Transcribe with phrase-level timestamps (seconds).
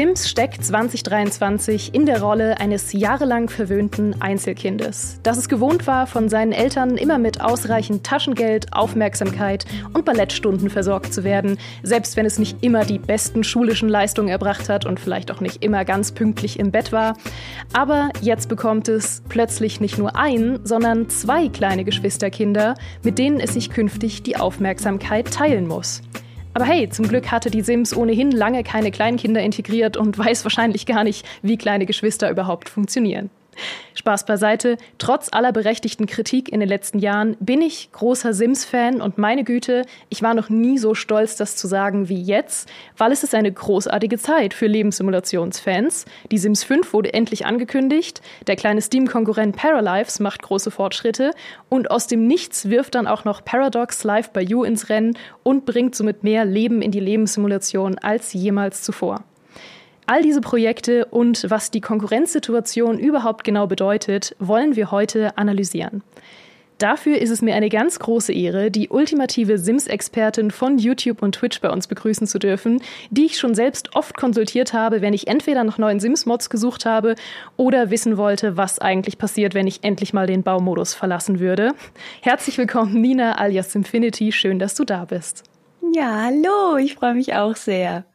[0.00, 6.30] Sims steckt 2023 in der Rolle eines jahrelang verwöhnten Einzelkindes, das es gewohnt war, von
[6.30, 12.38] seinen Eltern immer mit ausreichend Taschengeld, Aufmerksamkeit und Ballettstunden versorgt zu werden, selbst wenn es
[12.38, 16.58] nicht immer die besten schulischen Leistungen erbracht hat und vielleicht auch nicht immer ganz pünktlich
[16.58, 17.14] im Bett war.
[17.74, 23.52] Aber jetzt bekommt es plötzlich nicht nur ein, sondern zwei kleine Geschwisterkinder, mit denen es
[23.52, 26.00] sich künftig die Aufmerksamkeit teilen muss.
[26.52, 30.84] Aber hey, zum Glück hatte die Sims ohnehin lange keine Kleinkinder integriert und weiß wahrscheinlich
[30.84, 33.30] gar nicht, wie kleine Geschwister überhaupt funktionieren.
[33.94, 39.18] Spaß beiseite, trotz aller berechtigten Kritik in den letzten Jahren bin ich großer Sims-Fan und
[39.18, 43.22] meine Güte, ich war noch nie so stolz, das zu sagen wie jetzt, weil es
[43.22, 46.06] ist eine großartige Zeit für Lebenssimulationsfans.
[46.30, 51.32] Die Sims 5 wurde endlich angekündigt, der kleine Steam-Konkurrent Paralives macht große Fortschritte
[51.68, 55.66] und aus dem Nichts wirft dann auch noch Paradox Live by You ins Rennen und
[55.66, 59.24] bringt somit mehr Leben in die Lebenssimulation als jemals zuvor.
[60.10, 66.02] All diese Projekte und was die Konkurrenzsituation überhaupt genau bedeutet, wollen wir heute analysieren.
[66.78, 71.60] Dafür ist es mir eine ganz große Ehre, die ultimative Sims-Expertin von YouTube und Twitch
[71.60, 75.62] bei uns begrüßen zu dürfen, die ich schon selbst oft konsultiert habe, wenn ich entweder
[75.62, 77.14] nach neuen Sims-Mods gesucht habe
[77.56, 81.70] oder wissen wollte, was eigentlich passiert, wenn ich endlich mal den Baumodus verlassen würde.
[82.20, 84.32] Herzlich willkommen, Nina alias Infinity.
[84.32, 85.44] Schön, dass du da bist.
[85.94, 88.06] Ja, hallo, ich freue mich auch sehr.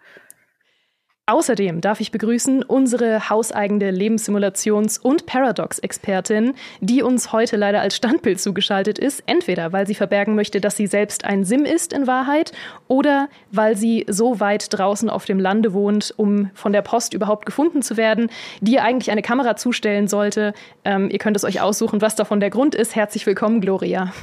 [1.27, 8.39] Außerdem darf ich begrüßen unsere hauseigene Lebenssimulations- und Paradox-Expertin, die uns heute leider als Standbild
[8.39, 12.51] zugeschaltet ist, entweder weil sie verbergen möchte, dass sie selbst ein Sim ist in Wahrheit,
[12.87, 17.47] oder weil sie so weit draußen auf dem Lande wohnt, um von der Post überhaupt
[17.47, 18.29] gefunden zu werden,
[18.61, 20.53] die ihr eigentlich eine Kamera zustellen sollte.
[20.83, 22.95] Ähm, ihr könnt es euch aussuchen, was davon der Grund ist.
[22.95, 24.13] Herzlich willkommen, Gloria.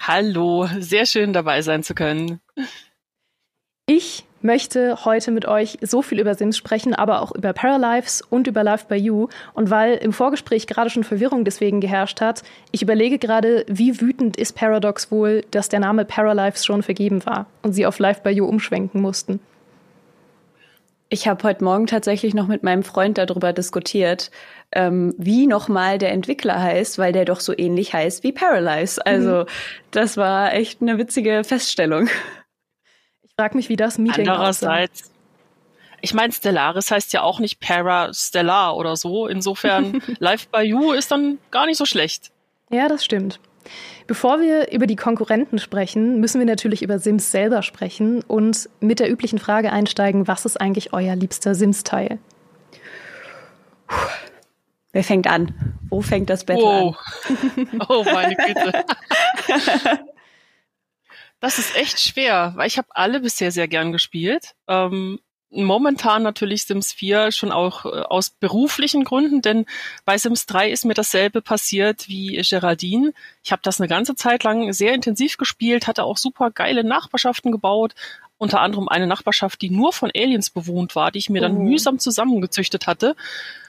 [0.00, 2.40] Hallo, sehr schön dabei sein zu können.
[3.86, 8.46] Ich möchte heute mit euch so viel über Sims sprechen, aber auch über Paralives und
[8.46, 9.28] über Life by You.
[9.54, 14.36] Und weil im Vorgespräch gerade schon Verwirrung deswegen geherrscht hat, ich überlege gerade, wie wütend
[14.36, 18.30] ist Paradox wohl, dass der Name Paralives schon vergeben war und sie auf Life by
[18.30, 19.40] You umschwenken mussten.
[21.10, 24.30] Ich habe heute Morgen tatsächlich noch mit meinem Freund darüber diskutiert,
[24.72, 29.04] ähm, wie nochmal der Entwickler heißt, weil der doch so ähnlich heißt wie Paralyze.
[29.06, 29.46] Also mhm.
[29.90, 32.10] das war echt eine witzige Feststellung.
[33.38, 35.12] Frag mich, wie das Meeting Andererseits, aussah.
[36.00, 39.28] ich meine, Stellaris heißt ja auch nicht Parastellar oder so.
[39.28, 42.32] Insofern, Live by You ist dann gar nicht so schlecht.
[42.68, 43.38] Ja, das stimmt.
[44.08, 48.98] Bevor wir über die Konkurrenten sprechen, müssen wir natürlich über Sims selber sprechen und mit
[48.98, 52.18] der üblichen Frage einsteigen, was ist eigentlich euer liebster Sims-Teil?
[54.90, 55.76] Wer fängt an?
[55.90, 56.94] Wo fängt das Battle oh.
[57.28, 57.68] an?
[57.88, 58.84] Oh, meine Güte.
[61.40, 64.54] Das ist echt schwer, weil ich habe alle bisher sehr gern gespielt.
[64.66, 69.66] Ähm, momentan natürlich Sims 4 schon auch äh, aus beruflichen Gründen, denn
[70.04, 73.12] bei Sims 3 ist mir dasselbe passiert wie Geraldine.
[73.42, 77.52] Ich habe das eine ganze Zeit lang sehr intensiv gespielt, hatte auch super geile Nachbarschaften
[77.52, 77.94] gebaut,
[78.36, 81.60] unter anderem eine Nachbarschaft, die nur von Aliens bewohnt war, die ich mir dann oh.
[81.60, 83.16] mühsam zusammengezüchtet hatte.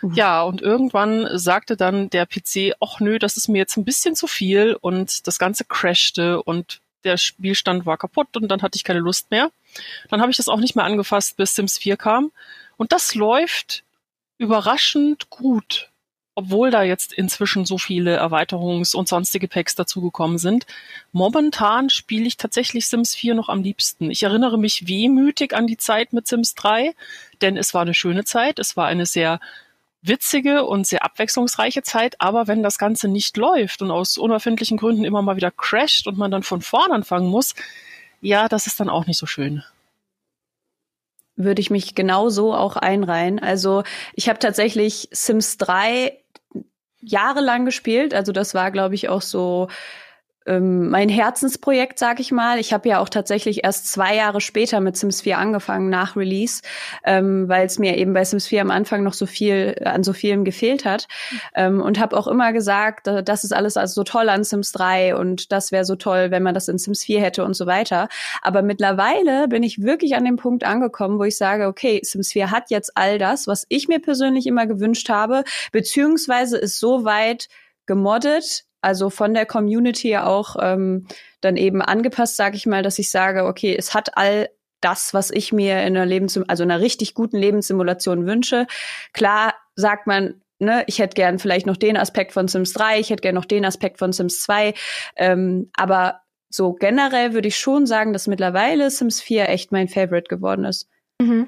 [0.01, 0.13] Mhm.
[0.13, 4.15] Ja, und irgendwann sagte dann der PC, ach nö, das ist mir jetzt ein bisschen
[4.15, 8.83] zu viel und das Ganze crashte und der Spielstand war kaputt und dann hatte ich
[8.83, 9.51] keine Lust mehr.
[10.09, 12.31] Dann habe ich das auch nicht mehr angefasst, bis Sims 4 kam.
[12.77, 13.83] Und das läuft
[14.37, 15.89] überraschend gut,
[16.35, 20.65] obwohl da jetzt inzwischen so viele Erweiterungs- und sonstige Packs dazugekommen sind.
[21.11, 24.09] Momentan spiele ich tatsächlich Sims 4 noch am liebsten.
[24.09, 26.93] Ich erinnere mich wehmütig an die Zeit mit Sims 3,
[27.41, 28.59] denn es war eine schöne Zeit.
[28.59, 29.39] Es war eine sehr
[30.01, 35.03] witzige und sehr abwechslungsreiche Zeit, aber wenn das Ganze nicht läuft und aus unerfindlichen Gründen
[35.03, 37.53] immer mal wieder crasht und man dann von vorn anfangen muss,
[38.21, 39.63] ja, das ist dann auch nicht so schön.
[41.35, 43.39] Würde ich mich genauso auch einreihen.
[43.39, 43.83] Also
[44.13, 46.17] ich habe tatsächlich Sims 3
[47.01, 48.13] jahrelang gespielt.
[48.13, 49.69] Also das war, glaube ich, auch so
[50.45, 52.59] ähm, mein Herzensprojekt, sag ich mal.
[52.59, 56.61] Ich habe ja auch tatsächlich erst zwei Jahre später mit Sims 4 angefangen nach Release,
[57.03, 60.13] ähm, weil es mir eben bei Sims 4 am Anfang noch so viel an so
[60.13, 61.07] vielem gefehlt hat
[61.55, 65.15] ähm, und habe auch immer gesagt, das ist alles also so toll an Sims 3
[65.15, 68.07] und das wäre so toll, wenn man das in Sims 4 hätte und so weiter.
[68.41, 72.51] Aber mittlerweile bin ich wirklich an dem Punkt angekommen, wo ich sage, okay, Sims 4
[72.51, 77.47] hat jetzt all das, was ich mir persönlich immer gewünscht habe, beziehungsweise ist so weit
[77.85, 81.07] gemoddet, also von der Community auch ähm,
[81.41, 84.49] dann eben angepasst, sage ich mal, dass ich sage, okay, es hat all
[84.81, 88.65] das, was ich mir in einer Lebens also in einer richtig guten Lebenssimulation wünsche.
[89.13, 93.09] Klar sagt man, ne, ich hätte gern vielleicht noch den Aspekt von Sims 3, ich
[93.09, 94.73] hätte gern noch den Aspekt von Sims 2,
[95.15, 100.27] ähm, aber so generell würde ich schon sagen, dass mittlerweile Sims 4 echt mein Favorite
[100.29, 100.87] geworden ist.
[101.21, 101.47] Mhm.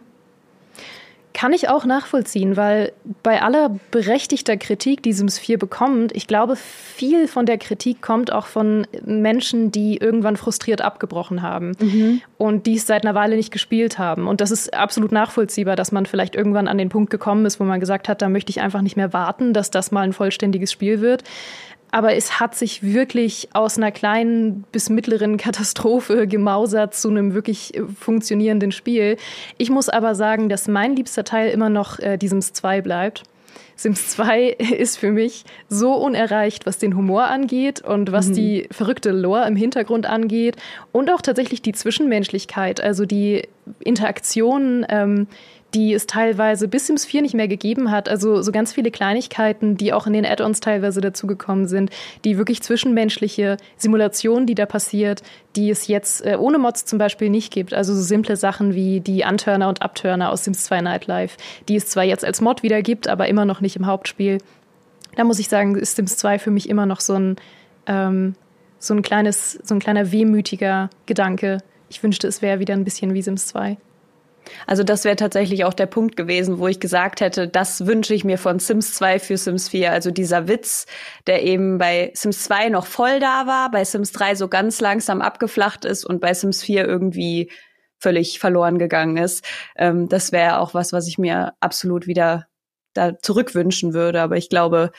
[1.33, 2.91] Kann ich auch nachvollziehen, weil
[3.23, 8.31] bei aller berechtigter Kritik, die Sims 4 bekommt, ich glaube, viel von der Kritik kommt
[8.31, 12.21] auch von Menschen, die irgendwann frustriert abgebrochen haben mhm.
[12.37, 14.27] und die es seit einer Weile nicht gespielt haben.
[14.27, 17.63] Und das ist absolut nachvollziehbar, dass man vielleicht irgendwann an den Punkt gekommen ist, wo
[17.63, 20.71] man gesagt hat, da möchte ich einfach nicht mehr warten, dass das mal ein vollständiges
[20.71, 21.23] Spiel wird
[21.91, 27.75] aber es hat sich wirklich aus einer kleinen bis mittleren Katastrophe gemausert zu einem wirklich
[27.75, 29.17] äh, funktionierenden Spiel.
[29.57, 33.23] Ich muss aber sagen, dass mein liebster Teil immer noch äh, die Sims 2 bleibt.
[33.75, 38.33] Sims 2 ist für mich so unerreicht, was den Humor angeht und was mhm.
[38.33, 40.55] die verrückte Lore im Hintergrund angeht
[40.91, 43.47] und auch tatsächlich die Zwischenmenschlichkeit, also die
[43.79, 45.27] Interaktion, ähm,
[45.73, 48.09] die es teilweise bis Sims 4 nicht mehr gegeben hat.
[48.09, 51.91] Also so ganz viele Kleinigkeiten, die auch in den Add-ons teilweise dazugekommen sind,
[52.25, 55.23] die wirklich zwischenmenschliche Simulationen, die da passiert,
[55.55, 57.73] die es jetzt äh, ohne Mods zum Beispiel nicht gibt.
[57.73, 61.37] Also so simple Sachen wie die Antörner und Abtörner aus Sims 2 Nightlife,
[61.67, 64.39] die es zwar jetzt als Mod wieder gibt, aber immer noch nicht im Hauptspiel.
[65.15, 67.35] Da muss ich sagen, ist Sims 2 für mich immer noch so ein,
[67.85, 68.35] ähm,
[68.79, 71.59] so ein kleines, so ein kleiner wehmütiger Gedanke.
[71.89, 73.77] Ich wünschte, es wäre wieder ein bisschen wie Sims 2.
[74.67, 78.23] Also das wäre tatsächlich auch der Punkt gewesen, wo ich gesagt hätte, das wünsche ich
[78.23, 79.91] mir von Sims 2 für Sims 4.
[79.91, 80.85] Also dieser Witz,
[81.27, 85.21] der eben bei Sims 2 noch voll da war, bei Sims 3 so ganz langsam
[85.21, 87.51] abgeflacht ist und bei Sims 4 irgendwie
[87.97, 89.45] völlig verloren gegangen ist.
[89.75, 92.47] Ähm, das wäre auch was, was ich mir absolut wieder
[92.93, 94.21] da zurückwünschen würde.
[94.21, 94.91] Aber ich glaube,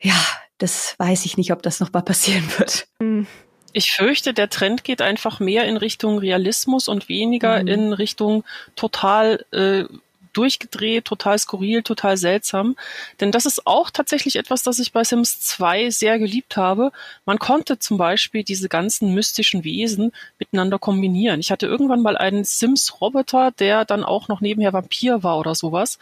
[0.00, 0.16] ja,
[0.58, 2.88] das weiß ich nicht, ob das noch mal passieren wird.
[2.98, 3.26] Mhm.
[3.72, 7.68] Ich fürchte, der Trend geht einfach mehr in Richtung Realismus und weniger mhm.
[7.68, 8.44] in Richtung
[8.76, 9.84] total äh,
[10.32, 12.76] durchgedreht, total skurril, total seltsam.
[13.20, 16.92] Denn das ist auch tatsächlich etwas, das ich bei Sims 2 sehr geliebt habe.
[17.24, 21.40] Man konnte zum Beispiel diese ganzen mystischen Wesen miteinander kombinieren.
[21.40, 25.98] Ich hatte irgendwann mal einen Sims-Roboter, der dann auch noch nebenher Vampir war oder sowas.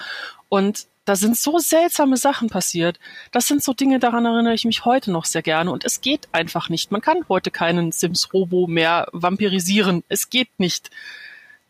[0.49, 3.01] Und da sind so seltsame Sachen passiert.
[3.33, 5.73] Das sind so Dinge, daran erinnere ich mich heute noch sehr gerne.
[5.73, 6.93] Und es geht einfach nicht.
[6.93, 10.05] Man kann heute keinen Sims-Robo mehr vampirisieren.
[10.09, 10.89] Es geht nicht.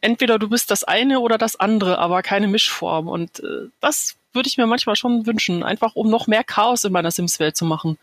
[0.02, 3.08] Entweder du bist das eine oder das andere, aber keine Mischform.
[3.08, 6.92] Und äh, das würde ich mir manchmal schon wünschen, einfach um noch mehr Chaos in
[6.92, 7.96] meiner Sims-Welt zu machen.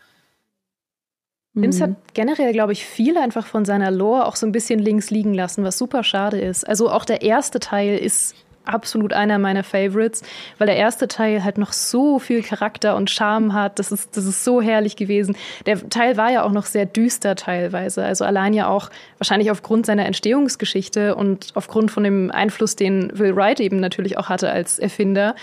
[1.54, 5.10] Sims hat generell, glaube ich, viel einfach von seiner Lore auch so ein bisschen links
[5.10, 6.66] liegen lassen, was super schade ist.
[6.68, 8.34] Also auch der erste Teil ist
[8.68, 10.22] absolut einer meiner Favorites,
[10.58, 13.78] weil der erste Teil halt noch so viel Charakter und Charme hat.
[13.78, 15.36] Das ist, das ist so herrlich gewesen.
[15.66, 18.04] Der Teil war ja auch noch sehr düster teilweise.
[18.04, 23.34] Also allein ja auch wahrscheinlich aufgrund seiner Entstehungsgeschichte und aufgrund von dem Einfluss, den Will
[23.34, 25.34] Wright eben natürlich auch hatte als Erfinder,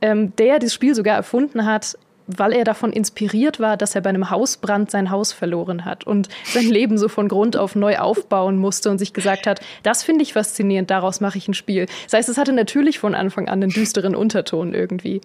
[0.00, 1.96] ähm, der das Spiel sogar erfunden hat,
[2.26, 6.28] weil er davon inspiriert war, dass er bei einem Hausbrand sein Haus verloren hat und
[6.44, 10.22] sein Leben so von Grund auf neu aufbauen musste und sich gesagt hat, das finde
[10.22, 11.86] ich faszinierend, daraus mache ich ein Spiel.
[12.04, 15.20] Das heißt, es hatte natürlich von Anfang an einen düsteren Unterton irgendwie.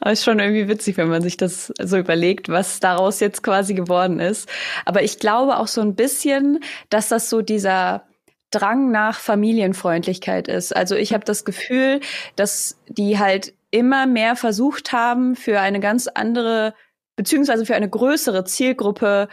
[0.00, 3.74] Aber ist schon irgendwie witzig, wenn man sich das so überlegt, was daraus jetzt quasi
[3.74, 4.48] geworden ist.
[4.86, 8.04] Aber ich glaube auch so ein bisschen, dass das so dieser
[8.50, 10.74] Drang nach Familienfreundlichkeit ist.
[10.74, 12.00] Also ich habe das Gefühl,
[12.34, 16.74] dass die halt immer mehr versucht haben, für eine ganz andere,
[17.16, 19.28] beziehungsweise für eine größere Zielgruppe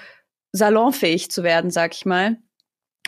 [0.52, 2.38] salonfähig zu werden, sag ich mal.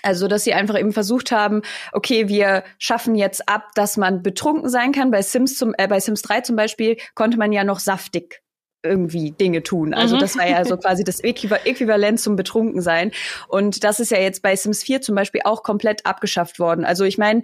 [0.02, 4.70] Also, dass sie einfach eben versucht haben, okay, wir schaffen jetzt ab, dass man betrunken
[4.70, 5.12] sein kann.
[5.12, 8.42] Bei Sims zum, äh, bei Sims 3 zum Beispiel konnte man ja noch saftig
[8.82, 9.94] irgendwie Dinge tun.
[9.94, 10.20] Also mhm.
[10.22, 13.12] das war ja so quasi das Äquivalent zum Betrunkensein.
[13.48, 16.86] Und das ist ja jetzt bei Sims 4 zum Beispiel auch komplett abgeschafft worden.
[16.86, 17.42] Also ich meine,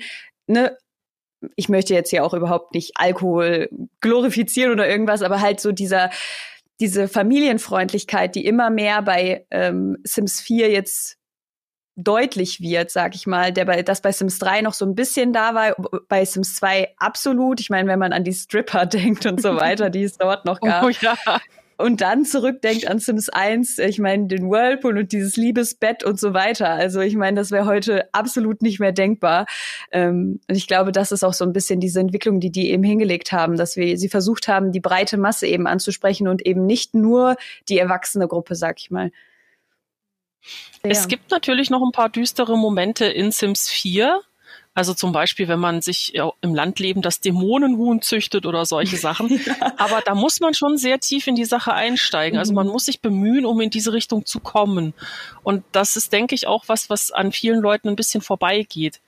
[0.48, 0.77] ne,
[1.56, 3.70] ich möchte jetzt hier auch überhaupt nicht Alkohol
[4.01, 6.10] glorifizieren oder irgendwas, aber halt so dieser
[6.80, 11.18] diese Familienfreundlichkeit, die immer mehr bei ähm, Sims 4 jetzt
[11.96, 15.32] deutlich wird, sag ich mal, der bei, das bei Sims 3 noch so ein bisschen
[15.32, 15.75] da war,
[16.10, 17.62] bei Sims 2 absolut.
[17.62, 20.60] Ich meine, wenn man an die Stripper denkt und so weiter, die es dort noch
[20.62, 20.84] gab.
[20.84, 21.15] Oh, ja
[21.77, 26.34] und dann zurückdenkt an Sims 1, ich meine, den Whirlpool und dieses Liebesbett und so
[26.34, 26.70] weiter.
[26.70, 29.46] Also ich meine, das wäre heute absolut nicht mehr denkbar.
[29.91, 32.84] Ähm, und ich glaube, das ist auch so ein bisschen diese Entwicklung, die die eben
[32.84, 36.94] hingelegt haben, dass wir sie versucht haben, die breite Masse eben anzusprechen und eben nicht
[36.94, 37.36] nur
[37.67, 39.12] die erwachsene Gruppe, sag ich mal.
[40.84, 44.22] Es gibt natürlich noch ein paar düstere Momente in Sims 4.
[44.75, 49.29] Also zum Beispiel, wenn man sich im Landleben das Dämonenhuhn züchtet oder solche Sachen.
[49.46, 49.74] ja.
[49.77, 52.38] Aber da muss man schon sehr tief in die Sache einsteigen.
[52.38, 52.74] Also man mhm.
[52.74, 54.94] muss sich bemühen, um in diese Richtung zu kommen.
[55.44, 59.00] Und das ist, denke ich, auch was, was an vielen Leuten ein bisschen vorbeigeht.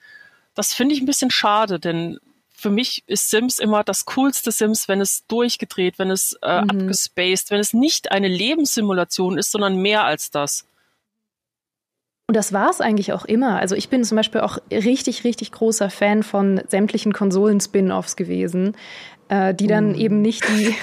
[0.55, 2.17] Das finde ich ein bisschen schade, denn
[2.53, 6.69] für mich ist Sims immer das coolste Sims, wenn es durchgedreht, wenn es äh, mhm.
[6.69, 10.65] abgespaced, wenn es nicht eine Lebenssimulation ist, sondern mehr als das.
[12.27, 13.57] Und das war es eigentlich auch immer.
[13.57, 18.75] Also ich bin zum Beispiel auch richtig, richtig großer Fan von sämtlichen Konsolen-Spin-offs gewesen
[19.29, 19.95] äh, die dann mm.
[19.95, 20.75] eben nicht die,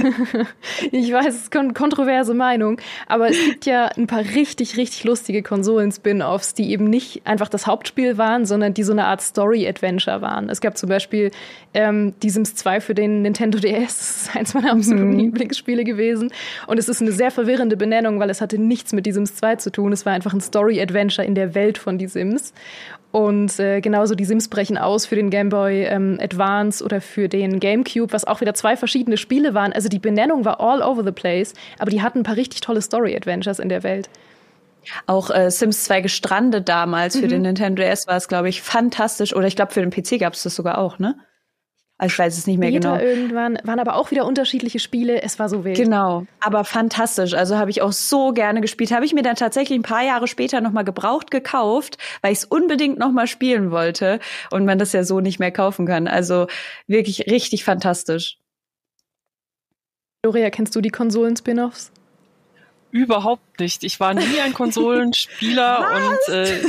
[0.93, 5.05] ich weiß, es ist eine kontroverse Meinung, aber es gibt ja ein paar richtig, richtig
[5.05, 10.21] lustige Konsolen-Spin-Offs, die eben nicht einfach das Hauptspiel waren, sondern die so eine Art Story-Adventure
[10.21, 10.49] waren.
[10.49, 11.31] Es gab zum Beispiel
[11.73, 15.19] ähm, die Sims 2 für den Nintendo DS, das ist eins meiner absoluten mm.
[15.19, 16.31] Lieblingsspiele gewesen.
[16.67, 19.57] Und es ist eine sehr verwirrende Benennung, weil es hatte nichts mit die Sims 2
[19.57, 19.93] zu tun.
[19.93, 22.53] Es war einfach ein Story-Adventure in der Welt von die Sims.
[23.15, 27.29] Und äh, genauso die Sims brechen aus für den Game Boy ähm, Advance oder für
[27.29, 29.73] den GameCube, was auch wieder zwei verschiedene Spiele waren.
[29.73, 32.83] Also die Benennung war all over the place, aber die hatten ein paar richtig tolle
[32.83, 34.11] Story-Adventures in der Welt.
[35.07, 37.21] Auch äh, Sims 2 gestrandet damals mhm.
[37.21, 39.33] für den Nintendo DS war es, glaube ich, fantastisch.
[39.37, 41.15] Oder ich glaube, für den PC gab es das sogar auch, ne?
[41.97, 43.05] Also ich weiß es nicht mehr Später genau.
[43.05, 45.23] irgendwann waren aber auch wieder unterschiedliche Spiele.
[45.23, 45.77] Es war so wild.
[45.77, 47.35] Genau, aber fantastisch.
[47.35, 48.91] Also habe ich auch so gerne gespielt.
[48.91, 52.39] Habe ich mir dann tatsächlich ein paar Jahre später noch mal gebraucht gekauft, weil ich
[52.39, 54.19] es unbedingt noch mal spielen wollte
[54.51, 56.09] und man das ja so nicht mehr kaufen kann.
[56.09, 56.49] Also
[56.89, 58.39] wirklich richtig fantastisch.
[60.23, 61.93] Doria, kennst du die Konsolen-Spin-offs?
[62.95, 63.83] Überhaupt nicht.
[63.83, 65.91] Ich war nie ein Konsolenspieler
[66.29, 66.61] und äh,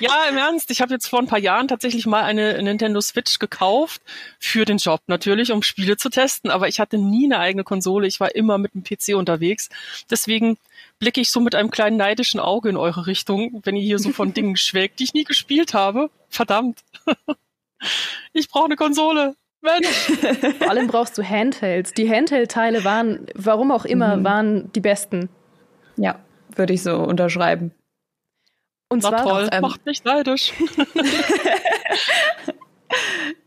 [0.00, 3.38] ja, im Ernst, ich habe jetzt vor ein paar Jahren tatsächlich mal eine Nintendo Switch
[3.38, 4.02] gekauft
[4.38, 8.06] für den Job natürlich, um Spiele zu testen, aber ich hatte nie eine eigene Konsole.
[8.06, 9.70] Ich war immer mit dem PC unterwegs.
[10.10, 10.58] Deswegen
[10.98, 14.10] blicke ich so mit einem kleinen neidischen Auge in eure Richtung, wenn ihr hier so
[14.10, 16.10] von Dingen schwelgt, die ich nie gespielt habe.
[16.28, 16.80] Verdammt.
[18.34, 19.36] ich brauche eine Konsole.
[19.62, 19.88] Mensch.
[20.58, 21.94] Vor allem brauchst du Handhelds.
[21.94, 24.24] Die Handheld-Teile waren, warum auch immer, mhm.
[24.24, 25.30] waren die besten.
[25.96, 26.18] Ja,
[26.54, 27.72] würde ich so unterschreiben.
[28.88, 30.52] Und zwar toll, ähm, macht mich neidisch.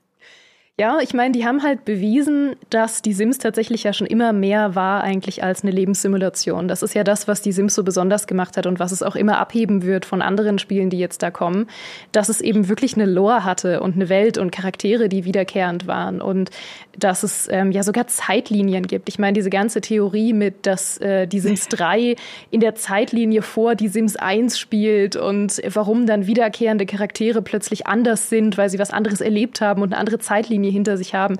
[0.77, 4.75] Ja, ich meine, die haben halt bewiesen, dass die Sims tatsächlich ja schon immer mehr
[4.75, 6.67] war eigentlich als eine Lebenssimulation.
[6.67, 9.15] Das ist ja das, was die Sims so besonders gemacht hat und was es auch
[9.15, 11.67] immer abheben wird von anderen Spielen, die jetzt da kommen,
[12.11, 16.19] dass es eben wirklich eine Lore hatte und eine Welt und Charaktere, die wiederkehrend waren
[16.19, 16.49] und
[16.97, 19.07] dass es ähm, ja sogar Zeitlinien gibt.
[19.07, 22.17] Ich meine, diese ganze Theorie mit, dass äh, die Sims 3
[22.51, 28.27] in der Zeitlinie vor die Sims 1 spielt und warum dann wiederkehrende Charaktere plötzlich anders
[28.27, 31.37] sind, weil sie was anderes erlebt haben und eine andere Zeitlinie Linie hinter sich haben.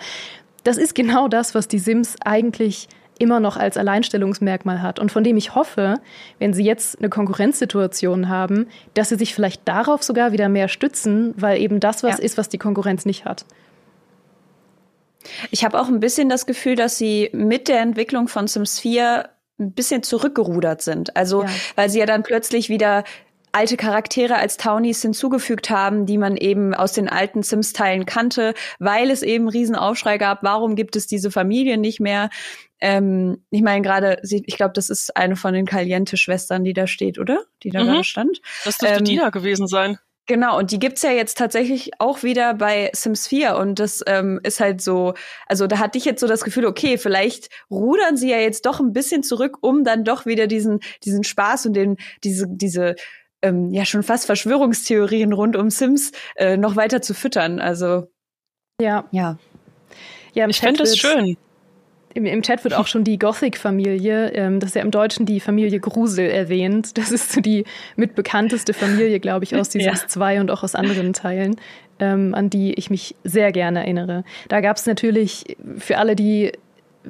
[0.64, 5.24] Das ist genau das, was die Sims eigentlich immer noch als Alleinstellungsmerkmal hat und von
[5.24, 6.02] dem ich hoffe,
[6.40, 11.34] wenn sie jetzt eine Konkurrenzsituation haben, dass sie sich vielleicht darauf sogar wieder mehr stützen,
[11.38, 12.24] weil eben das was ja.
[12.24, 13.46] ist, was die Konkurrenz nicht hat.
[15.50, 19.30] Ich habe auch ein bisschen das Gefühl, dass sie mit der Entwicklung von Sims 4
[19.60, 21.16] ein bisschen zurückgerudert sind.
[21.16, 21.50] Also, ja.
[21.76, 23.06] weil sie ja dann plötzlich wieder
[23.56, 29.10] alte Charaktere als Townies hinzugefügt haben, die man eben aus den alten Sims-Teilen kannte, weil
[29.10, 32.30] es eben Riesenaufschrei gab, warum gibt es diese Familie nicht mehr?
[32.82, 37.18] Ähm, ich meine gerade, ich glaube, das ist eine von den Caliente-Schwestern, die da steht,
[37.18, 37.46] oder?
[37.64, 37.88] Die da mhm.
[37.88, 38.42] gerade stand.
[38.66, 39.98] Das dürfte ähm, Dina gewesen sein.
[40.28, 44.40] Genau, und die gibt's ja jetzt tatsächlich auch wieder bei Sims 4 und das ähm,
[44.44, 45.14] ist halt so,
[45.48, 48.80] also da hatte ich jetzt so das Gefühl, okay, vielleicht rudern sie ja jetzt doch
[48.80, 52.96] ein bisschen zurück, um dann doch wieder diesen diesen Spaß und den diese diese
[53.42, 57.60] ähm, ja schon fast Verschwörungstheorien rund um Sims äh, noch weiter zu füttern.
[57.60, 58.08] Also
[58.82, 59.06] ja.
[59.12, 59.38] Ja.
[60.34, 61.38] ja ich finde das schön.
[62.14, 65.42] Im, Im, Chat wird auch schon die Gothic-Familie, ähm, das ist ja im Deutschen die
[65.42, 66.98] Familie Grusel erwähnt.
[66.98, 67.66] Das ist so die
[67.98, 70.08] mitbekannteste Familie, glaube ich, aus dieses ja.
[70.08, 71.58] 2 und auch aus anderen Teilen,
[72.00, 74.24] ähm, an die ich mich sehr gerne erinnere.
[74.48, 76.54] Da gab es natürlich für alle, die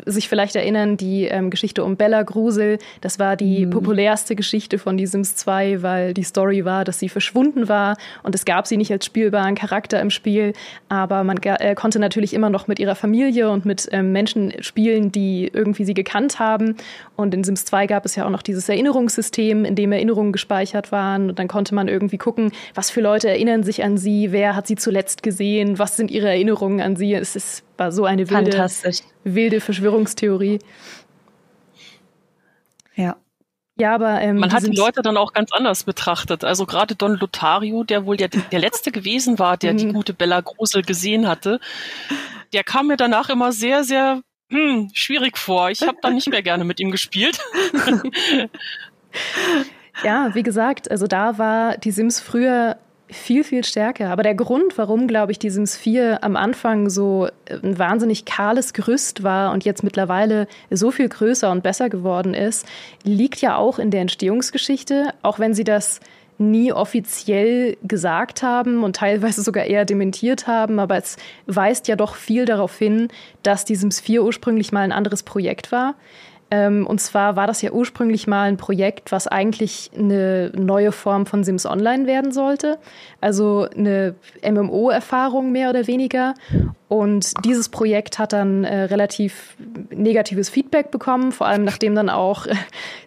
[0.05, 2.79] sich vielleicht erinnern, die ähm, Geschichte um Bella Grusel.
[3.01, 3.71] Das war die mhm.
[3.71, 8.35] populärste Geschichte von die Sims 2, weil die Story war, dass sie verschwunden war und
[8.35, 10.53] es gab sie nicht als spielbaren Charakter im Spiel,
[10.89, 15.11] aber man äh, konnte natürlich immer noch mit ihrer Familie und mit ähm, Menschen spielen,
[15.11, 16.75] die irgendwie sie gekannt haben.
[17.15, 20.91] Und in Sims 2 gab es ja auch noch dieses Erinnerungssystem, in dem Erinnerungen gespeichert
[20.91, 21.29] waren.
[21.29, 24.67] Und dann konnte man irgendwie gucken, was für Leute erinnern sich an sie, wer hat
[24.67, 27.13] sie zuletzt gesehen, was sind ihre Erinnerungen an sie.
[27.13, 28.69] Es ist war so eine wilde,
[29.23, 30.59] wilde Verschwörungstheorie.
[32.95, 33.17] Ja.
[33.77, 36.45] Ja, aber ähm, man hat die Leute dann auch ganz anders betrachtet.
[36.45, 39.93] Also gerade Don Lothario, der wohl der, der letzte gewesen war, der die mhm.
[39.93, 41.59] gute Bella Grusel gesehen hatte,
[42.53, 45.71] der kam mir danach immer sehr, sehr hm, schwierig vor.
[45.71, 47.39] Ich habe dann nicht mehr gerne mit ihm gespielt.
[50.03, 54.09] ja, wie gesagt, also da war die Sims früher viel, viel stärker.
[54.09, 58.73] Aber der Grund, warum, glaube ich, die Sims 4 am Anfang so ein wahnsinnig kahles
[58.73, 62.65] Gerüst war und jetzt mittlerweile so viel größer und besser geworden ist,
[63.03, 65.99] liegt ja auch in der Entstehungsgeschichte, auch wenn sie das
[66.37, 72.15] nie offiziell gesagt haben und teilweise sogar eher dementiert haben, aber es weist ja doch
[72.15, 73.07] viel darauf hin,
[73.43, 75.95] dass die Sims 4 ursprünglich mal ein anderes Projekt war.
[76.51, 81.25] Ähm, und zwar war das ja ursprünglich mal ein Projekt, was eigentlich eine neue Form
[81.25, 82.77] von Sims Online werden sollte.
[83.19, 86.35] Also eine MMO-Erfahrung mehr oder weniger.
[86.87, 89.57] Und dieses Projekt hat dann äh, relativ
[89.89, 92.53] negatives Feedback bekommen, vor allem nachdem dann auch äh,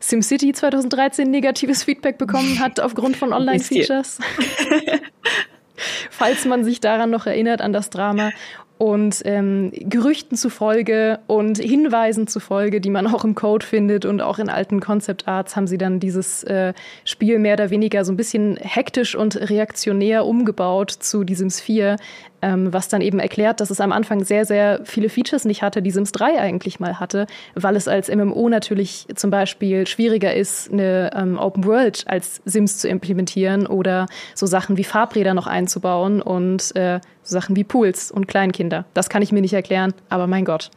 [0.00, 4.18] SimCity 2013 negatives Feedback bekommen hat aufgrund von Online-Features.
[6.11, 8.30] Falls man sich daran noch erinnert, an das Drama.
[8.78, 14.38] Und ähm, Gerüchten zufolge und Hinweisen zufolge, die man auch im Code findet und auch
[14.38, 16.73] in alten Concept Arts, haben sie dann dieses äh,
[17.04, 21.97] Spiel mehr oder weniger so ein bisschen hektisch und reaktionär umgebaut zu Die Sims 4,
[22.42, 25.83] ähm, was dann eben erklärt, dass es am Anfang sehr, sehr viele Features nicht hatte,
[25.83, 30.73] die Sims 3 eigentlich mal hatte, weil es als MMO natürlich zum Beispiel schwieriger ist,
[30.73, 36.23] eine ähm, Open World als Sims zu implementieren oder so Sachen wie Farbräder noch einzubauen
[36.23, 38.85] und äh, so Sachen wie Pools und Kleinkinder.
[38.95, 40.71] Das kann ich mir nicht erklären, aber mein Gott.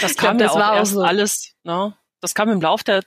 [0.00, 1.02] Das kam glaub, das ja auch erst so.
[1.02, 1.94] alles, ne?
[2.20, 3.02] Das kam im Lauf der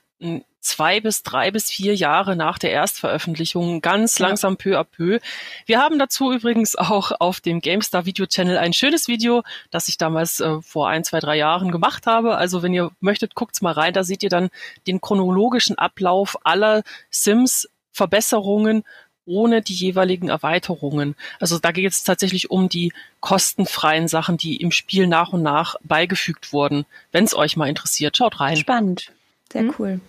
[0.61, 4.27] zwei bis drei bis vier Jahre nach der Erstveröffentlichung, ganz ja.
[4.27, 5.19] langsam peu à peu.
[5.65, 9.97] Wir haben dazu übrigens auch auf dem GameStar Video Channel ein schönes Video, das ich
[9.97, 12.37] damals äh, vor ein, zwei, drei Jahren gemacht habe.
[12.37, 13.93] Also wenn ihr möchtet, guckt's mal rein.
[13.93, 14.49] Da seht ihr dann
[14.87, 18.83] den chronologischen Ablauf aller Sims Verbesserungen
[19.25, 21.15] ohne die jeweiligen Erweiterungen.
[21.39, 25.75] Also da geht es tatsächlich um die kostenfreien Sachen, die im Spiel nach und nach
[25.83, 26.85] beigefügt wurden.
[27.11, 28.57] Wenn es euch mal interessiert, schaut rein.
[28.57, 29.11] Spannend.
[29.51, 29.75] Sehr hm?
[29.77, 30.01] cool.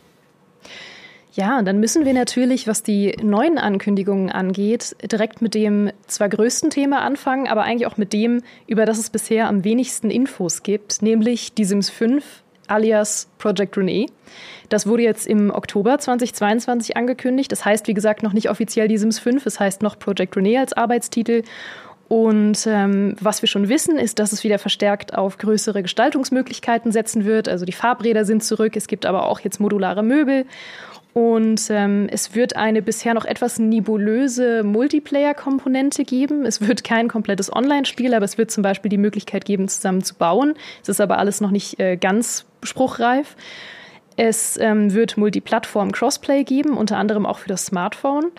[1.35, 6.29] Ja, und dann müssen wir natürlich, was die neuen Ankündigungen angeht, direkt mit dem zwar
[6.29, 10.63] größten Thema anfangen, aber eigentlich auch mit dem, über das es bisher am wenigsten Infos
[10.63, 14.07] gibt, nämlich die Sims 5 alias Project Renee.
[14.69, 17.51] Das wurde jetzt im Oktober 2022 angekündigt.
[17.53, 20.59] Das heißt, wie gesagt, noch nicht offiziell die Sims 5, es heißt noch Project Renee
[20.59, 21.43] als Arbeitstitel.
[22.13, 27.25] Und ähm, was wir schon wissen, ist, dass es wieder verstärkt auf größere Gestaltungsmöglichkeiten setzen
[27.25, 27.49] wird.
[27.49, 30.45] Also die Farbräder sind zurück, es gibt aber auch jetzt modulare Möbel.
[31.15, 36.45] Und ähm, es wird eine bisher noch etwas nebulöse Multiplayer-Komponente geben.
[36.45, 40.15] Es wird kein komplettes Online-Spiel, aber es wird zum Beispiel die Möglichkeit geben, zusammen zu
[40.15, 40.53] bauen.
[40.83, 43.37] Es ist aber alles noch nicht äh, ganz spruchreif.
[44.19, 48.33] Es ähm, wird Multiplattform-Crossplay geben, unter anderem auch für das Smartphone.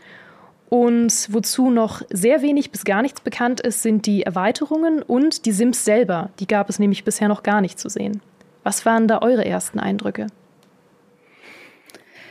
[0.74, 5.52] Und wozu noch sehr wenig bis gar nichts bekannt ist, sind die Erweiterungen und die
[5.52, 6.32] Sims selber.
[6.40, 8.22] Die gab es nämlich bisher noch gar nicht zu sehen.
[8.64, 10.26] Was waren da eure ersten Eindrücke?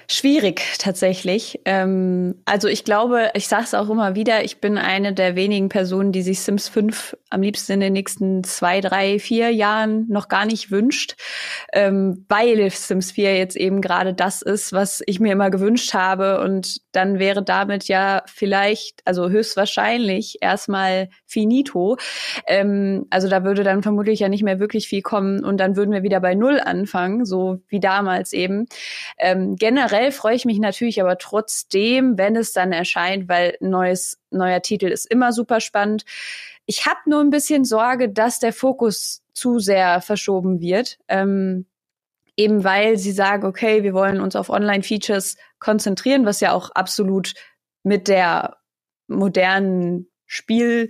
[0.09, 1.61] Schwierig tatsächlich.
[1.65, 5.69] Ähm, also ich glaube, ich sage es auch immer wieder, ich bin eine der wenigen
[5.69, 10.29] Personen, die sich Sims 5 am liebsten in den nächsten zwei, drei, vier Jahren noch
[10.29, 11.17] gar nicht wünscht,
[11.73, 16.41] ähm, weil Sims 4 jetzt eben gerade das ist, was ich mir immer gewünscht habe.
[16.41, 21.97] Und dann wäre damit ja vielleicht, also höchstwahrscheinlich erstmal finito.
[22.47, 25.93] Ähm, also da würde dann vermutlich ja nicht mehr wirklich viel kommen und dann würden
[25.93, 28.67] wir wieder bei Null anfangen, so wie damals eben.
[29.19, 34.19] Ähm, generell generell freue ich mich natürlich aber trotzdem, wenn es dann erscheint, weil neues,
[34.31, 36.05] neuer Titel ist immer super spannend.
[36.67, 40.99] Ich habe nur ein bisschen Sorge, dass der Fokus zu sehr verschoben wird.
[41.09, 41.67] Ähm,
[42.37, 47.35] eben weil sie sagen, okay, wir wollen uns auf Online-Features konzentrieren, was ja auch absolut
[47.85, 48.57] mit der
[49.07, 50.88] modernen Spiel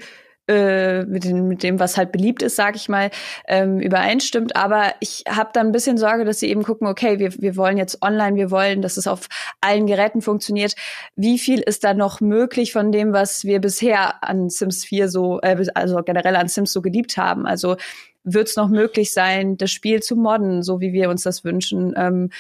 [0.49, 3.11] äh, mit, den, mit dem, was halt beliebt ist, sag ich mal,
[3.47, 4.57] ähm, übereinstimmt.
[4.57, 7.77] Aber ich habe da ein bisschen Sorge, dass sie eben gucken, okay, wir, wir wollen
[7.77, 9.29] jetzt online, wir wollen, dass es auf
[9.61, 10.75] allen Geräten funktioniert.
[11.17, 15.41] Wie viel ist da noch möglich von dem, was wir bisher an Sims 4 so,
[15.43, 17.47] äh, also generell an Sims so geliebt haben?
[17.47, 17.77] Also
[18.25, 21.95] wird es noch möglich sein, das Spiel zu modden, so wie wir uns das wünschen?
[21.97, 22.31] Ähm,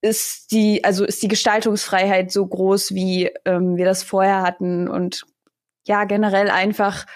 [0.00, 5.24] ist die, also ist die Gestaltungsfreiheit so groß, wie ähm, wir das vorher hatten und
[5.88, 7.06] ja generell einfach,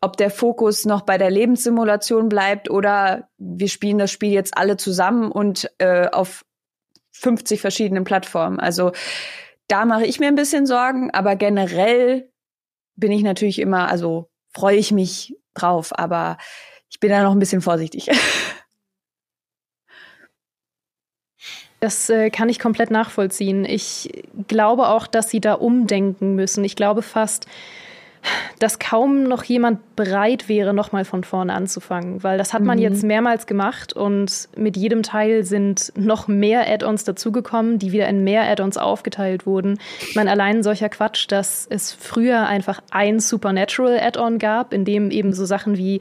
[0.00, 4.76] ob der Fokus noch bei der Lebenssimulation bleibt oder wir spielen das Spiel jetzt alle
[4.76, 6.44] zusammen und äh, auf
[7.12, 8.60] 50 verschiedenen Plattformen.
[8.60, 8.92] Also
[9.68, 12.30] da mache ich mir ein bisschen Sorgen, aber generell
[12.96, 16.38] bin ich natürlich immer, also freue ich mich drauf, aber
[16.90, 18.10] ich bin da noch ein bisschen vorsichtig.
[21.80, 23.66] Das äh, kann ich komplett nachvollziehen.
[23.66, 26.64] Ich glaube auch, dass sie da umdenken müssen.
[26.64, 27.46] Ich glaube fast,
[28.58, 32.82] dass kaum noch jemand bereit wäre, nochmal von vorne anzufangen, weil das hat man mhm.
[32.82, 38.24] jetzt mehrmals gemacht und mit jedem Teil sind noch mehr Add-ons dazugekommen, die wieder in
[38.24, 39.78] mehr Add-ons aufgeteilt wurden.
[40.00, 45.10] Ich meine, allein solcher Quatsch, dass es früher einfach ein Supernatural Add-on gab, in dem
[45.10, 46.00] eben so Sachen wie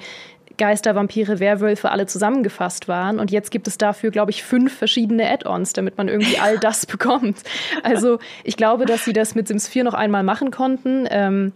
[0.58, 3.20] Geister, Vampire, Werwölfe alle zusammengefasst waren.
[3.20, 6.86] Und jetzt gibt es dafür, glaube ich, fünf verschiedene Add-ons, damit man irgendwie all das
[6.86, 7.38] bekommt.
[7.82, 11.08] Also ich glaube, dass sie das mit Sims 4 noch einmal machen konnten.
[11.10, 11.54] Ähm,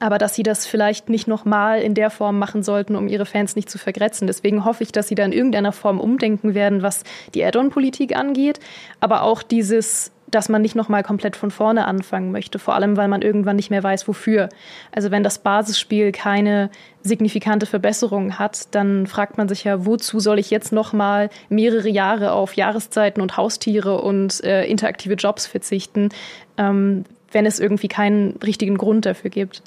[0.00, 3.56] aber dass sie das vielleicht nicht nochmal in der Form machen sollten, um ihre Fans
[3.56, 4.26] nicht zu vergrätzen.
[4.26, 7.04] Deswegen hoffe ich, dass sie da in irgendeiner Form umdenken werden, was
[7.34, 8.60] die Add-on-Politik angeht,
[9.00, 13.08] aber auch dieses dass man nicht nochmal komplett von vorne anfangen möchte, vor allem weil
[13.08, 14.48] man irgendwann nicht mehr weiß, wofür.
[14.92, 16.70] Also wenn das Basisspiel keine
[17.02, 22.32] signifikante Verbesserung hat, dann fragt man sich ja, wozu soll ich jetzt nochmal mehrere Jahre
[22.32, 26.08] auf Jahreszeiten und Haustiere und äh, interaktive Jobs verzichten,
[26.58, 29.62] ähm, wenn es irgendwie keinen richtigen Grund dafür gibt.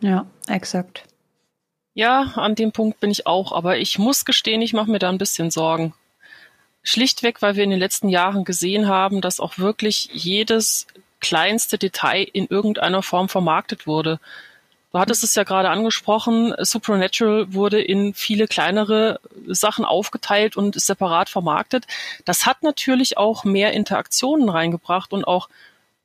[0.00, 1.04] Ja, exakt.
[1.94, 5.08] Ja, an dem Punkt bin ich auch, aber ich muss gestehen, ich mache mir da
[5.08, 5.94] ein bisschen Sorgen.
[6.84, 10.86] Schlichtweg, weil wir in den letzten Jahren gesehen haben, dass auch wirklich jedes
[11.20, 14.20] kleinste Detail in irgendeiner Form vermarktet wurde.
[14.92, 21.28] Du hattest es ja gerade angesprochen, Supernatural wurde in viele kleinere Sachen aufgeteilt und separat
[21.28, 21.86] vermarktet.
[22.24, 25.48] Das hat natürlich auch mehr Interaktionen reingebracht und auch,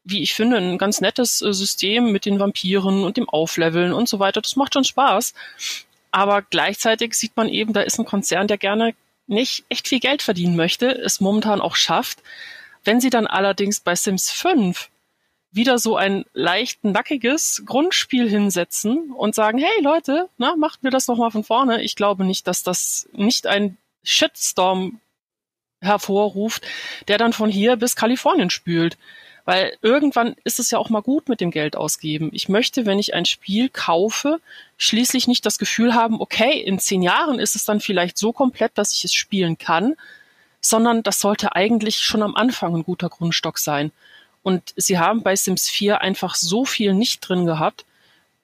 [0.03, 4.09] wie ich finde, ein ganz nettes äh, System mit den Vampiren und dem Aufleveln und
[4.09, 4.41] so weiter.
[4.41, 5.33] Das macht schon Spaß.
[6.11, 8.93] Aber gleichzeitig sieht man eben, da ist ein Konzern, der gerne
[9.27, 12.21] nicht echt viel Geld verdienen möchte, es momentan auch schafft.
[12.83, 14.89] Wenn sie dann allerdings bei Sims 5
[15.51, 21.07] wieder so ein leicht nackiges Grundspiel hinsetzen und sagen, hey Leute, na, macht mir das
[21.07, 21.83] noch mal von vorne.
[21.83, 24.99] Ich glaube nicht, dass das nicht ein Shitstorm
[25.79, 26.65] hervorruft,
[27.07, 28.97] der dann von hier bis Kalifornien spült.
[29.45, 32.29] Weil irgendwann ist es ja auch mal gut mit dem Geld ausgeben.
[32.31, 34.39] Ich möchte, wenn ich ein Spiel kaufe,
[34.77, 38.77] schließlich nicht das Gefühl haben, okay, in zehn Jahren ist es dann vielleicht so komplett,
[38.77, 39.95] dass ich es spielen kann,
[40.61, 43.91] sondern das sollte eigentlich schon am Anfang ein guter Grundstock sein.
[44.43, 47.85] Und sie haben bei Sims 4 einfach so viel nicht drin gehabt.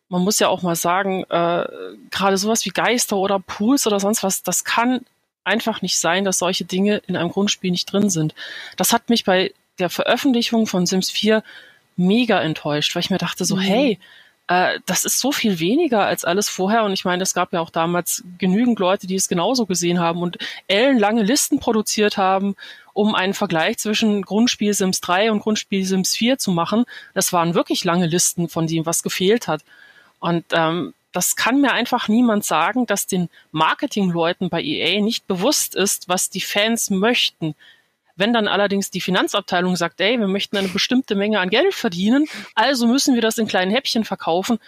[0.10, 1.66] Man muss ja auch mal sagen, äh,
[2.10, 5.06] gerade sowas wie Geister oder Pools oder sonst was, das kann
[5.44, 8.34] einfach nicht sein, dass solche Dinge in einem Grundspiel nicht drin sind.
[8.76, 11.44] Das hat mich bei der Veröffentlichung von Sims 4
[11.96, 13.62] mega enttäuscht, weil ich mir dachte so, mhm.
[13.62, 14.00] hey,
[14.48, 16.84] äh, das ist so viel weniger als alles vorher.
[16.84, 20.22] Und ich meine, es gab ja auch damals genügend Leute, die es genauso gesehen haben
[20.22, 20.38] und
[20.68, 22.56] ellenlange Listen produziert haben,
[22.94, 26.86] um einen Vergleich zwischen Grundspiel Sims 3 und Grundspiel Sims 4 zu machen.
[27.14, 29.62] Das waren wirklich lange Listen, von denen was gefehlt hat.
[30.20, 35.76] Und ähm, das kann mir einfach niemand sagen, dass den Marketingleuten bei EA nicht bewusst
[35.76, 37.56] ist, was die Fans möchten.
[38.20, 42.28] Wenn dann allerdings die Finanzabteilung sagt, ey, wir möchten eine bestimmte Menge an Geld verdienen,
[42.54, 44.60] also müssen wir das in kleinen Häppchen verkaufen,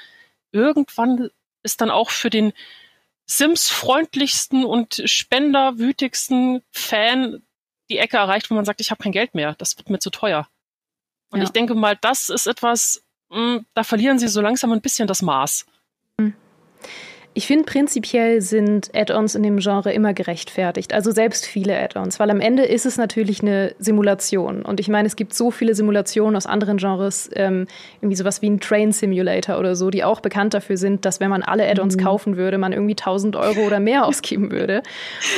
[0.53, 1.29] irgendwann
[1.61, 2.53] ist dann auch für den
[3.25, 7.43] Sims-freundlichsten und spenderwütigsten Fan
[7.89, 10.09] die Ecke erreicht, wo man sagt, ich habe kein Geld mehr, das wird mir zu
[10.09, 10.47] teuer.
[11.29, 11.43] Und ja.
[11.43, 15.07] ich denke mal, das ist etwas, mh, hm, da verlieren sie so langsam ein bisschen
[15.07, 15.65] das Maß.
[16.17, 16.35] Mhm.
[17.33, 20.93] Ich finde, prinzipiell sind Add-ons in dem Genre immer gerechtfertigt.
[20.93, 24.63] Also selbst viele Add-ons, weil am Ende ist es natürlich eine Simulation.
[24.63, 27.67] Und ich meine, es gibt so viele Simulationen aus anderen Genres, ähm,
[28.01, 31.29] irgendwie sowas wie ein Train Simulator oder so, die auch bekannt dafür sind, dass wenn
[31.29, 32.01] man alle Add-ons mhm.
[32.01, 34.83] kaufen würde, man irgendwie 1000 Euro oder mehr ausgeben würde.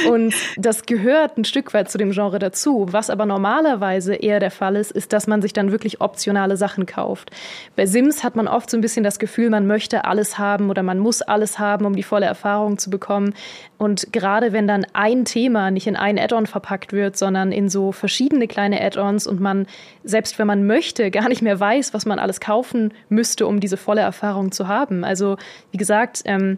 [0.09, 2.87] Und das gehört ein Stück weit zu dem Genre dazu.
[2.89, 6.87] Was aber normalerweise eher der Fall ist, ist, dass man sich dann wirklich optionale Sachen
[6.87, 7.29] kauft.
[7.75, 10.81] Bei Sims hat man oft so ein bisschen das Gefühl, man möchte alles haben oder
[10.81, 13.33] man muss alles haben haben, um die volle Erfahrung zu bekommen.
[13.77, 17.91] Und gerade wenn dann ein Thema nicht in ein Add-on verpackt wird, sondern in so
[17.91, 19.67] verschiedene kleine Add-ons und man,
[20.03, 23.77] selbst wenn man möchte, gar nicht mehr weiß, was man alles kaufen müsste, um diese
[23.77, 25.03] volle Erfahrung zu haben.
[25.03, 25.37] Also,
[25.71, 26.57] wie gesagt, ähm,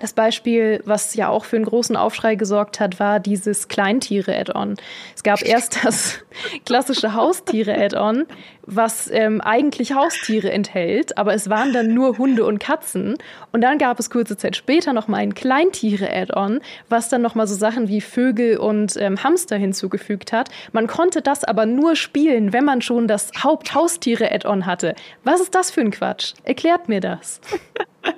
[0.00, 4.76] das Beispiel, was ja auch für einen großen Aufschrei gesorgt hat, war dieses Kleintiere-Add-on.
[5.16, 6.20] Es gab erst das
[6.64, 8.26] klassische Haustiere-Add-on,
[8.64, 13.16] was ähm, eigentlich Haustiere enthält, aber es waren dann nur Hunde und Katzen.
[13.50, 17.48] Und dann gab es kurze Zeit später noch mal ein Kleintiere-Add-on, was dann noch mal
[17.48, 20.48] so Sachen wie Vögel und ähm, Hamster hinzugefügt hat.
[20.72, 24.94] Man konnte das aber nur spielen, wenn man schon das Haupthaustiere-Add-on hatte.
[25.24, 26.34] Was ist das für ein Quatsch?
[26.44, 27.40] Erklärt mir das.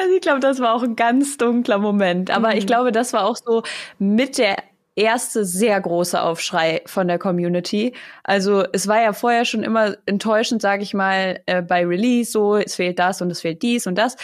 [0.00, 2.30] Also ich glaube, das war auch ein ganz dunkler Moment.
[2.30, 2.56] Aber mhm.
[2.56, 3.62] ich glaube, das war auch so
[3.98, 4.56] mit der
[4.96, 7.94] erste sehr große Aufschrei von der Community.
[8.22, 12.56] Also es war ja vorher schon immer enttäuschend, sage ich mal, äh, bei Release so,
[12.56, 14.16] es fehlt das und es fehlt dies und das.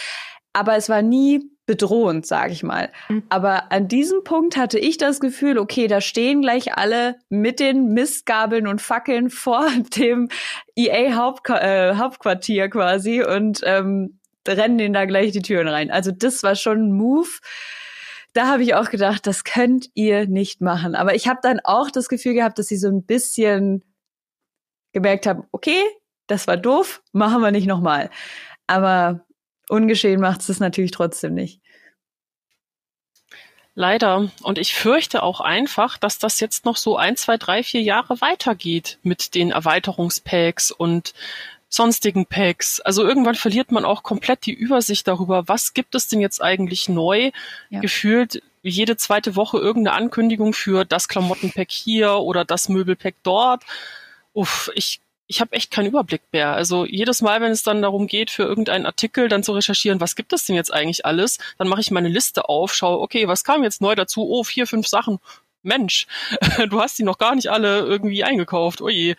[0.52, 2.90] Aber es war nie bedrohend, sage ich mal.
[3.08, 3.24] Mhm.
[3.28, 7.92] Aber an diesem Punkt hatte ich das Gefühl, okay, da stehen gleich alle mit den
[7.92, 10.28] Mistgabeln und Fackeln vor dem
[10.76, 15.90] EA Haupt äh, quasi und ähm, rennen denen da gleich die Türen rein.
[15.90, 17.28] Also das war schon ein Move.
[18.32, 20.94] Da habe ich auch gedacht, das könnt ihr nicht machen.
[20.94, 23.82] Aber ich habe dann auch das Gefühl gehabt, dass sie so ein bisschen
[24.92, 25.80] gemerkt haben, okay,
[26.26, 28.10] das war doof, machen wir nicht nochmal.
[28.66, 29.26] Aber
[29.68, 31.60] ungeschehen macht es das natürlich trotzdem nicht.
[33.78, 34.30] Leider.
[34.42, 38.22] Und ich fürchte auch einfach, dass das jetzt noch so ein, zwei, drei, vier Jahre
[38.22, 41.12] weitergeht mit den Erweiterungspacks und
[41.68, 42.80] sonstigen Packs.
[42.80, 46.88] Also irgendwann verliert man auch komplett die Übersicht darüber, was gibt es denn jetzt eigentlich
[46.88, 47.30] neu.
[47.70, 47.80] Ja.
[47.80, 53.62] Gefühlt jede zweite Woche irgendeine Ankündigung für das Klamottenpack hier oder das Möbelpack dort.
[54.32, 56.52] Uff, ich ich habe echt keinen Überblick mehr.
[56.52, 60.14] Also jedes Mal, wenn es dann darum geht, für irgendeinen Artikel dann zu recherchieren, was
[60.14, 63.42] gibt es denn jetzt eigentlich alles, dann mache ich meine Liste auf, schaue, okay, was
[63.42, 64.22] kam jetzt neu dazu?
[64.28, 65.18] Oh, vier, fünf Sachen.
[65.62, 66.06] Mensch,
[66.70, 68.80] du hast die noch gar nicht alle irgendwie eingekauft.
[68.80, 69.16] Oje.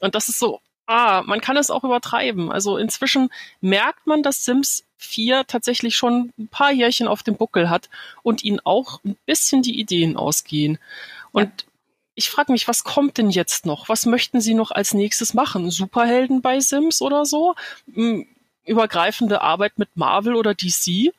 [0.00, 2.50] Und das ist so, ah, man kann es auch übertreiben.
[2.50, 7.68] Also inzwischen merkt man, dass Sims 4 tatsächlich schon ein paar Jährchen auf dem Buckel
[7.68, 7.90] hat
[8.22, 10.78] und ihnen auch ein bisschen die Ideen ausgehen.
[11.32, 11.68] Und ja.
[12.14, 13.88] ich frage mich, was kommt denn jetzt noch?
[13.88, 15.70] Was möchten Sie noch als nächstes machen?
[15.70, 17.54] Superhelden bei Sims oder so?
[17.92, 18.26] Hm,
[18.64, 21.12] übergreifende Arbeit mit Marvel oder DC?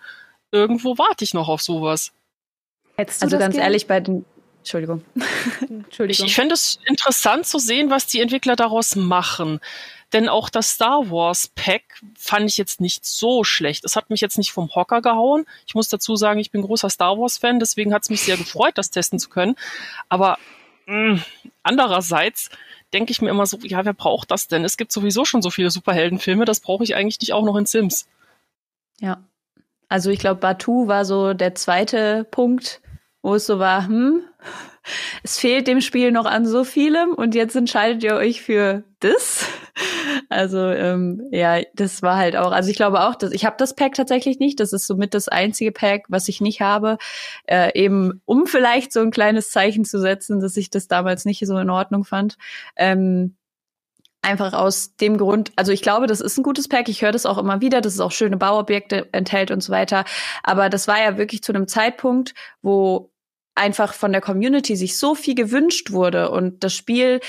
[0.51, 2.12] Irgendwo warte ich noch auf sowas.
[2.97, 3.65] also ganz gern?
[3.65, 4.25] ehrlich, bei den
[4.67, 5.01] Entschuldigung.
[5.69, 6.25] Entschuldigung.
[6.25, 9.62] Ich, ich finde es interessant zu sehen, was die Entwickler daraus machen.
[10.12, 13.86] Denn auch das Star Wars Pack fand ich jetzt nicht so schlecht.
[13.86, 15.45] Es hat mich jetzt nicht vom Hocker gehauen.
[15.65, 18.38] Ich muss dazu sagen, ich bin großer Star Wars Fan, deswegen hat es mich sehr
[18.38, 19.56] gefreut, das testen zu können.
[20.10, 20.38] Aber
[20.86, 21.23] mh, mm,
[21.63, 22.49] andererseits
[22.93, 24.65] denke ich mir immer so, ja, wer braucht das denn?
[24.65, 27.65] Es gibt sowieso schon so viele Superheldenfilme, das brauche ich eigentlich nicht auch noch in
[27.65, 28.08] Sims.
[28.99, 29.21] Ja.
[29.89, 32.82] Also ich glaube, Batu war so der zweite Punkt,
[33.27, 34.21] wo es so war, hm,
[35.21, 39.45] es fehlt dem Spiel noch an so vielem und jetzt entscheidet ihr euch für das.
[40.29, 42.51] Also ähm, ja, das war halt auch.
[42.51, 44.59] Also ich glaube auch, dass ich habe das Pack tatsächlich nicht.
[44.59, 46.97] Das ist somit das einzige Pack, was ich nicht habe.
[47.45, 51.45] Äh, eben um vielleicht so ein kleines Zeichen zu setzen, dass ich das damals nicht
[51.45, 52.37] so in Ordnung fand.
[52.75, 53.35] Ähm,
[54.23, 56.89] Einfach aus dem Grund, also ich glaube, das ist ein gutes Pack.
[56.89, 60.03] Ich höre das auch immer wieder, dass es auch schöne Bauobjekte enthält und so weiter.
[60.43, 63.11] Aber das war ja wirklich zu einem Zeitpunkt, wo
[63.57, 67.19] einfach von der Community sich so viel gewünscht wurde und das Spiel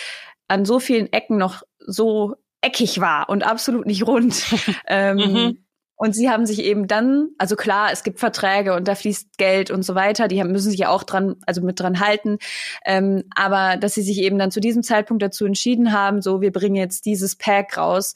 [0.47, 4.45] an so vielen Ecken noch so eckig war und absolut nicht rund.
[4.87, 5.65] ähm, mhm.
[5.99, 9.73] Und sie haben sich eben dann, also klar, es gibt Verträge und da fließt Geld
[9.73, 12.39] und so weiter, die müssen sich ja auch dran, also mit dran halten.
[12.85, 16.53] Ähm, aber dass sie sich eben dann zu diesem Zeitpunkt dazu entschieden haben, so, wir
[16.53, 18.15] bringen jetzt dieses Pack raus.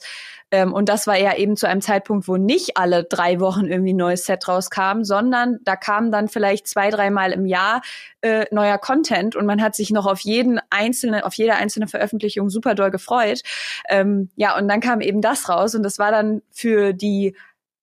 [0.49, 3.93] Ähm, und das war ja eben zu einem Zeitpunkt, wo nicht alle drei Wochen irgendwie
[3.93, 7.81] ein neues Set rauskam, sondern da kam dann vielleicht zwei, dreimal im Jahr
[8.21, 12.49] äh, neuer Content und man hat sich noch auf jeden einzelne, auf jede einzelne Veröffentlichung
[12.49, 13.41] super doll gefreut.
[13.89, 17.35] Ähm, ja, und dann kam eben das raus und das war dann für die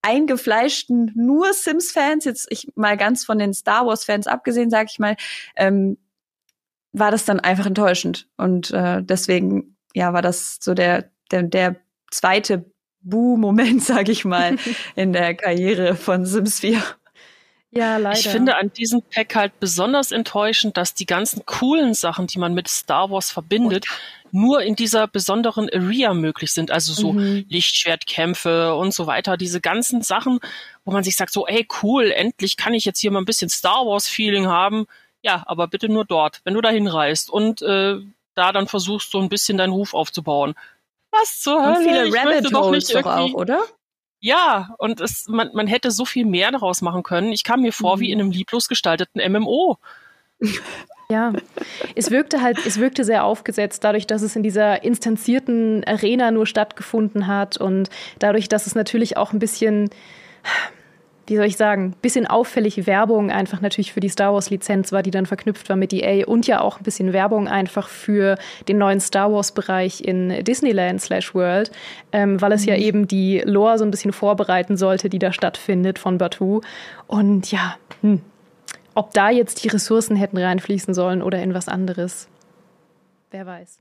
[0.02, 5.16] eingefleischten nur Sims-Fans, jetzt ich mal ganz von den Star Wars-Fans abgesehen, sag ich mal,
[5.56, 5.98] ähm,
[6.92, 8.28] war das dann einfach enttäuschend.
[8.36, 11.76] Und äh, deswegen, ja, war das so der, der, der
[12.10, 12.64] zweite
[13.02, 14.56] Boo-Moment, sag ich mal,
[14.96, 16.82] in der Karriere von Sims 4.
[17.72, 18.18] Ja, leider.
[18.18, 22.52] Ich finde an diesem Pack halt besonders enttäuschend, dass die ganzen coolen Sachen, die man
[22.52, 23.94] mit Star Wars verbindet, oh
[24.33, 26.70] nur in dieser besonderen Area möglich sind.
[26.70, 27.44] Also so mhm.
[27.48, 29.37] Lichtschwertkämpfe und so weiter.
[29.37, 30.40] Diese ganzen Sachen,
[30.85, 33.48] wo man sich sagt, so, ey, cool, endlich kann ich jetzt hier mal ein bisschen
[33.48, 34.87] Star Wars-Feeling haben.
[35.22, 37.96] Ja, aber bitte nur dort, wenn du dahin reist und äh,
[38.35, 40.54] da dann versuchst, so ein bisschen deinen Ruf aufzubauen.
[41.11, 41.78] Was zur Hölle?
[41.78, 43.61] Und viele ich Rabbit Holes doch auch, oder?
[44.20, 47.33] Ja, und es, man, man hätte so viel mehr daraus machen können.
[47.33, 48.00] Ich kam mir vor mhm.
[48.00, 49.78] wie in einem lieblos gestalteten MMO.
[51.11, 51.33] Ja,
[51.96, 56.46] es wirkte halt, es wirkte sehr aufgesetzt, dadurch, dass es in dieser instanzierten Arena nur
[56.46, 59.90] stattgefunden hat und dadurch, dass es natürlich auch ein bisschen,
[61.30, 65.02] wie soll ich sagen, bisschen auffällig Werbung einfach natürlich für die Star Wars Lizenz war,
[65.02, 68.78] die dann verknüpft war mit EA und ja auch ein bisschen Werbung einfach für den
[68.78, 71.70] neuen Star Wars Bereich in Disneyland slash World,
[72.10, 72.68] ähm, weil es mhm.
[72.68, 76.62] ja eben die Lore so ein bisschen vorbereiten sollte, die da stattfindet von Batu.
[77.06, 78.20] Und ja, hm,
[78.94, 82.28] ob da jetzt die Ressourcen hätten reinfließen sollen oder in was anderes,
[83.30, 83.79] wer weiß.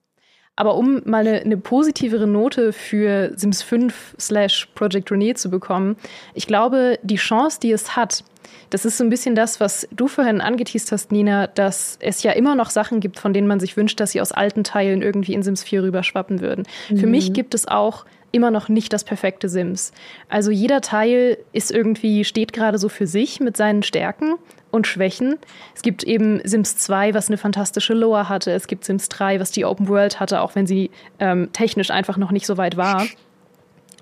[0.60, 5.96] Aber um mal eine, eine, positivere Note für Sims 5 slash Project Renee zu bekommen,
[6.34, 8.26] ich glaube, die Chance, die es hat,
[8.70, 12.34] das ist so ein bisschen das, was du vorhin angeteased hast, Nina, dass es ja
[12.34, 15.34] immer noch Sachen gibt, von denen man sich wünscht, dass sie aus alten Teilen irgendwie
[15.34, 16.68] in Sims 4 rüberschwappen würden.
[16.90, 16.98] Mhm.
[16.98, 19.92] Für mich gibt es auch immer noch nicht das perfekte Sims.
[20.30, 24.36] Also jeder Teil ist irgendwie, steht gerade so für sich mit seinen Stärken
[24.72, 25.38] und Schwächen.
[25.76, 28.52] Es gibt eben Sims 2, was eine fantastische Lore hatte.
[28.52, 32.18] Es gibt Sims 3, was die Open World hatte, auch wenn sie ähm, technisch einfach
[32.18, 33.06] noch nicht so weit war.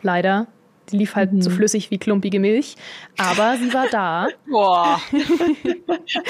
[0.02, 0.48] Leider.
[0.91, 1.41] Die lief halt mhm.
[1.41, 2.76] so flüssig wie klumpige Milch,
[3.17, 4.28] aber sie war da.
[4.50, 5.02] Boah.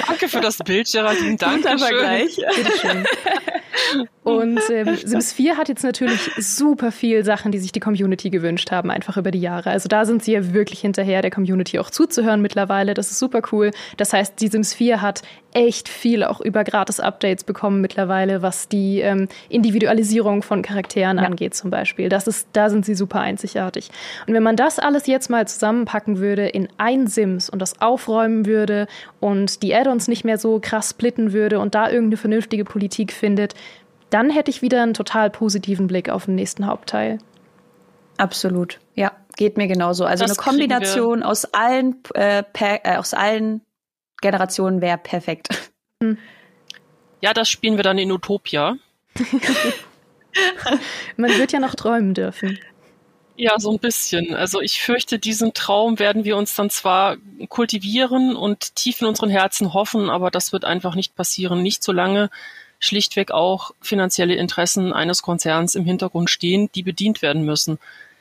[0.06, 1.36] Danke für das Bild, Geraldine.
[1.36, 2.36] Danke Vergleich.
[2.36, 3.04] Bitteschön.
[4.24, 8.70] Und ähm, Sims 4 hat jetzt natürlich super viel Sachen, die sich die Community gewünscht
[8.70, 9.70] haben, einfach über die Jahre.
[9.70, 12.94] Also da sind sie ja wirklich hinterher, der Community auch zuzuhören mittlerweile.
[12.94, 13.70] Das ist super cool.
[13.96, 15.22] Das heißt, die Sims 4 hat
[15.58, 21.24] echt viel auch über Gratis-Updates bekommen mittlerweile, was die ähm, Individualisierung von Charakteren ja.
[21.24, 22.08] angeht zum Beispiel.
[22.08, 23.90] Das ist, da sind sie super einzigartig.
[24.28, 28.46] Und wenn man das alles jetzt mal zusammenpacken würde in ein Sims und das aufräumen
[28.46, 28.86] würde
[29.18, 33.54] und die Add-ons nicht mehr so krass splitten würde und da irgendeine vernünftige Politik findet,
[34.10, 37.18] dann hätte ich wieder einen total positiven Blick auf den nächsten Hauptteil.
[38.16, 40.04] Absolut, ja, geht mir genauso.
[40.04, 43.60] Also das eine Kombination aus allen, äh, per, äh, aus allen
[44.20, 45.48] Generationen wäre perfekt.
[46.02, 46.18] Hm.
[47.20, 48.76] Ja, das spielen wir dann in Utopia.
[51.16, 52.58] Man wird ja noch träumen dürfen.
[53.36, 54.34] Ja, so ein bisschen.
[54.34, 57.16] Also ich fürchte, diesen Traum werden wir uns dann zwar
[57.48, 61.62] kultivieren und tief in unseren Herzen hoffen, aber das wird einfach nicht passieren.
[61.62, 62.30] Nicht solange
[62.80, 67.78] schlichtweg auch finanzielle Interessen eines Konzerns im Hintergrund stehen, die bedient werden müssen.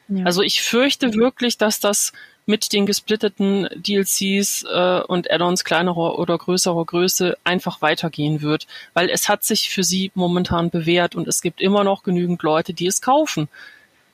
[0.08, 0.26] Ja.
[0.26, 2.14] Also ich fürchte wirklich, dass das
[2.48, 9.10] mit den gesplitteten DLCs äh, und Add-ons kleinerer oder größerer Größe einfach weitergehen wird, weil
[9.10, 12.88] es hat sich für sie momentan bewährt und es gibt immer noch genügend Leute, die
[12.88, 13.50] es kaufen.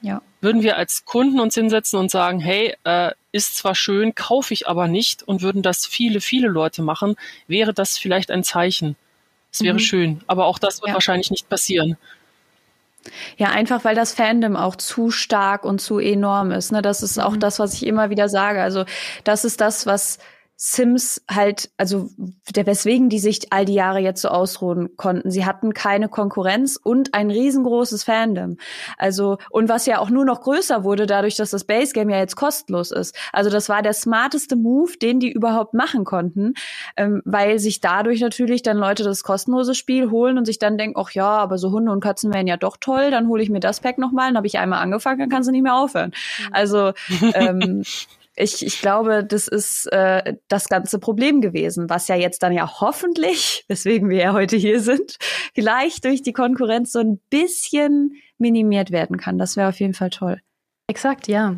[0.02, 0.22] Ja.
[0.42, 4.68] Würden wir als Kunden uns hinsetzen und sagen, hey, äh, ist zwar schön, kaufe ich
[4.68, 7.16] aber nicht und würden das viele, viele Leute machen,
[7.48, 8.98] wäre das vielleicht ein Zeichen.
[9.52, 9.80] Es wäre mhm.
[9.80, 10.94] schön, aber auch das wird ja.
[10.96, 11.98] wahrscheinlich nicht passieren.
[13.38, 16.72] Ja, einfach weil das Fandom auch zu stark und zu enorm ist.
[16.72, 16.82] Ne?
[16.82, 17.40] Das ist auch mhm.
[17.40, 18.62] das, was ich immer wieder sage.
[18.62, 18.86] Also
[19.24, 20.20] das ist das, was
[20.56, 22.10] Sims halt, also
[22.56, 25.32] der, weswegen die sich all die Jahre jetzt so ausruhen konnten.
[25.32, 28.58] Sie hatten keine Konkurrenz und ein riesengroßes Fandom.
[28.98, 32.18] Also, und was ja auch nur noch größer wurde, dadurch, dass das Base Game ja
[32.20, 33.16] jetzt kostenlos ist.
[33.34, 36.54] Also, das war der smarteste Move, den die überhaupt machen konnten,
[36.98, 41.00] ähm, weil sich dadurch natürlich dann Leute das kostenlose Spiel holen und sich dann denken,
[41.00, 43.60] ach ja, aber so Hunde und Katzen wären ja doch toll, dann hole ich mir
[43.60, 46.12] das Pack nochmal, dann habe ich einmal angefangen, dann kannst du nicht mehr aufhören.
[46.12, 46.54] Mhm.
[46.54, 46.94] Also,
[47.34, 47.84] ähm,
[48.36, 52.80] ich, ich glaube, das ist äh, das ganze Problem gewesen, was ja jetzt dann ja
[52.82, 55.18] hoffentlich, weswegen wir ja heute hier sind,
[55.54, 59.38] vielleicht durch die Konkurrenz so ein bisschen minimiert werden kann.
[59.38, 60.40] Das wäre auf jeden Fall toll.
[60.88, 61.56] Exakt, ja.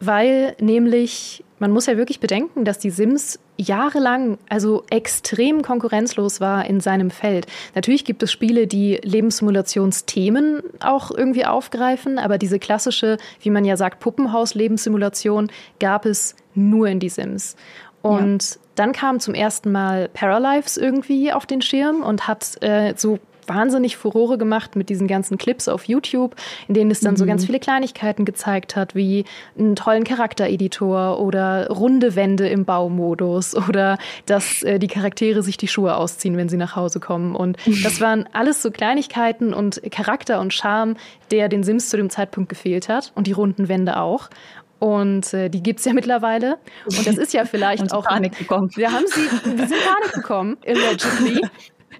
[0.00, 6.64] Weil nämlich man muss ja wirklich bedenken, dass die Sims jahrelang also extrem konkurrenzlos war
[6.66, 7.46] in seinem Feld.
[7.74, 13.76] Natürlich gibt es Spiele, die Lebenssimulationsthemen auch irgendwie aufgreifen, aber diese klassische, wie man ja
[13.76, 17.56] sagt, Puppenhaus-Lebenssimulation gab es nur in die Sims.
[18.00, 18.60] Und ja.
[18.76, 23.96] dann kam zum ersten Mal Paralives irgendwie auf den Schirm und hat äh, so wahnsinnig
[23.96, 26.36] Furore gemacht mit diesen ganzen Clips auf YouTube,
[26.68, 27.18] in denen es dann mhm.
[27.18, 29.24] so ganz viele Kleinigkeiten gezeigt hat, wie
[29.58, 35.68] einen tollen Charaktereditor oder runde Wände im Baumodus oder dass äh, die Charaktere sich die
[35.68, 37.34] Schuhe ausziehen, wenn sie nach Hause kommen.
[37.34, 40.96] Und das waren alles so Kleinigkeiten und Charakter und Charme,
[41.30, 44.30] der den Sims zu dem Zeitpunkt gefehlt hat und die runden Wände auch.
[44.78, 46.58] Und äh, die gibt's ja mittlerweile.
[46.84, 48.04] Und das ist ja vielleicht auch.
[48.04, 48.70] Panik bekommen.
[48.74, 51.46] Wir haben sie, wir sind Panik bekommen, allegedly.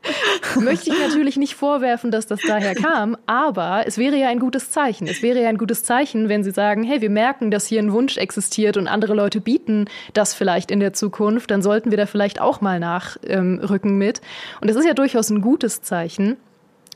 [0.61, 4.70] Möchte ich natürlich nicht vorwerfen, dass das daher kam, aber es wäre ja ein gutes
[4.70, 5.06] Zeichen.
[5.06, 7.92] Es wäre ja ein gutes Zeichen, wenn Sie sagen, hey, wir merken, dass hier ein
[7.92, 12.06] Wunsch existiert und andere Leute bieten das vielleicht in der Zukunft, dann sollten wir da
[12.06, 14.20] vielleicht auch mal nachrücken ähm, mit.
[14.61, 16.37] Und es ist ja durchaus ein gutes Zeichen.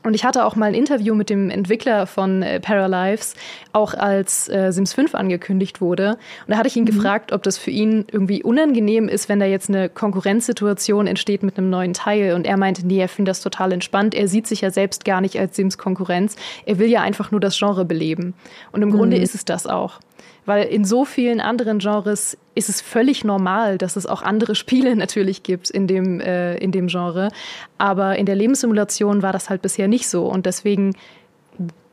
[0.03, 3.35] Und ich hatte auch mal ein Interview mit dem Entwickler von äh, Paralives,
[3.71, 6.17] auch als äh, Sims 5 angekündigt wurde.
[6.45, 6.87] Und da hatte ich ihn mhm.
[6.87, 11.57] gefragt, ob das für ihn irgendwie unangenehm ist, wenn da jetzt eine Konkurrenzsituation entsteht mit
[11.57, 12.33] einem neuen Teil.
[12.33, 14.13] Und er meinte, nee, er findet das total entspannt.
[14.13, 16.35] Er sieht sich ja selbst gar nicht als Sims Konkurrenz.
[16.65, 18.33] Er will ja einfach nur das Genre beleben.
[18.71, 18.93] Und im mhm.
[18.93, 19.99] Grunde ist es das auch.
[20.45, 24.95] Weil in so vielen anderen Genres ist es völlig normal, dass es auch andere Spiele
[24.95, 27.29] natürlich gibt in dem, äh, in dem Genre.
[27.77, 30.25] Aber in der Lebenssimulation war das halt bisher nicht so.
[30.25, 30.95] Und deswegen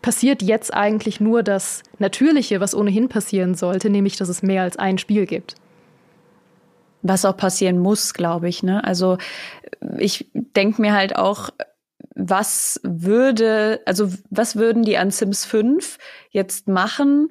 [0.02, 4.78] passiert jetzt eigentlich nur das Natürliche, was ohnehin passieren sollte, nämlich dass es mehr als
[4.78, 5.56] ein Spiel gibt.
[7.02, 8.62] Was auch passieren muss, glaube ich.
[8.62, 8.82] Ne?
[8.84, 9.18] Also
[9.98, 11.50] ich denke mir halt auch,
[12.14, 15.98] was würde, also was würden die an Sims 5
[16.30, 17.28] jetzt machen,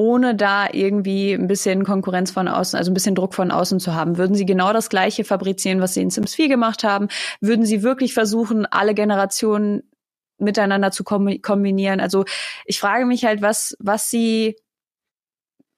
[0.00, 3.94] ohne da irgendwie ein bisschen Konkurrenz von außen, also ein bisschen Druck von außen zu
[3.94, 4.16] haben?
[4.16, 7.08] Würden Sie genau das Gleiche fabrizieren, was Sie in Sims 4 gemacht haben?
[7.42, 9.82] Würden Sie wirklich versuchen, alle Generationen
[10.38, 12.00] miteinander zu kombinieren?
[12.00, 12.24] Also
[12.64, 14.56] ich frage mich halt, was, was Sie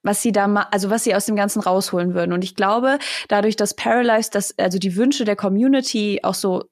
[0.05, 2.33] was sie da also was sie aus dem Ganzen rausholen würden.
[2.33, 6.65] Und ich glaube, dadurch, dass Paralyzed, das, also die Wünsche der Community auch so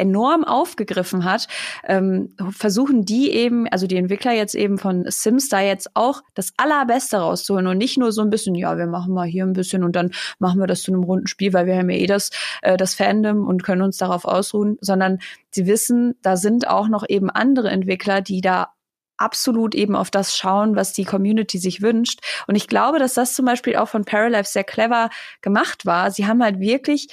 [0.00, 1.46] enorm aufgegriffen hat,
[1.84, 6.52] ähm, versuchen die eben, also die Entwickler jetzt eben von Sims da jetzt auch das
[6.56, 9.84] Allerbeste rauszuholen und nicht nur so ein bisschen, ja, wir machen mal hier ein bisschen
[9.84, 12.30] und dann machen wir das zu einem runden Spiel, weil wir haben ja eh das,
[12.62, 15.18] äh, das Fandom und können uns darauf ausruhen, sondern
[15.50, 18.72] sie wissen, da sind auch noch eben andere Entwickler, die da
[19.20, 22.20] absolut eben auf das schauen, was die Community sich wünscht.
[22.46, 25.10] Und ich glaube, dass das zum Beispiel auch von Paralife sehr clever
[25.42, 26.10] gemacht war.
[26.10, 27.08] Sie haben halt wirklich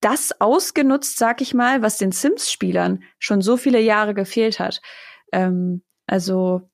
[0.00, 4.80] das ausgenutzt, sag ich mal, was den Sims-Spielern schon so viele Jahre gefehlt hat.
[5.32, 6.68] Ähm, also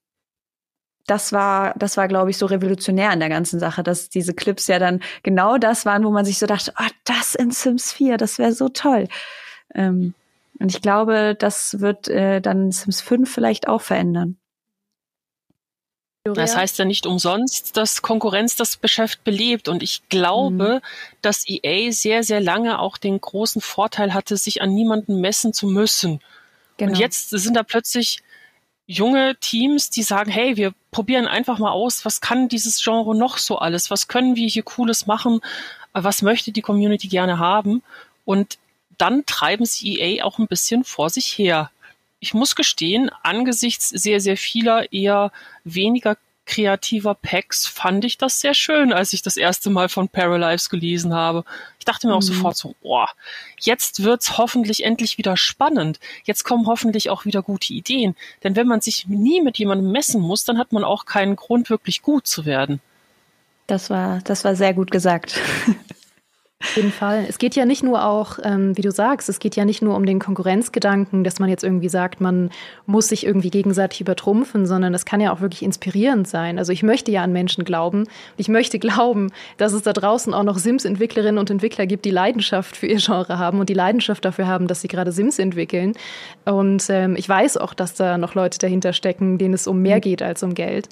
[1.07, 4.67] das war, das war, glaube ich, so revolutionär in der ganzen Sache, dass diese Clips
[4.69, 8.17] ja dann genau das waren, wo man sich so dachte, oh, das in Sims 4,
[8.17, 9.09] das wäre so toll.
[9.75, 10.15] Ähm,
[10.59, 14.39] und ich glaube, das wird äh, dann Sims 5 vielleicht auch verändern.
[16.25, 19.69] Das heißt ja nicht umsonst, dass Konkurrenz das Geschäft belebt.
[19.69, 20.87] Und ich glaube, mhm.
[21.21, 25.67] dass EA sehr, sehr lange auch den großen Vorteil hatte, sich an niemanden messen zu
[25.67, 26.21] müssen.
[26.79, 26.93] Genau.
[26.93, 28.23] Und jetzt sind da plötzlich
[28.87, 33.37] junge Teams, die sagen, hey, wir probieren einfach mal aus, was kann dieses Genre noch
[33.37, 33.91] so alles?
[33.91, 35.41] Was können wir hier Cooles machen?
[35.93, 37.83] Was möchte die Community gerne haben?
[38.25, 38.59] Und
[38.97, 41.71] dann treiben sie EA auch ein bisschen vor sich her.
[42.25, 45.31] Ich muss gestehen, angesichts sehr, sehr vieler eher
[45.65, 46.17] weniger
[46.47, 51.13] kreativer Packs fand ich das sehr schön, als ich das erste Mal von Paralives gelesen
[51.13, 51.45] habe.
[51.79, 52.33] Ich dachte mir auch mhm.
[52.33, 53.05] sofort so, oh,
[53.61, 56.01] jetzt wird's hoffentlich endlich wieder spannend.
[56.25, 58.17] Jetzt kommen hoffentlich auch wieder gute Ideen.
[58.43, 61.69] Denn wenn man sich nie mit jemandem messen muss, dann hat man auch keinen Grund,
[61.69, 62.81] wirklich gut zu werden.
[63.67, 65.39] Das war, das war sehr gut gesagt.
[66.63, 67.27] Auf jeden Fall.
[67.29, 69.97] Es geht ja nicht nur auch, ähm, wie du sagst, es geht ja nicht nur
[69.97, 72.51] um den Konkurrenzgedanken, dass man jetzt irgendwie sagt, man
[72.87, 76.59] muss sich irgendwie gegenseitig übertrumpfen, sondern es kann ja auch wirklich inspirierend sein.
[76.59, 78.07] Also ich möchte ja an Menschen glauben.
[78.37, 82.77] Ich möchte glauben, dass es da draußen auch noch Sims-Entwicklerinnen und Entwickler gibt, die Leidenschaft
[82.77, 85.93] für ihr Genre haben und die Leidenschaft dafür haben, dass sie gerade Sims entwickeln.
[86.45, 90.01] Und ähm, ich weiß auch, dass da noch Leute dahinter stecken, denen es um mehr
[90.01, 90.89] geht als um Geld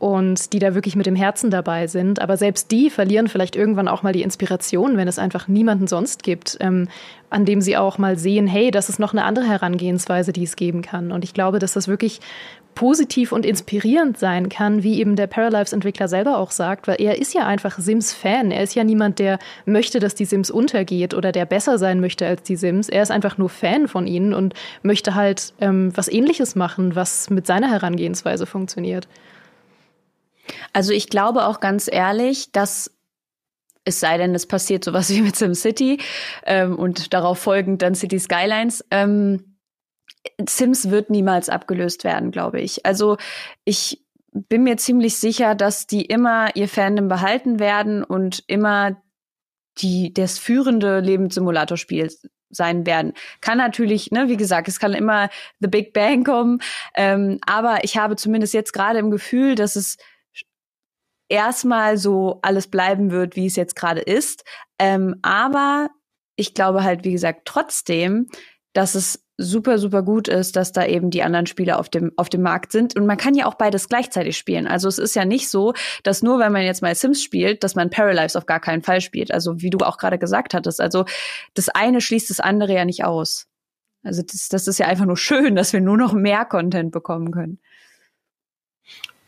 [0.00, 2.22] und die da wirklich mit dem Herzen dabei sind.
[2.22, 6.22] Aber selbst die verlieren vielleicht irgendwann auch mal die Inspiration, wenn es einfach niemanden sonst
[6.22, 6.88] gibt, ähm,
[7.28, 10.56] an dem sie auch mal sehen, hey, das ist noch eine andere Herangehensweise, die es
[10.56, 11.12] geben kann.
[11.12, 12.20] Und ich glaube, dass das wirklich
[12.74, 17.34] positiv und inspirierend sein kann, wie eben der Paralives-Entwickler selber auch sagt, weil er ist
[17.34, 18.52] ja einfach Sims-Fan.
[18.52, 22.26] Er ist ja niemand, der möchte, dass die Sims untergeht oder der besser sein möchte
[22.26, 22.88] als die Sims.
[22.88, 27.28] Er ist einfach nur Fan von ihnen und möchte halt ähm, was Ähnliches machen, was
[27.28, 29.06] mit seiner Herangehensweise funktioniert.
[30.72, 32.90] Also ich glaube auch ganz ehrlich, dass
[33.84, 36.00] es sei denn, es passiert sowas wie mit SimCity
[36.44, 38.84] ähm, und darauf folgend dann City Skylines.
[38.90, 39.56] Ähm,
[40.46, 42.84] Sims wird niemals abgelöst werden, glaube ich.
[42.84, 43.16] Also
[43.64, 49.02] ich bin mir ziemlich sicher, dass die immer ihr Fandom behalten werden und immer
[49.78, 52.10] die das führende Lebenssimulatorspiel
[52.50, 53.14] sein werden.
[53.40, 55.30] Kann natürlich, ne, wie gesagt, es kann immer
[55.60, 56.60] The Big Bang kommen,
[56.94, 59.96] ähm, aber ich habe zumindest jetzt gerade im Gefühl, dass es
[61.30, 64.44] erstmal so alles bleiben wird, wie es jetzt gerade ist.
[64.78, 65.88] Ähm, aber
[66.36, 68.28] ich glaube halt, wie gesagt, trotzdem,
[68.72, 72.28] dass es super, super gut ist, dass da eben die anderen Spiele auf dem, auf
[72.28, 72.94] dem Markt sind.
[72.94, 74.66] Und man kann ja auch beides gleichzeitig spielen.
[74.66, 75.72] Also es ist ja nicht so,
[76.02, 79.00] dass nur wenn man jetzt mal Sims spielt, dass man Paralives auf gar keinen Fall
[79.00, 79.32] spielt.
[79.32, 80.80] Also wie du auch gerade gesagt hattest.
[80.80, 81.06] Also
[81.54, 83.46] das eine schließt das andere ja nicht aus.
[84.02, 87.32] Also das, das ist ja einfach nur schön, dass wir nur noch mehr Content bekommen
[87.32, 87.60] können.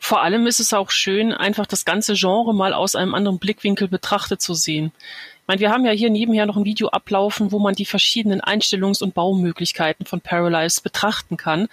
[0.03, 3.87] Vor allem ist es auch schön, einfach das ganze Genre mal aus einem anderen Blickwinkel
[3.87, 4.91] betrachtet zu sehen.
[4.97, 8.41] Ich meine, wir haben ja hier nebenher noch ein Video ablaufen, wo man die verschiedenen
[8.41, 11.61] Einstellungs- und Baumöglichkeiten von Paralyze betrachten kann.
[11.61, 11.69] Und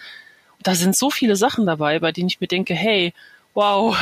[0.63, 3.15] da sind so viele Sachen dabei, bei denen ich mir denke, hey,
[3.55, 3.97] wow,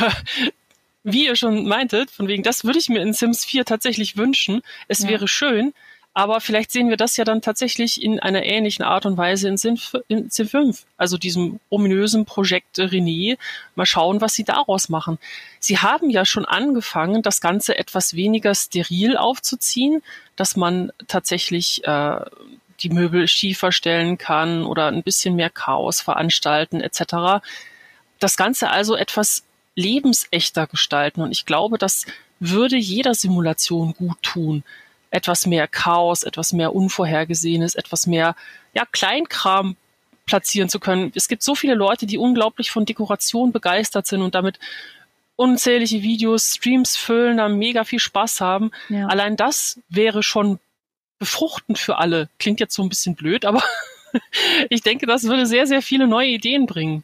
[1.03, 4.61] wie ihr schon meintet, von wegen, das würde ich mir in Sims 4 tatsächlich wünschen.
[4.87, 5.09] Es ja.
[5.09, 5.73] wäre schön,
[6.13, 9.57] aber vielleicht sehen wir das ja dann tatsächlich in einer ähnlichen Art und Weise in
[9.57, 13.37] Sim, in Sim 5, also diesem ominösen Projekt René.
[13.75, 15.19] Mal schauen, was sie daraus machen.
[15.59, 20.01] Sie haben ja schon angefangen, das Ganze etwas weniger steril aufzuziehen,
[20.35, 22.19] dass man tatsächlich äh,
[22.81, 27.45] die Möbel schiefer stellen kann oder ein bisschen mehr Chaos veranstalten etc.
[28.19, 29.43] Das Ganze also etwas
[29.75, 32.05] lebensechter gestalten und ich glaube, das
[32.39, 34.63] würde jeder Simulation gut tun
[35.11, 38.35] etwas mehr Chaos, etwas mehr Unvorhergesehenes, etwas mehr
[38.73, 39.75] ja, Kleinkram
[40.25, 41.11] platzieren zu können.
[41.15, 44.59] Es gibt so viele Leute, die unglaublich von Dekoration begeistert sind und damit
[45.35, 48.71] unzählige Videos, Streams füllen, da mega viel Spaß haben.
[48.89, 49.07] Ja.
[49.07, 50.59] Allein das wäre schon
[51.17, 52.29] befruchtend für alle.
[52.39, 53.63] Klingt jetzt so ein bisschen blöd, aber
[54.69, 57.03] ich denke, das würde sehr, sehr viele neue Ideen bringen.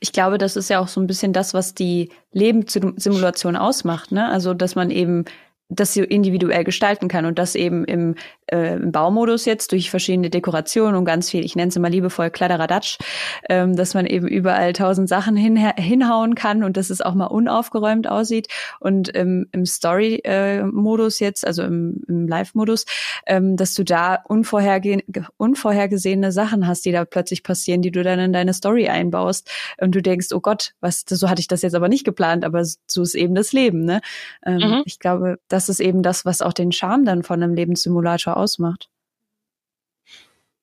[0.00, 4.28] Ich glaube, das ist ja auch so ein bisschen das, was die Lebenssimulation ausmacht, ne?
[4.28, 5.24] Also, dass man eben
[5.70, 8.16] das sie individuell gestalten kann und das eben im,
[8.46, 12.30] äh, im Baumodus jetzt durch verschiedene Dekorationen und ganz viel, ich nenne es immer liebevoll
[12.30, 12.98] Kladderadatsch,
[13.48, 17.26] ähm, dass man eben überall tausend Sachen hin, hinhauen kann und dass es auch mal
[17.26, 18.48] unaufgeräumt aussieht
[18.80, 22.84] und ähm, im Story-Modus äh, jetzt, also im, im Live-Modus,
[23.26, 24.98] ähm, dass du da unvorherge
[25.36, 29.48] unvorhergesehene Sachen hast, die da plötzlich passieren, die du dann in deine Story einbaust
[29.80, 32.64] und du denkst, oh Gott, was, so hatte ich das jetzt aber nicht geplant, aber
[32.64, 34.00] so ist eben das Leben, ne?
[34.44, 34.82] Ähm, mhm.
[34.84, 38.38] Ich glaube, das das ist eben das, was auch den Charme dann von einem Lebenssimulator
[38.38, 38.88] ausmacht.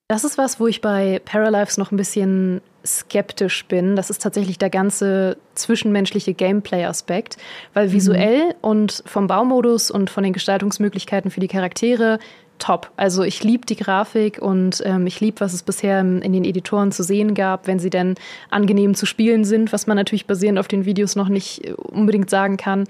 [0.08, 3.94] Das ist was, wo ich bei Paralives noch ein bisschen skeptisch bin.
[3.94, 7.36] Das ist tatsächlich der ganze zwischenmenschliche Gameplay-Aspekt,
[7.74, 7.92] weil mhm.
[7.92, 8.54] visuell mhm.
[8.62, 12.18] und vom Baumodus und von den Gestaltungsmöglichkeiten für die Charaktere
[12.58, 12.90] top.
[12.96, 16.90] Also ich liebe die Grafik und ähm, ich liebe, was es bisher in den Editoren
[16.90, 18.16] zu sehen gab, wenn sie denn
[18.50, 22.30] angenehm zu spielen sind, was man natürlich basierend auf den Videos noch nicht äh, unbedingt
[22.30, 22.84] sagen kann.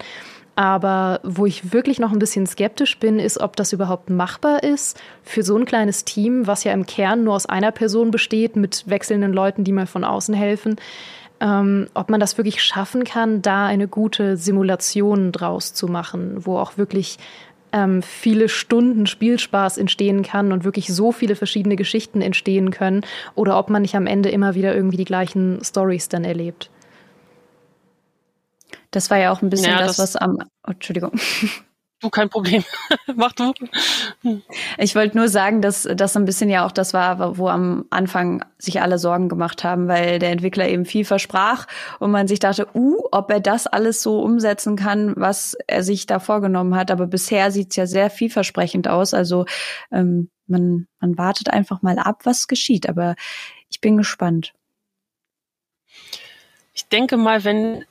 [0.59, 4.99] Aber wo ich wirklich noch ein bisschen skeptisch bin, ist, ob das überhaupt machbar ist
[5.23, 8.83] für so ein kleines Team, was ja im Kern nur aus einer Person besteht, mit
[8.85, 10.75] wechselnden Leuten, die mal von außen helfen.
[11.39, 16.57] Ähm, ob man das wirklich schaffen kann, da eine gute Simulation draus zu machen, wo
[16.57, 17.19] auch wirklich
[17.71, 23.57] ähm, viele Stunden Spielspaß entstehen kann und wirklich so viele verschiedene Geschichten entstehen können, oder
[23.57, 26.69] ob man nicht am Ende immer wieder irgendwie die gleichen Stories dann erlebt.
[28.91, 30.37] Das war ja auch ein bisschen ja, das, das, was am.
[30.67, 31.11] Oh, Entschuldigung.
[32.01, 32.63] Du, kein Problem.
[33.15, 33.53] Mach du.
[34.77, 38.45] Ich wollte nur sagen, dass das ein bisschen ja auch das war, wo am Anfang
[38.57, 41.67] sich alle Sorgen gemacht haben, weil der Entwickler eben viel versprach
[41.99, 46.05] und man sich dachte, uh, ob er das alles so umsetzen kann, was er sich
[46.05, 46.89] da vorgenommen hat.
[46.89, 49.13] Aber bisher sieht's ja sehr vielversprechend aus.
[49.13, 49.45] Also
[49.91, 52.87] ähm, man, man wartet einfach mal ab, was geschieht.
[52.87, 53.15] Aber
[53.69, 54.53] ich bin gespannt.
[56.73, 57.83] Ich denke mal, wenn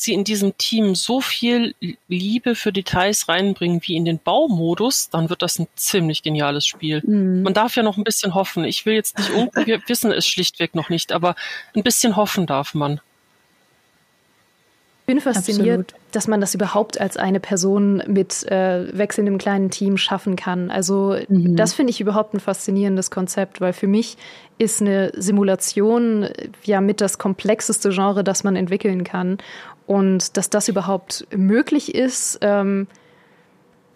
[0.00, 1.74] sie in diesem Team so viel
[2.08, 7.02] Liebe für Details reinbringen wie in den Baumodus, dann wird das ein ziemlich geniales Spiel.
[7.04, 7.42] Mhm.
[7.42, 8.64] Man darf ja noch ein bisschen hoffen.
[8.64, 9.30] Ich will jetzt nicht,
[9.66, 11.34] wir wissen es schlichtweg noch nicht, aber
[11.76, 13.00] ein bisschen hoffen darf man.
[15.02, 15.94] Ich bin fasziniert, Absolut.
[16.12, 20.70] dass man das überhaupt als eine Person mit äh, wechselndem kleinen Team schaffen kann.
[20.70, 21.56] Also mhm.
[21.56, 24.16] das finde ich überhaupt ein faszinierendes Konzept, weil für mich
[24.58, 26.28] ist eine Simulation
[26.62, 29.38] ja mit das komplexeste Genre, das man entwickeln kann.
[29.90, 32.86] Und dass das überhaupt möglich ist, ähm,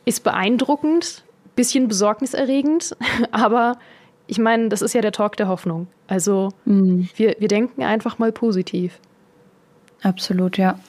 [0.04, 1.22] ist beeindruckend,
[1.54, 2.96] bisschen besorgniserregend,
[3.30, 3.78] aber
[4.26, 5.86] ich meine, das ist ja der Talk der Hoffnung.
[6.08, 7.08] Also mhm.
[7.14, 8.98] wir, wir denken einfach mal positiv.
[10.02, 10.80] Absolut, ja.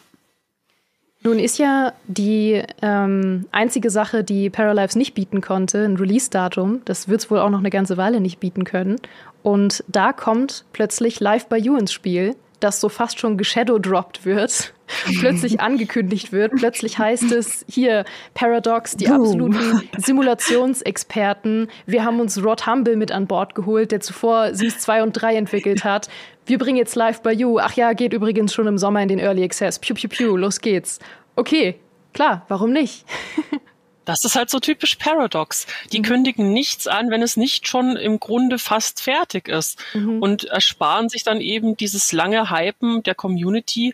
[1.21, 6.81] Nun ist ja die ähm, einzige Sache, die Paralives nicht bieten konnte, ein Release-Datum.
[6.85, 8.95] Das wird es wohl auch noch eine ganze Weile nicht bieten können.
[9.43, 12.35] Und da kommt plötzlich Live by You ins Spiel
[12.65, 14.73] das so fast schon geshadowdropped wird,
[15.19, 16.51] plötzlich angekündigt wird.
[16.55, 21.69] Plötzlich heißt es hier Paradox, die absoluten Simulationsexperten.
[21.85, 25.35] Wir haben uns Rod Humble mit an Bord geholt, der zuvor Sims 2 und 3
[25.35, 26.09] entwickelt hat.
[26.45, 27.59] Wir bringen jetzt Live by You.
[27.59, 29.79] Ach ja, geht übrigens schon im Sommer in den Early Access.
[29.79, 30.99] Piu, piu, piu, los geht's.
[31.35, 31.75] Okay,
[32.13, 33.05] klar, warum nicht?
[34.05, 35.67] Das ist halt so typisch Paradox.
[35.91, 36.03] Die mhm.
[36.03, 40.21] kündigen nichts an, wenn es nicht schon im Grunde fast fertig ist mhm.
[40.21, 43.93] und ersparen sich dann eben dieses lange Hypen der Community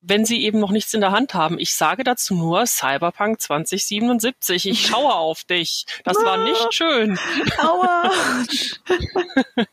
[0.00, 1.58] wenn sie eben noch nichts in der Hand haben.
[1.58, 4.68] Ich sage dazu nur Cyberpunk 2077.
[4.68, 5.86] Ich schaue auf dich.
[6.04, 7.18] Das war nicht schön.
[7.58, 8.10] Aua.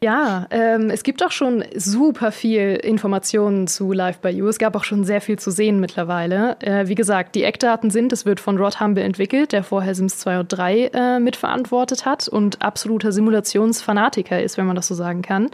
[0.00, 4.48] ja, ähm, es gibt auch schon super viel Informationen zu Live by You.
[4.48, 6.56] Es gab auch schon sehr viel zu sehen mittlerweile.
[6.60, 10.18] Äh, wie gesagt, die Eckdaten sind, es wird von Rod Humble entwickelt, der vorher Sims
[10.18, 15.20] 2 und 3 äh, mitverantwortet hat und absoluter Simulationsfanatiker ist, wenn man das so sagen
[15.20, 15.50] kann.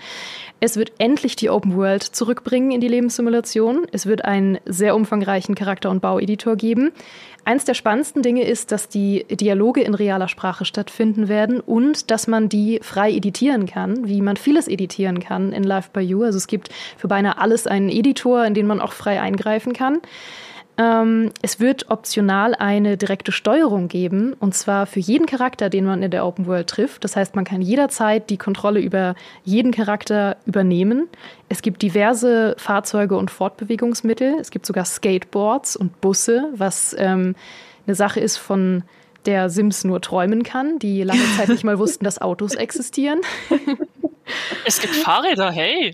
[0.60, 2.88] Es wird endlich die Open World zurückbringen in die
[3.24, 3.86] Lebenssimulation.
[3.92, 6.92] Es wird einen sehr umfangreichen Charakter- und Baueditor geben.
[7.44, 12.26] Eins der spannendsten Dinge ist, dass die Dialoge in realer Sprache stattfinden werden und dass
[12.26, 16.22] man die frei editieren kann, wie man vieles editieren kann in Live by You.
[16.22, 20.00] Also es gibt für beinahe alles einen Editor, in den man auch frei eingreifen kann.
[20.76, 26.02] Ähm, es wird optional eine direkte Steuerung geben, und zwar für jeden Charakter, den man
[26.02, 27.04] in der Open World trifft.
[27.04, 29.14] Das heißt, man kann jederzeit die Kontrolle über
[29.44, 31.08] jeden Charakter übernehmen.
[31.48, 34.36] Es gibt diverse Fahrzeuge und Fortbewegungsmittel.
[34.40, 37.36] Es gibt sogar Skateboards und Busse, was ähm,
[37.86, 38.82] eine Sache ist, von
[39.26, 43.20] der Sims nur träumen kann, die lange Zeit nicht mal wussten, dass Autos existieren.
[44.64, 45.92] Es gibt Fahrräder, hey.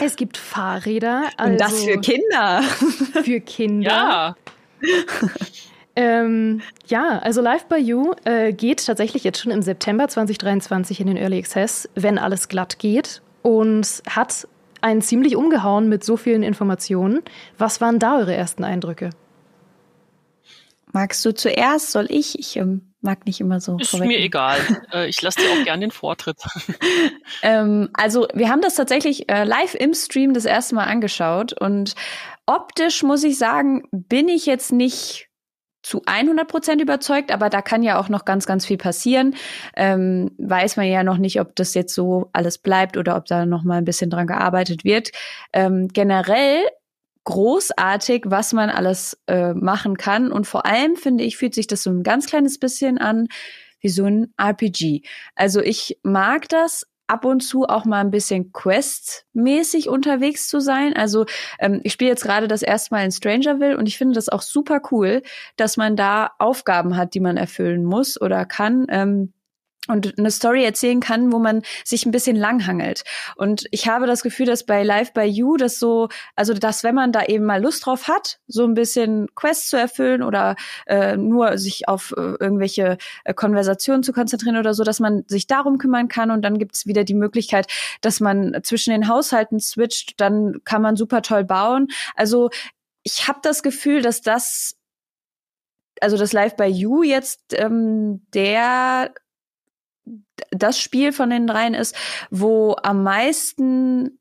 [0.00, 1.24] Es gibt Fahrräder.
[1.36, 2.62] Also Und das also für Kinder.
[3.22, 3.90] Für Kinder.
[3.90, 4.36] Ja.
[5.98, 11.06] Ähm, ja, also Live by You äh, geht tatsächlich jetzt schon im September 2023 in
[11.06, 14.46] den Early Access, wenn alles glatt geht und hat
[14.82, 17.22] einen ziemlich umgehauen mit so vielen Informationen.
[17.56, 19.08] Was waren da eure ersten Eindrücke?
[20.92, 21.92] Magst du zuerst?
[21.92, 22.38] Soll ich?
[22.38, 23.76] Ich ähm, mag nicht immer so.
[23.78, 24.58] Ist mir egal.
[24.92, 26.36] Äh, ich lasse dir auch gern den Vortritt.
[27.42, 31.94] ähm, also wir haben das tatsächlich äh, live im Stream das erste Mal angeschaut und
[32.46, 35.28] optisch muss ich sagen, bin ich jetzt nicht
[35.86, 39.36] zu 100 Prozent überzeugt, aber da kann ja auch noch ganz, ganz viel passieren.
[39.76, 43.46] Ähm, weiß man ja noch nicht, ob das jetzt so alles bleibt oder ob da
[43.46, 45.10] noch mal ein bisschen dran gearbeitet wird.
[45.52, 46.58] Ähm, generell
[47.26, 50.32] großartig, was man alles äh, machen kann.
[50.32, 53.26] Und vor allem, finde ich, fühlt sich das so ein ganz kleines bisschen an
[53.80, 55.02] wie so ein RPG.
[55.34, 60.94] Also ich mag das ab und zu auch mal ein bisschen Quest-mäßig unterwegs zu sein.
[60.96, 61.26] Also
[61.58, 64.42] ähm, ich spiele jetzt gerade das erste Mal in Strangerville und ich finde das auch
[64.42, 65.22] super cool,
[65.56, 68.86] dass man da Aufgaben hat, die man erfüllen muss oder kann.
[68.88, 69.32] Ähm,
[69.88, 73.04] und eine Story erzählen kann, wo man sich ein bisschen langhangelt.
[73.36, 76.94] Und ich habe das Gefühl, dass bei Live by You das so, also dass wenn
[76.94, 80.56] man da eben mal Lust drauf hat, so ein bisschen Quests zu erfüllen oder
[80.86, 85.46] äh, nur sich auf äh, irgendwelche äh, Konversationen zu konzentrieren oder so, dass man sich
[85.46, 87.66] darum kümmern kann und dann gibt's wieder die Möglichkeit,
[88.00, 91.88] dass man zwischen den Haushalten switcht, dann kann man super toll bauen.
[92.14, 92.50] Also
[93.02, 94.76] ich habe das Gefühl, dass das
[96.00, 99.14] also das Live by You jetzt ähm, der
[100.50, 101.94] das Spiel von den dreien ist,
[102.30, 104.18] wo am meisten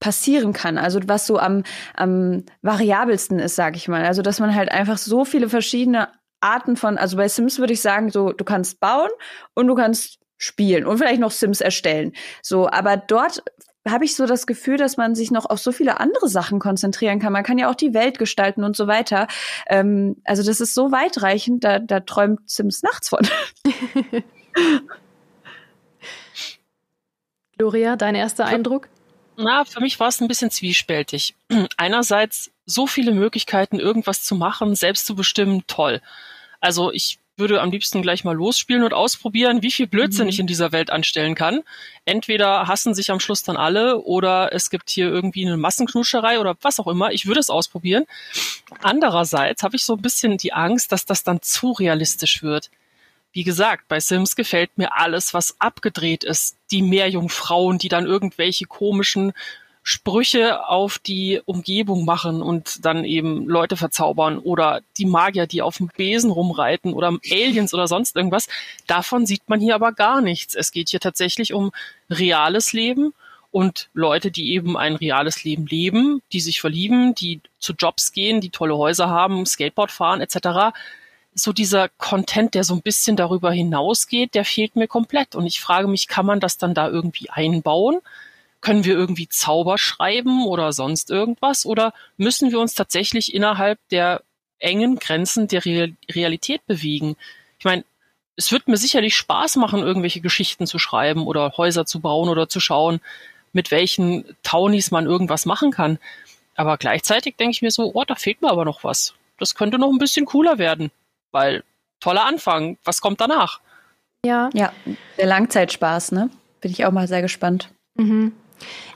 [0.00, 4.04] passieren kann, also was so am, am variabelsten ist, sag ich mal.
[4.04, 6.08] Also dass man halt einfach so viele verschiedene
[6.40, 9.10] Arten von, also bei Sims würde ich sagen, so du kannst bauen
[9.54, 12.12] und du kannst spielen und vielleicht noch Sims erstellen.
[12.42, 13.42] So, aber dort
[13.88, 17.18] habe ich so das Gefühl, dass man sich noch auf so viele andere Sachen konzentrieren
[17.18, 17.32] kann.
[17.32, 19.26] Man kann ja auch die Welt gestalten und so weiter.
[19.66, 23.26] Ähm, also das ist so weitreichend, da, da träumt Sims nachts von.
[27.58, 28.88] Gloria, dein erster Eindruck?
[29.36, 31.34] Na, für mich war es ein bisschen zwiespältig.
[31.76, 36.00] Einerseits so viele Möglichkeiten, irgendwas zu machen, selbst zu bestimmen, toll.
[36.60, 40.30] Also ich würde am liebsten gleich mal losspielen und ausprobieren, wie viel Blödsinn mhm.
[40.30, 41.62] ich in dieser Welt anstellen kann.
[42.04, 46.56] Entweder hassen sich am Schluss dann alle oder es gibt hier irgendwie eine Massenknuscherei oder
[46.62, 47.12] was auch immer.
[47.12, 48.04] Ich würde es ausprobieren.
[48.82, 52.70] Andererseits habe ich so ein bisschen die Angst, dass das dann zu realistisch wird.
[53.32, 56.56] Wie gesagt, bei Sims gefällt mir alles, was abgedreht ist.
[56.70, 59.32] Die Meerjungfrauen, die dann irgendwelche komischen
[59.82, 65.78] Sprüche auf die Umgebung machen und dann eben Leute verzaubern oder die Magier, die auf
[65.78, 68.48] dem Besen rumreiten oder Aliens oder sonst irgendwas.
[68.86, 70.54] Davon sieht man hier aber gar nichts.
[70.54, 71.70] Es geht hier tatsächlich um
[72.10, 73.14] reales Leben
[73.50, 78.42] und Leute, die eben ein reales Leben leben, die sich verlieben, die zu Jobs gehen,
[78.42, 80.74] die tolle Häuser haben, Skateboard fahren etc
[81.38, 85.34] so dieser Content, der so ein bisschen darüber hinausgeht, der fehlt mir komplett.
[85.34, 88.00] Und ich frage mich, kann man das dann da irgendwie einbauen?
[88.60, 91.64] Können wir irgendwie Zauber schreiben oder sonst irgendwas?
[91.64, 94.22] Oder müssen wir uns tatsächlich innerhalb der
[94.58, 97.16] engen Grenzen der Realität bewegen?
[97.60, 97.84] Ich meine,
[98.34, 102.48] es wird mir sicherlich Spaß machen, irgendwelche Geschichten zu schreiben oder Häuser zu bauen oder
[102.48, 103.00] zu schauen,
[103.52, 105.98] mit welchen Townies man irgendwas machen kann.
[106.56, 109.14] Aber gleichzeitig denke ich mir so, oh, da fehlt mir aber noch was.
[109.38, 110.90] Das könnte noch ein bisschen cooler werden.
[111.32, 111.62] Weil
[112.00, 113.60] toller Anfang, was kommt danach?
[114.24, 114.50] Ja.
[114.52, 114.72] Ja,
[115.16, 116.30] der Langzeitspaß, ne?
[116.60, 117.70] Bin ich auch mal sehr gespannt.
[117.94, 118.32] Mhm.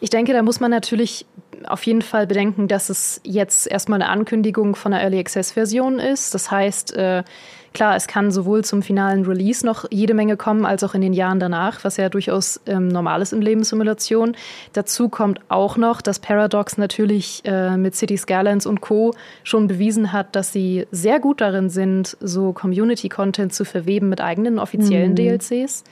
[0.00, 1.24] Ich denke, da muss man natürlich
[1.66, 6.00] auf jeden Fall bedenken, dass es jetzt erstmal eine Ankündigung von einer Early Access Version
[6.00, 6.34] ist.
[6.34, 7.22] Das heißt, äh,
[7.72, 11.12] Klar, es kann sowohl zum finalen Release noch jede Menge kommen, als auch in den
[11.12, 14.36] Jahren danach, was ja durchaus ähm, normal ist in Lebenssimulation.
[14.72, 19.14] Dazu kommt auch noch, dass Paradox natürlich äh, mit City Skylines und Co.
[19.42, 24.58] schon bewiesen hat, dass sie sehr gut darin sind, so Community-Content zu verweben mit eigenen
[24.58, 25.16] offiziellen mhm.
[25.16, 25.84] DLCs.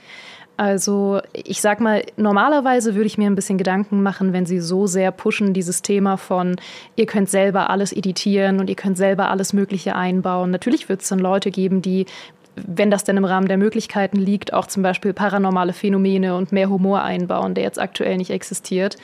[0.57, 4.85] Also ich sag mal, normalerweise würde ich mir ein bisschen Gedanken machen, wenn sie so
[4.85, 6.55] sehr pushen, dieses Thema von,
[6.95, 10.51] ihr könnt selber alles editieren und ihr könnt selber alles Mögliche einbauen.
[10.51, 12.05] Natürlich wird es dann Leute geben, die
[12.55, 16.69] wenn das denn im Rahmen der Möglichkeiten liegt, auch zum Beispiel paranormale Phänomene und mehr
[16.69, 18.97] Humor einbauen, der jetzt aktuell nicht existiert.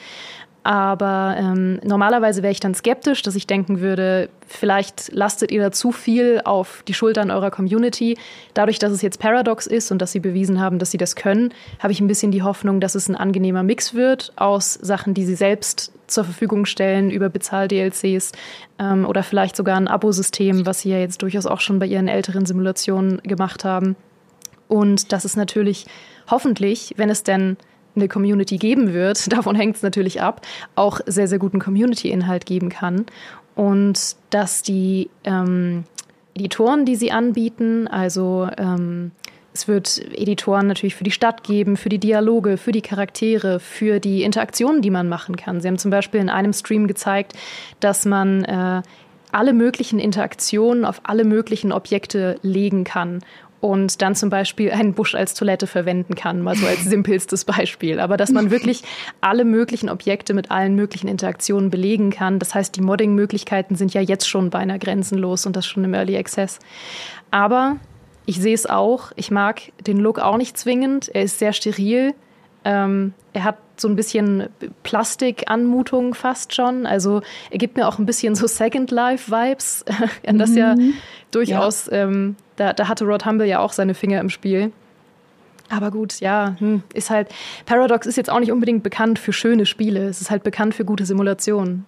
[0.68, 5.72] Aber ähm, normalerweise wäre ich dann skeptisch, dass ich denken würde, vielleicht lastet ihr da
[5.72, 8.18] zu viel auf die Schultern eurer Community.
[8.53, 11.53] Dadurch, dass es jetzt Paradox ist und dass sie bewiesen haben, dass sie das können,
[11.80, 15.24] habe ich ein bisschen die Hoffnung, dass es ein angenehmer Mix wird aus Sachen, die
[15.24, 18.34] sie selbst zur Verfügung stellen über Bezahl-DLCs
[18.78, 22.09] ähm, oder vielleicht sogar ein Abosystem, was sie ja jetzt durchaus auch schon bei ihren
[22.09, 23.95] älteren Simulationen gemacht haben.
[24.68, 25.86] Und dass es natürlich
[26.30, 27.55] hoffentlich, wenn es denn
[27.98, 30.41] eine Community geben wird, davon hängt es natürlich ab,
[30.76, 33.06] auch sehr, sehr guten Community-Inhalt geben kann.
[33.56, 35.84] Und dass die ähm,
[36.36, 39.12] Editoren, die sie anbieten, also ähm,
[39.54, 44.00] es wird Editoren natürlich für die Stadt geben, für die Dialoge, für die Charaktere, für
[44.00, 45.62] die Interaktionen, die man machen kann.
[45.62, 47.34] Sie haben zum Beispiel in einem Stream gezeigt,
[47.80, 48.84] dass man äh,
[49.32, 53.20] alle möglichen Interaktionen auf alle möglichen Objekte legen kann
[53.60, 57.99] und dann zum Beispiel einen Busch als Toilette verwenden kann, mal so als simpelstes Beispiel.
[57.99, 58.84] Aber dass man wirklich
[59.22, 62.39] alle möglichen Objekte mit allen möglichen Interaktionen belegen kann.
[62.39, 66.18] Das heißt, die Modding-Möglichkeiten sind ja jetzt schon beinahe grenzenlos und das schon im Early
[66.18, 66.60] Access.
[67.32, 67.78] Aber
[68.26, 71.10] ich sehe es auch, ich mag den Look auch nicht zwingend.
[71.14, 72.14] Er ist sehr steril.
[72.64, 74.49] Ähm, er hat so ein bisschen
[74.84, 76.86] Plastikanmutung fast schon.
[76.86, 79.86] Also er gibt mir auch ein bisschen so Second Life Vibes,
[80.26, 80.58] an das mhm.
[80.58, 80.76] ja
[81.32, 82.03] durchaus, ja.
[82.03, 84.72] Ähm, da, da hatte Rod Humble ja auch seine Finger im Spiel.
[85.70, 87.30] Aber gut, ja, hm, ist halt,
[87.66, 90.08] Paradox ist jetzt auch nicht unbedingt bekannt für schöne Spiele.
[90.08, 91.86] Es ist halt bekannt für gute Simulationen.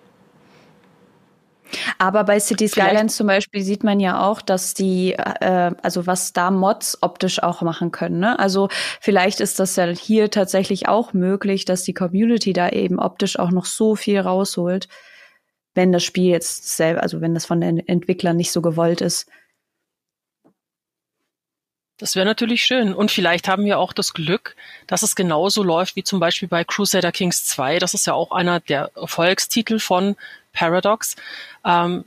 [1.98, 6.34] Aber bei City Skylines zum Beispiel sieht man ja auch, dass die, äh, also was
[6.34, 8.20] da Mods optisch auch machen können.
[8.20, 8.40] Ne?
[8.40, 13.38] Also vielleicht ist das ja hier tatsächlich auch möglich, dass die Community da eben optisch
[13.38, 14.88] auch noch so viel rausholt,
[15.76, 19.30] wenn das Spiel jetzt selber, also wenn das von den Entwicklern nicht so gewollt ist.
[22.00, 22.94] Das wäre natürlich schön.
[22.96, 24.56] Und vielleicht haben wir auch das Glück,
[24.88, 27.78] dass es genauso läuft wie zum Beispiel bei Crusader Kings 2.
[27.78, 30.16] Das ist ja auch einer der Erfolgstitel von
[30.54, 31.18] Paradox.
[31.66, 32.06] Ähm,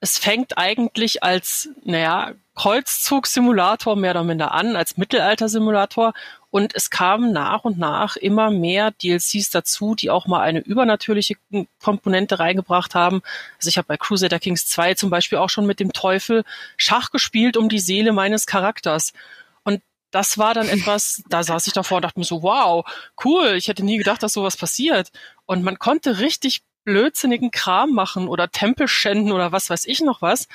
[0.00, 6.12] es fängt eigentlich als, naja, Kreuzzug-Simulator mehr oder minder an, als Mittelalter-Simulator.
[6.52, 11.36] Und es kamen nach und nach immer mehr DLCs dazu, die auch mal eine übernatürliche
[11.82, 13.22] Komponente reingebracht haben.
[13.56, 16.44] Also ich habe bei Crusader Kings 2 zum Beispiel auch schon mit dem Teufel
[16.76, 19.14] Schach gespielt um die Seele meines Charakters.
[19.64, 19.80] Und
[20.10, 22.84] das war dann etwas, da saß ich davor und dachte mir so, wow,
[23.24, 25.10] cool, ich hätte nie gedacht, dass sowas passiert.
[25.46, 30.20] Und man konnte richtig blödsinnigen Kram machen oder Tempel schänden oder was weiß ich noch
[30.20, 30.48] was.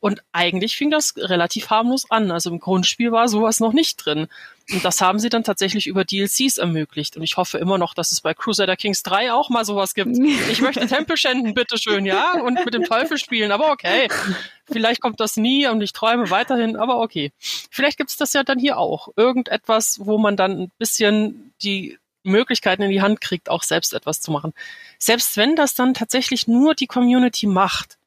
[0.00, 2.32] Und eigentlich fing das relativ harmlos an.
[2.32, 4.26] Also im Grundspiel war sowas noch nicht drin.
[4.72, 7.16] Und das haben sie dann tatsächlich über DLCs ermöglicht.
[7.16, 10.16] Und ich hoffe immer noch, dass es bei Crusader Kings 3 auch mal sowas gibt.
[10.50, 14.08] Ich möchte Tempel schänden, bitteschön, ja, und mit dem Teufel spielen, aber okay.
[14.70, 17.32] Vielleicht kommt das nie und ich träume weiterhin, aber okay.
[17.70, 19.08] Vielleicht gibt es das ja dann hier auch.
[19.16, 24.20] Irgendetwas, wo man dann ein bisschen die Möglichkeiten in die Hand kriegt, auch selbst etwas
[24.20, 24.52] zu machen.
[24.98, 27.98] Selbst wenn das dann tatsächlich nur die Community macht,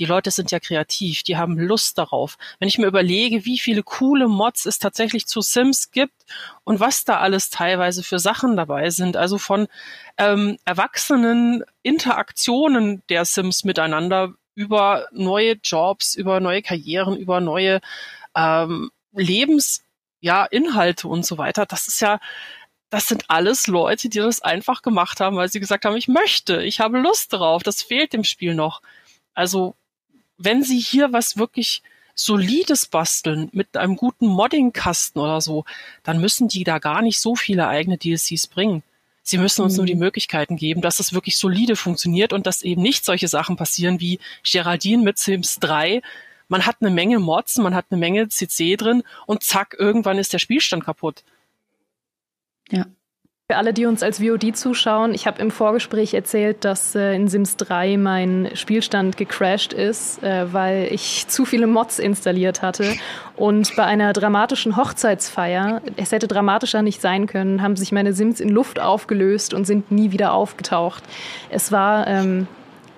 [0.00, 2.38] die Leute sind ja kreativ, die haben Lust darauf.
[2.58, 6.24] Wenn ich mir überlege, wie viele coole Mods es tatsächlich zu Sims gibt
[6.64, 9.68] und was da alles teilweise für Sachen dabei sind, also von
[10.16, 17.82] ähm, erwachsenen Interaktionen der Sims miteinander über neue Jobs, über neue Karrieren, über neue
[18.34, 19.84] ähm, Lebens
[20.20, 21.66] ja, Inhalte und so weiter.
[21.66, 22.20] Das ist ja,
[22.88, 26.62] das sind alles Leute, die das einfach gemacht haben, weil sie gesagt haben, ich möchte,
[26.62, 28.80] ich habe Lust drauf, das fehlt dem Spiel noch.
[29.34, 29.76] Also,
[30.40, 31.82] wenn sie hier was wirklich
[32.14, 35.64] solides basteln mit einem guten Modding-Kasten oder so,
[36.02, 38.82] dann müssen die da gar nicht so viele eigene DLCs bringen.
[39.22, 39.76] Sie müssen uns mhm.
[39.78, 40.00] nur die mhm.
[40.00, 44.18] Möglichkeiten geben, dass es wirklich solide funktioniert und dass eben nicht solche Sachen passieren wie
[44.42, 46.02] Geraldine mit Sims 3.
[46.48, 50.32] Man hat eine Menge Mods, man hat eine Menge CC drin und zack, irgendwann ist
[50.32, 51.22] der Spielstand kaputt.
[52.70, 52.86] Ja.
[53.50, 57.26] Für alle, die uns als VOD zuschauen, ich habe im Vorgespräch erzählt, dass äh, in
[57.26, 62.94] Sims 3 mein Spielstand gecrashed ist, äh, weil ich zu viele Mods installiert hatte.
[63.34, 68.38] Und bei einer dramatischen Hochzeitsfeier, es hätte dramatischer nicht sein können, haben sich meine Sims
[68.38, 71.02] in Luft aufgelöst und sind nie wieder aufgetaucht.
[71.48, 72.46] Es war, ähm,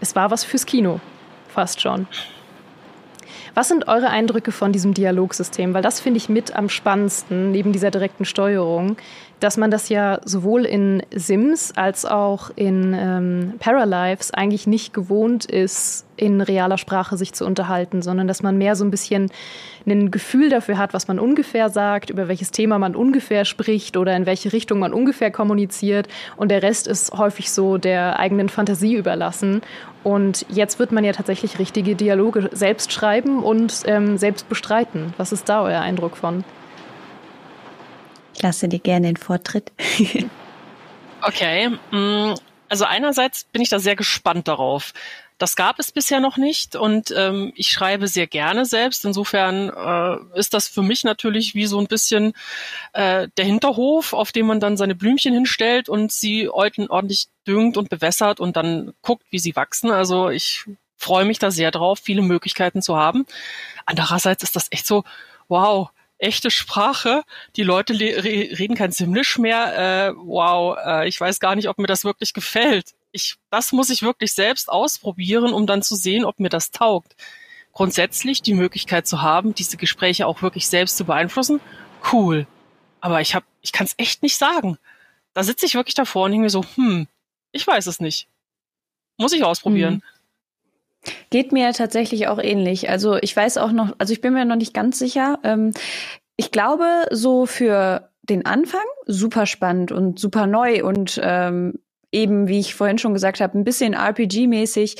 [0.02, 1.00] es war was fürs Kino,
[1.48, 2.06] fast schon.
[3.54, 5.74] Was sind eure Eindrücke von diesem Dialogsystem?
[5.74, 8.96] Weil das finde ich mit am spannendsten, neben dieser direkten Steuerung
[9.42, 15.46] dass man das ja sowohl in Sims als auch in ähm, Paralives eigentlich nicht gewohnt
[15.46, 19.32] ist, in realer Sprache sich zu unterhalten, sondern dass man mehr so ein bisschen
[19.84, 24.14] ein Gefühl dafür hat, was man ungefähr sagt, über welches Thema man ungefähr spricht oder
[24.14, 26.06] in welche Richtung man ungefähr kommuniziert.
[26.36, 29.62] Und der Rest ist häufig so der eigenen Fantasie überlassen.
[30.04, 35.14] Und jetzt wird man ja tatsächlich richtige Dialoge selbst schreiben und ähm, selbst bestreiten.
[35.16, 36.44] Was ist da euer Eindruck von?
[38.42, 39.72] Lasse dir gerne den Vortritt.
[41.22, 41.68] okay.
[41.90, 42.34] Mm,
[42.68, 44.92] also einerseits bin ich da sehr gespannt darauf.
[45.38, 49.04] Das gab es bisher noch nicht und ähm, ich schreibe sehr gerne selbst.
[49.04, 52.32] Insofern äh, ist das für mich natürlich wie so ein bisschen
[52.92, 57.88] äh, der Hinterhof, auf dem man dann seine Blümchen hinstellt und sie ordentlich düngt und
[57.88, 59.90] bewässert und dann guckt, wie sie wachsen.
[59.90, 60.64] Also ich
[60.96, 63.26] freue mich da sehr drauf, viele Möglichkeiten zu haben.
[63.84, 65.02] Andererseits ist das echt so,
[65.48, 65.90] wow,
[66.22, 67.22] echte Sprache.
[67.56, 70.08] Die Leute reden kein Simlish mehr.
[70.08, 72.94] Äh, wow, äh, ich weiß gar nicht, ob mir das wirklich gefällt.
[73.10, 77.16] Ich, das muss ich wirklich selbst ausprobieren, um dann zu sehen, ob mir das taugt.
[77.72, 81.60] Grundsätzlich die Möglichkeit zu haben, diese Gespräche auch wirklich selbst zu beeinflussen,
[82.12, 82.46] cool.
[83.00, 84.78] Aber ich hab, ich kann es echt nicht sagen.
[85.34, 87.08] Da sitze ich wirklich davor und denke mir so, hm,
[87.50, 88.28] ich weiß es nicht.
[89.16, 89.94] Muss ich ausprobieren.
[89.94, 90.02] Mhm.
[91.30, 92.88] Geht mir tatsächlich auch ähnlich.
[92.88, 95.38] Also ich weiß auch noch, also ich bin mir noch nicht ganz sicher.
[95.42, 95.72] Ähm,
[96.36, 101.74] ich glaube, so für den Anfang super spannend und super neu und ähm,
[102.12, 104.96] eben, wie ich vorhin schon gesagt habe, ein bisschen RPG-mäßig.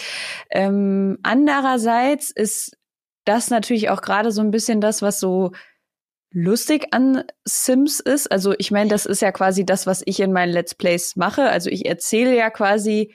[0.50, 2.76] Ähm, andererseits ist
[3.24, 5.52] das natürlich auch gerade so ein bisschen das, was so
[6.32, 8.32] lustig an Sims ist.
[8.32, 11.42] Also ich meine, das ist ja quasi das, was ich in meinen Let's Plays mache.
[11.44, 13.14] Also ich erzähle ja quasi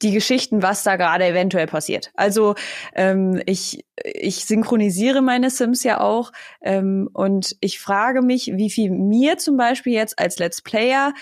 [0.00, 2.10] die Geschichten, was da gerade eventuell passiert.
[2.14, 2.54] Also
[2.94, 6.32] ähm, ich, ich synchronisiere meine Sims ja auch
[6.62, 11.12] ähm, und ich frage mich, wie viel mir zum Beispiel jetzt als Let's Player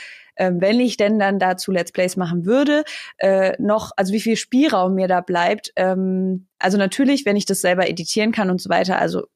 [0.40, 2.84] ähm, wenn ich denn dann dazu Let's Plays machen würde,
[3.18, 5.70] äh, noch, also wie viel Spielraum mir da bleibt.
[5.76, 9.26] Ähm, also natürlich, wenn ich das selber editieren kann und so weiter, also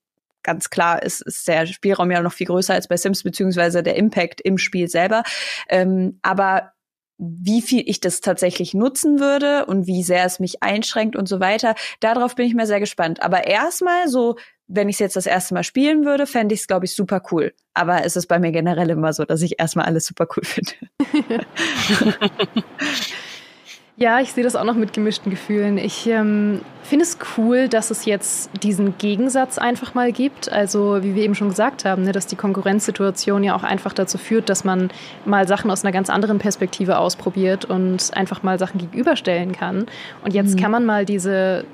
[0.42, 3.96] ganz klar ist, ist der Spielraum ja noch viel größer als bei Sims, beziehungsweise der
[3.96, 5.24] Impact im Spiel selber.
[5.68, 6.73] Ähm, aber
[7.18, 11.40] wie viel ich das tatsächlich nutzen würde und wie sehr es mich einschränkt und so
[11.40, 11.74] weiter.
[12.00, 13.22] Darauf bin ich mir sehr gespannt.
[13.22, 14.36] Aber erstmal so,
[14.66, 17.22] wenn ich es jetzt das erste Mal spielen würde, fände ich es, glaube ich, super
[17.30, 17.54] cool.
[17.74, 20.72] Aber es ist bei mir generell immer so, dass ich erstmal alles super cool finde.
[23.96, 25.78] Ja, ich sehe das auch noch mit gemischten Gefühlen.
[25.78, 30.50] Ich ähm, finde es cool, dass es jetzt diesen Gegensatz einfach mal gibt.
[30.50, 34.18] Also, wie wir eben schon gesagt haben, ne, dass die Konkurrenzsituation ja auch einfach dazu
[34.18, 34.90] führt, dass man
[35.24, 39.86] mal Sachen aus einer ganz anderen Perspektive ausprobiert und einfach mal Sachen gegenüberstellen kann.
[40.24, 40.60] Und jetzt mhm.
[40.60, 41.64] kann man mal diese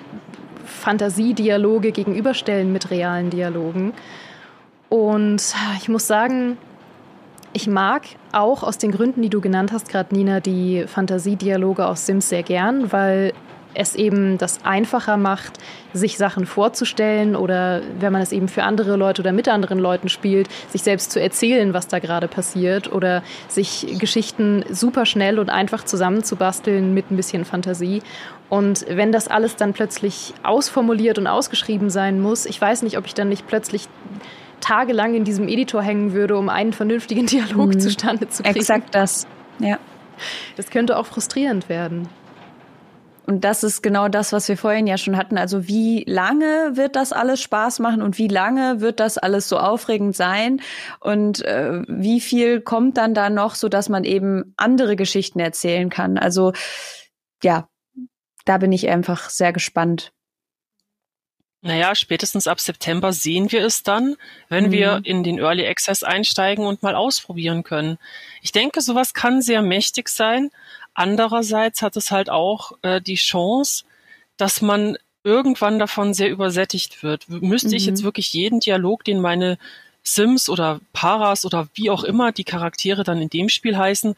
[0.67, 3.95] Fantasiedialoge gegenüberstellen mit realen Dialogen.
[4.91, 6.59] Und ich muss sagen,
[7.53, 12.07] ich mag auch aus den Gründen, die du genannt hast, gerade Nina, die Fantasiedialoge aus
[12.07, 13.33] Sims sehr gern, weil
[13.75, 15.59] es eben das einfacher macht,
[15.93, 20.09] sich Sachen vorzustellen oder wenn man es eben für andere Leute oder mit anderen Leuten
[20.09, 25.51] spielt, sich selbst zu erzählen, was da gerade passiert oder sich Geschichten super schnell und
[25.51, 28.03] einfach zusammenzubasteln mit ein bisschen Fantasie.
[28.49, 33.07] Und wenn das alles dann plötzlich ausformuliert und ausgeschrieben sein muss, ich weiß nicht, ob
[33.07, 33.89] ich dann nicht plötzlich
[34.61, 37.81] tagelang in diesem Editor hängen würde, um einen vernünftigen Dialog mhm.
[37.81, 38.57] zustande zu kriegen.
[38.57, 39.27] Exakt das,
[39.59, 39.79] ja.
[40.57, 42.09] Das könnte auch frustrierend werden.
[43.27, 45.39] Und das ist genau das, was wir vorhin ja schon hatten.
[45.39, 49.57] Also wie lange wird das alles Spaß machen und wie lange wird das alles so
[49.57, 50.61] aufregend sein
[50.99, 55.91] und äh, wie viel kommt dann da noch, so dass man eben andere Geschichten erzählen
[55.91, 56.19] kann.
[56.19, 56.53] Also
[57.43, 57.69] ja,
[58.47, 60.13] da bin ich einfach sehr gespannt.
[61.63, 64.17] Naja, spätestens ab September sehen wir es dann,
[64.49, 64.73] wenn mhm.
[64.73, 67.99] wir in den Early Access einsteigen und mal ausprobieren können.
[68.41, 70.51] Ich denke, sowas kann sehr mächtig sein.
[70.95, 73.85] Andererseits hat es halt auch äh, die Chance,
[74.39, 77.29] dass man irgendwann davon sehr übersättigt wird.
[77.29, 77.75] Müsste mhm.
[77.75, 79.59] ich jetzt wirklich jeden Dialog, den meine
[80.03, 84.15] Sims oder Paras oder wie auch immer die Charaktere dann in dem Spiel heißen,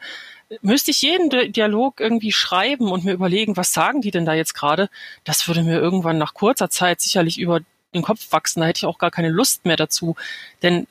[0.61, 4.53] müsste ich jeden Dialog irgendwie schreiben und mir überlegen, was sagen die denn da jetzt
[4.53, 4.89] gerade,
[5.23, 7.61] das würde mir irgendwann nach kurzer Zeit sicherlich über
[7.93, 8.61] den Kopf wachsen.
[8.61, 10.15] Da hätte ich auch gar keine Lust mehr dazu.
[10.61, 10.87] Denn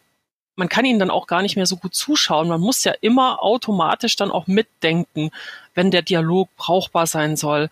[0.57, 2.49] man kann ihnen dann auch gar nicht mehr so gut zuschauen.
[2.49, 5.31] Man muss ja immer automatisch dann auch mitdenken,
[5.75, 7.71] wenn der Dialog brauchbar sein soll.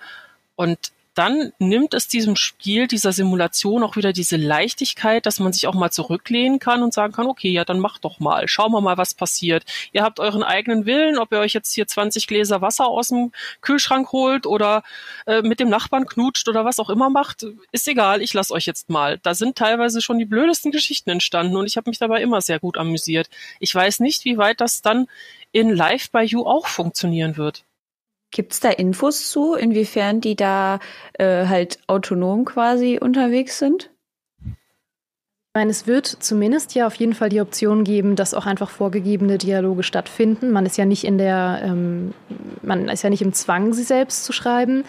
[0.57, 5.67] Und dann nimmt es diesem Spiel, dieser Simulation auch wieder diese Leichtigkeit, dass man sich
[5.67, 8.81] auch mal zurücklehnen kann und sagen kann, okay, ja, dann macht doch mal, schauen wir
[8.81, 9.65] mal, was passiert.
[9.93, 13.33] Ihr habt euren eigenen Willen, ob ihr euch jetzt hier 20 Gläser Wasser aus dem
[13.61, 14.83] Kühlschrank holt oder
[15.27, 18.67] äh, mit dem Nachbarn knutscht oder was auch immer macht, ist egal, ich lasse euch
[18.67, 19.19] jetzt mal.
[19.19, 22.61] Da sind teilweise schon die blödesten Geschichten entstanden und ich habe mich dabei immer sehr
[22.61, 23.29] gut amüsiert.
[23.59, 25.07] Ich weiß nicht, wie weit das dann
[25.53, 27.65] in Live by You auch funktionieren wird.
[28.31, 30.79] Gibt es da Infos zu, inwiefern die da
[31.15, 33.91] äh, halt autonom quasi unterwegs sind?
[35.53, 38.71] Ich meine, es wird zumindest ja auf jeden Fall die Option geben, dass auch einfach
[38.71, 40.53] vorgegebene Dialoge stattfinden.
[40.53, 42.15] Man ist ja nicht in der, ähm,
[42.63, 44.85] man ist ja nicht im Zwang, sie selbst zu schreiben.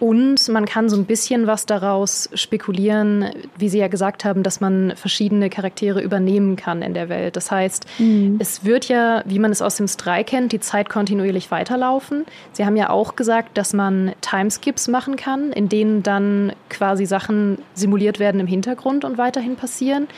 [0.00, 4.60] Und man kann so ein bisschen was daraus spekulieren, wie Sie ja gesagt haben, dass
[4.60, 7.36] man verschiedene Charaktere übernehmen kann in der Welt.
[7.36, 8.36] Das heißt, mhm.
[8.40, 12.24] es wird ja, wie man es aus Sims 3 kennt, die Zeit kontinuierlich weiterlaufen.
[12.52, 17.58] Sie haben ja auch gesagt, dass man Timeskips machen kann, in denen dann quasi Sachen
[17.74, 20.08] simuliert werden im Hintergrund und weiterhin passieren.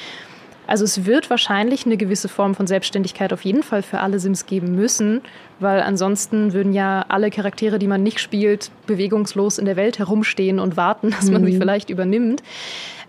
[0.66, 4.46] Also es wird wahrscheinlich eine gewisse Form von Selbstständigkeit auf jeden Fall für alle Sims
[4.46, 5.22] geben müssen,
[5.60, 10.58] weil ansonsten würden ja alle Charaktere, die man nicht spielt, bewegungslos in der Welt herumstehen
[10.58, 11.46] und warten, dass man mhm.
[11.46, 12.42] sie vielleicht übernimmt.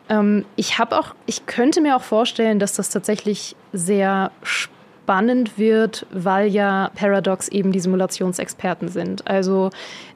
[0.09, 6.05] Ähm, ich habe auch, ich könnte mir auch vorstellen, dass das tatsächlich sehr spannend wird,
[6.11, 9.27] weil ja Paradox eben die Simulationsexperten sind.
[9.27, 9.69] Also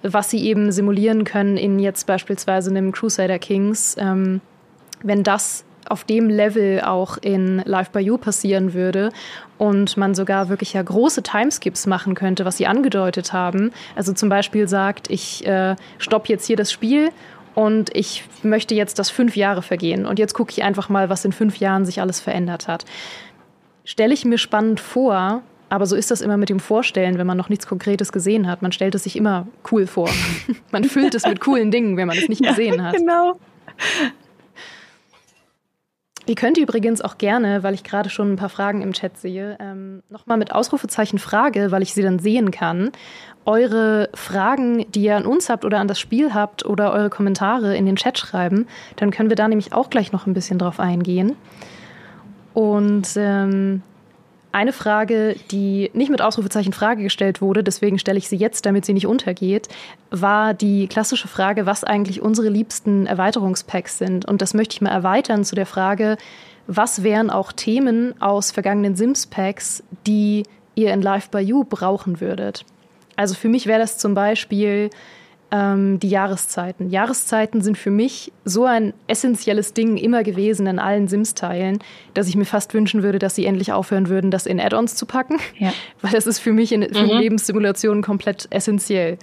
[0.03, 4.41] was sie eben simulieren können in jetzt beispielsweise einem Crusader Kings, ähm,
[5.01, 9.11] wenn das auf dem Level auch in Live by You passieren würde
[9.57, 13.71] und man sogar wirklich ja große Timeskips machen könnte, was sie angedeutet haben.
[13.95, 17.09] Also zum Beispiel sagt, ich äh, stopp jetzt hier das Spiel
[17.55, 21.25] und ich möchte jetzt, dass fünf Jahre vergehen und jetzt gucke ich einfach mal, was
[21.25, 22.85] in fünf Jahren sich alles verändert hat.
[23.83, 27.37] Stelle ich mir spannend vor, aber so ist das immer mit dem Vorstellen, wenn man
[27.37, 28.61] noch nichts Konkretes gesehen hat.
[28.61, 30.09] Man stellt es sich immer cool vor.
[30.71, 32.95] man füllt es mit coolen Dingen, wenn man es nicht gesehen hat.
[32.95, 33.39] Genau.
[36.31, 39.57] Ihr könnt übrigens auch gerne, weil ich gerade schon ein paar Fragen im Chat sehe,
[39.59, 42.93] ähm, nochmal mit Ausrufezeichen Frage, weil ich sie dann sehen kann,
[43.43, 47.75] eure Fragen, die ihr an uns habt oder an das Spiel habt oder eure Kommentare
[47.75, 48.67] in den Chat schreiben.
[48.95, 51.35] Dann können wir da nämlich auch gleich noch ein bisschen drauf eingehen.
[52.53, 53.81] Und ähm,
[54.51, 58.85] eine Frage, die nicht mit Ausrufezeichen Frage gestellt wurde, deswegen stelle ich sie jetzt, damit
[58.85, 59.67] sie nicht untergeht,
[60.09, 64.25] war die klassische Frage, was eigentlich unsere liebsten Erweiterungspacks sind.
[64.25, 66.17] Und das möchte ich mal erweitern zu der Frage,
[66.67, 70.43] was wären auch Themen aus vergangenen Sims-Packs, die
[70.75, 72.65] ihr in Live by You brauchen würdet?
[73.15, 74.89] Also für mich wäre das zum Beispiel
[75.51, 76.89] ähm, die Jahreszeiten.
[76.89, 81.79] Jahreszeiten sind für mich so ein essentielles Ding immer gewesen in allen Sims-Teilen,
[82.13, 85.05] dass ich mir fast wünschen würde, dass sie endlich aufhören würden, das in Add-ons zu
[85.05, 85.37] packen.
[85.57, 85.73] Ja.
[86.01, 87.19] Weil das ist für mich in für mhm.
[87.19, 89.17] Lebenssimulationen komplett essentiell.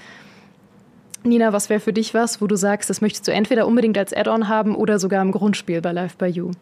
[1.24, 4.12] Nina, was wäre für dich was, wo du sagst, das möchtest du entweder unbedingt als
[4.12, 6.52] Add-on haben oder sogar im Grundspiel bei Live by You?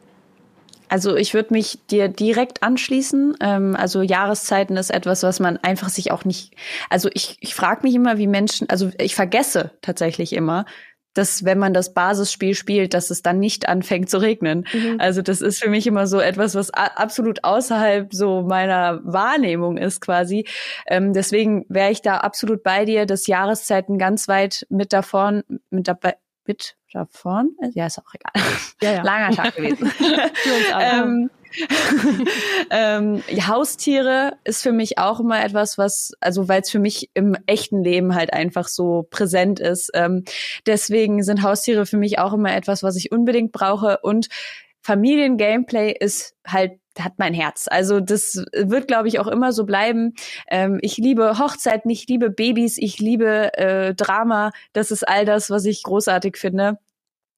[0.88, 3.36] Also ich würde mich dir direkt anschließen.
[3.40, 6.54] Ähm, also Jahreszeiten ist etwas, was man einfach sich auch nicht.
[6.90, 8.68] Also ich, ich frage mich immer, wie Menschen.
[8.68, 10.64] Also ich vergesse tatsächlich immer,
[11.16, 14.66] dass wenn man das Basisspiel spielt, dass es dann nicht anfängt zu regnen.
[14.72, 14.96] Mhm.
[14.98, 20.00] Also das ist für mich immer so etwas, was absolut außerhalb so meiner Wahrnehmung ist
[20.00, 20.46] quasi.
[20.86, 25.88] Ähm, deswegen wäre ich da absolut bei dir, dass Jahreszeiten ganz weit mit davon, mit
[25.88, 26.16] dabei,
[26.46, 27.56] mit davon.
[27.74, 28.48] Ja, ist auch egal.
[28.80, 29.02] Ja, ja.
[29.02, 29.86] Langer Tag gewesen.
[29.88, 31.02] Für uns alle.
[31.02, 31.30] ähm,
[32.70, 37.36] ähm, Haustiere ist für mich auch immer etwas, was, also weil es für mich im
[37.46, 39.90] echten Leben halt einfach so präsent ist.
[39.94, 40.24] Ähm,
[40.66, 43.98] deswegen sind Haustiere für mich auch immer etwas, was ich unbedingt brauche.
[44.02, 44.28] Und
[44.82, 47.66] Familiengameplay ist halt hat mein Herz.
[47.70, 50.14] Also das wird, glaube ich, auch immer so bleiben.
[50.48, 54.52] Ähm, ich liebe Hochzeiten, ich liebe Babys, ich liebe äh, Drama.
[54.72, 56.78] Das ist all das, was ich großartig finde.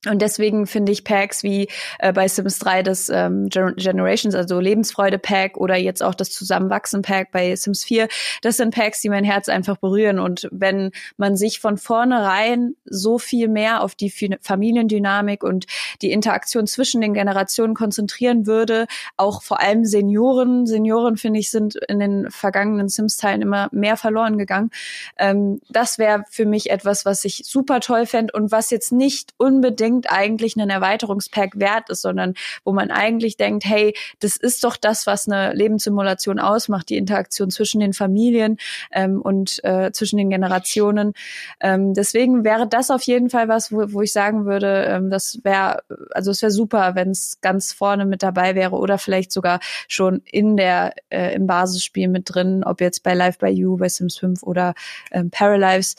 [0.06, 1.66] Und deswegen finde ich Packs wie
[1.98, 7.02] äh, bei Sims 3 das ähm, Generations, also Lebensfreude Pack oder jetzt auch das Zusammenwachsen
[7.02, 8.06] Pack bei Sims 4,
[8.42, 10.20] das sind Packs, die mein Herz einfach berühren.
[10.20, 15.66] Und wenn man sich von vornherein so viel mehr auf die Familiendynamik und
[16.00, 18.86] die Interaktion zwischen den Generationen konzentrieren würde,
[19.16, 24.38] auch vor allem Senioren, Senioren finde ich sind in den vergangenen Sims-Teilen immer mehr verloren
[24.38, 24.70] gegangen.
[25.16, 29.34] Ähm, das wäre für mich etwas, was ich super toll fände und was jetzt nicht
[29.38, 32.34] unbedingt unbedingt eigentlich ein Erweiterungspack wert ist, sondern
[32.64, 37.50] wo man eigentlich denkt, hey, das ist doch das, was eine Lebenssimulation ausmacht, die Interaktion
[37.50, 38.58] zwischen den Familien
[38.92, 41.14] ähm, und äh, zwischen den Generationen.
[41.60, 45.40] Ähm, deswegen wäre das auf jeden Fall was, wo, wo ich sagen würde, ähm, das
[45.42, 49.60] wäre, also es wäre super, wenn es ganz vorne mit dabei wäre oder vielleicht sogar
[49.88, 53.88] schon in der äh, im Basisspiel mit drin, ob jetzt bei Live by You, bei
[53.88, 54.74] Sims 5 oder
[55.12, 55.96] ähm, Paralives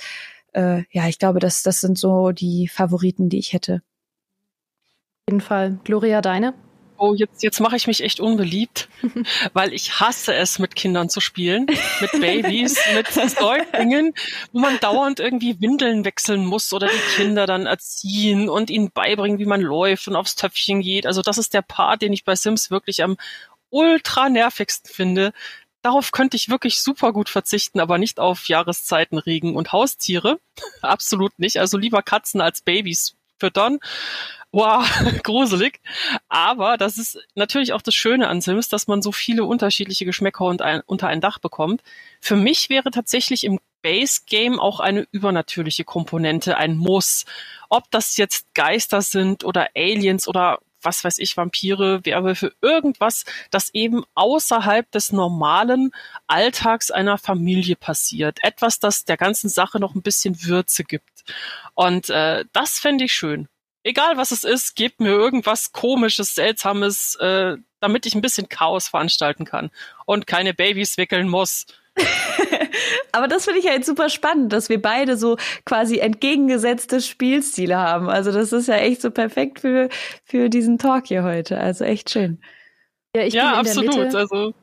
[0.54, 3.82] äh, ja, ich glaube, das, das sind so die Favoriten, die ich hätte.
[4.86, 5.80] Auf jeden Fall.
[5.84, 6.54] Gloria, deine?
[7.02, 8.90] Oh, jetzt, jetzt mache ich mich echt unbeliebt,
[9.54, 11.66] weil ich hasse es, mit Kindern zu spielen,
[12.02, 14.14] mit Babys, mit Säuglingen,
[14.52, 19.40] wo man dauernd irgendwie Windeln wechseln muss oder die Kinder dann erziehen und ihnen beibringen,
[19.40, 21.06] wie man läuft und aufs Töpfchen geht.
[21.06, 23.16] Also das ist der Part, den ich bei Sims wirklich am
[23.70, 25.32] ultra nervigsten finde,
[25.82, 30.40] Darauf könnte ich wirklich super gut verzichten, aber nicht auf Jahreszeiten, Regen und Haustiere.
[30.82, 31.58] Absolut nicht.
[31.58, 33.80] Also lieber Katzen als Babys füttern.
[34.52, 34.84] Wow,
[35.24, 35.80] gruselig.
[36.28, 40.46] Aber das ist natürlich auch das Schöne an Sims, dass man so viele unterschiedliche Geschmäcker
[40.46, 41.82] unter ein Dach bekommt.
[42.20, 47.26] Für mich wäre tatsächlich im Base Game auch eine übernatürliche Komponente ein Muss.
[47.70, 53.70] Ob das jetzt Geister sind oder Aliens oder was weiß ich, Vampire, Werwölfe, irgendwas, das
[53.74, 55.92] eben außerhalb des normalen
[56.28, 58.40] Alltags einer Familie passiert.
[58.42, 61.24] Etwas, das der ganzen Sache noch ein bisschen Würze gibt.
[61.74, 63.48] Und äh, das fände ich schön.
[63.84, 68.90] Egal was es ist, gebt mir irgendwas komisches, seltsames, äh, damit ich ein bisschen Chaos
[68.90, 69.72] veranstalten kann
[70.06, 71.66] und keine Babys wickeln muss.
[73.12, 77.78] Aber das finde ich ja jetzt super spannend, dass wir beide so quasi entgegengesetzte Spielstile
[77.78, 78.10] haben.
[78.10, 79.90] Also das ist ja echt so perfekt für,
[80.24, 81.60] für diesen Talk hier heute.
[81.60, 82.40] Also echt schön.
[83.16, 83.96] Ja, ich ja, bin in absolut.
[83.96, 84.18] Der Mitte.
[84.18, 84.54] Also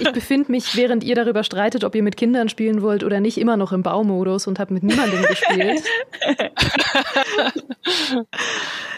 [0.00, 3.38] ich befinde mich, während ihr darüber streitet, ob ihr mit Kindern spielen wollt oder nicht,
[3.38, 5.82] immer noch im Baumodus und habe mit niemandem gespielt.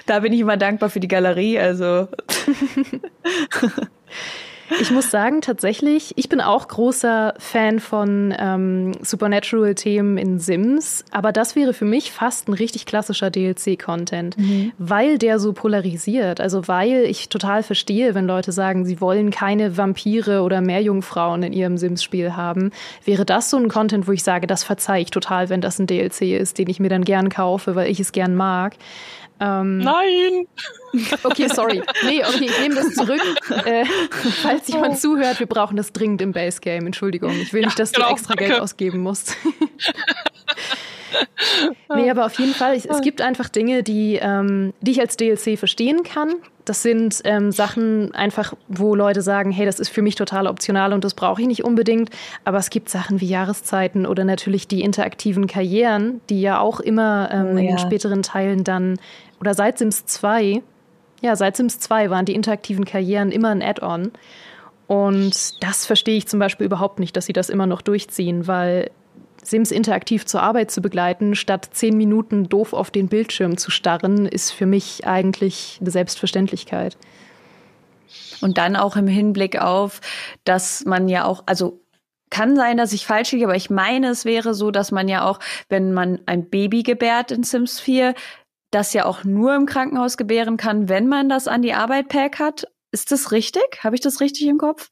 [0.07, 2.09] da bin ich immer dankbar für die Galerie, also.
[4.81, 11.33] Ich muss sagen, tatsächlich, ich bin auch großer Fan von ähm, Supernatural-Themen in Sims, aber
[11.33, 14.73] das wäre für mich fast ein richtig klassischer DLC-Content, mhm.
[14.79, 16.41] weil der so polarisiert.
[16.41, 21.53] Also weil ich total verstehe, wenn Leute sagen, sie wollen keine Vampire oder Meerjungfrauen in
[21.53, 22.71] ihrem Sims-Spiel haben,
[23.05, 25.87] wäre das so ein Content, wo ich sage, das verzeihe ich total, wenn das ein
[25.87, 28.77] DLC ist, den ich mir dann gern kaufe, weil ich es gern mag.
[29.41, 30.47] Ähm, Nein!
[31.25, 31.83] Okay, sorry.
[32.05, 33.21] Nee, okay, ich nehme das zurück.
[33.65, 33.85] Äh,
[34.43, 36.87] falls jemand zuhört, wir brauchen das dringend im Base Game.
[36.87, 38.51] Entschuldigung, ich will nicht, dass ja, genau, du extra danke.
[38.51, 39.37] Geld ausgeben musst.
[41.95, 45.17] nee, aber auf jeden Fall, ich, es gibt einfach Dinge, die, ähm, die ich als
[45.17, 46.35] DLC verstehen kann.
[46.65, 50.93] Das sind ähm, Sachen einfach, wo Leute sagen, hey, das ist für mich total optional
[50.93, 52.11] und das brauche ich nicht unbedingt.
[52.45, 57.29] Aber es gibt Sachen wie Jahreszeiten oder natürlich die interaktiven Karrieren, die ja auch immer
[57.31, 57.71] ähm, oh, ja.
[57.71, 58.99] in späteren Teilen dann,
[59.41, 60.63] oder seit Sims 2,
[61.21, 64.13] ja, seit Sims 2 waren die interaktiven Karrieren immer ein Add-on.
[64.87, 68.91] Und das verstehe ich zum Beispiel überhaupt nicht, dass sie das immer noch durchziehen, weil
[69.47, 74.27] Sims interaktiv zur Arbeit zu begleiten, statt zehn Minuten doof auf den Bildschirm zu starren,
[74.27, 76.97] ist für mich eigentlich eine Selbstverständlichkeit.
[78.41, 80.01] Und dann auch im Hinblick auf,
[80.45, 81.81] dass man ja auch, also
[82.31, 85.25] kann sein, dass ich falsch liege, aber ich meine, es wäre so, dass man ja
[85.25, 85.39] auch,
[85.69, 88.15] wenn man ein Baby gebärt in Sims 4,
[88.71, 92.41] das ja auch nur im Krankenhaus gebären kann, wenn man das an die Arbeit Pack
[92.41, 92.67] hat.
[92.91, 93.63] Ist das richtig?
[93.83, 94.91] Habe ich das richtig im Kopf?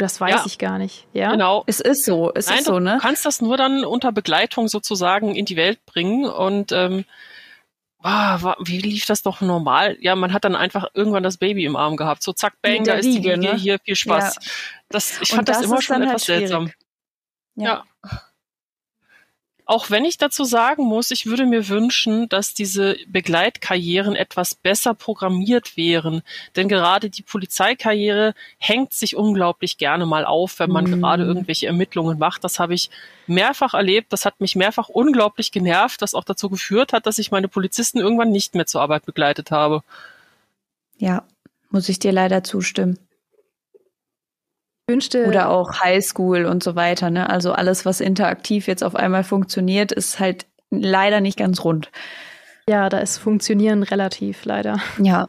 [0.00, 0.42] Das weiß ja.
[0.46, 1.06] ich gar nicht.
[1.12, 1.62] Ja, genau.
[1.66, 2.32] Es ist so.
[2.34, 2.94] Es Nein, ist so, ne?
[2.94, 7.04] Du kannst das nur dann unter Begleitung sozusagen in die Welt bringen und ähm,
[8.02, 9.98] ah, wie lief das doch normal?
[10.00, 12.22] Ja, man hat dann einfach irgendwann das Baby im Arm gehabt.
[12.22, 13.56] So zack, bang, da ist die Liege, ne?
[13.56, 14.36] hier, viel Spaß.
[14.36, 14.42] Ja.
[14.88, 16.72] Das, ich fand das, das immer schon etwas halt seltsam.
[17.56, 17.64] Ja.
[17.64, 17.84] ja.
[19.70, 24.94] Auch wenn ich dazu sagen muss, ich würde mir wünschen, dass diese Begleitkarrieren etwas besser
[24.94, 26.22] programmiert wären.
[26.56, 30.94] Denn gerade die Polizeikarriere hängt sich unglaublich gerne mal auf, wenn man mm.
[30.98, 32.42] gerade irgendwelche Ermittlungen macht.
[32.42, 32.90] Das habe ich
[33.28, 34.12] mehrfach erlebt.
[34.12, 38.00] Das hat mich mehrfach unglaublich genervt, was auch dazu geführt hat, dass ich meine Polizisten
[38.00, 39.84] irgendwann nicht mehr zur Arbeit begleitet habe.
[40.98, 41.22] Ja,
[41.70, 42.98] muss ich dir leider zustimmen
[44.90, 45.26] wünschte.
[45.26, 47.10] Oder auch Highschool und so weiter.
[47.10, 47.30] Ne?
[47.30, 51.90] Also alles, was interaktiv jetzt auf einmal funktioniert, ist halt leider nicht ganz rund.
[52.68, 54.78] Ja, da ist Funktionieren relativ, leider.
[54.98, 55.28] Ja.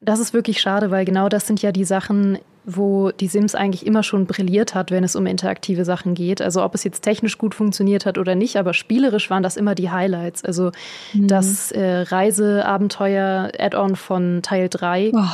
[0.00, 3.86] Das ist wirklich schade, weil genau das sind ja die Sachen, wo die Sims eigentlich
[3.86, 6.42] immer schon brilliert hat, wenn es um interaktive Sachen geht.
[6.42, 9.74] Also ob es jetzt technisch gut funktioniert hat oder nicht, aber spielerisch waren das immer
[9.74, 10.44] die Highlights.
[10.44, 10.70] Also
[11.14, 11.26] mhm.
[11.26, 15.24] das äh, Reiseabenteuer-Add-on von Teil 3 oh.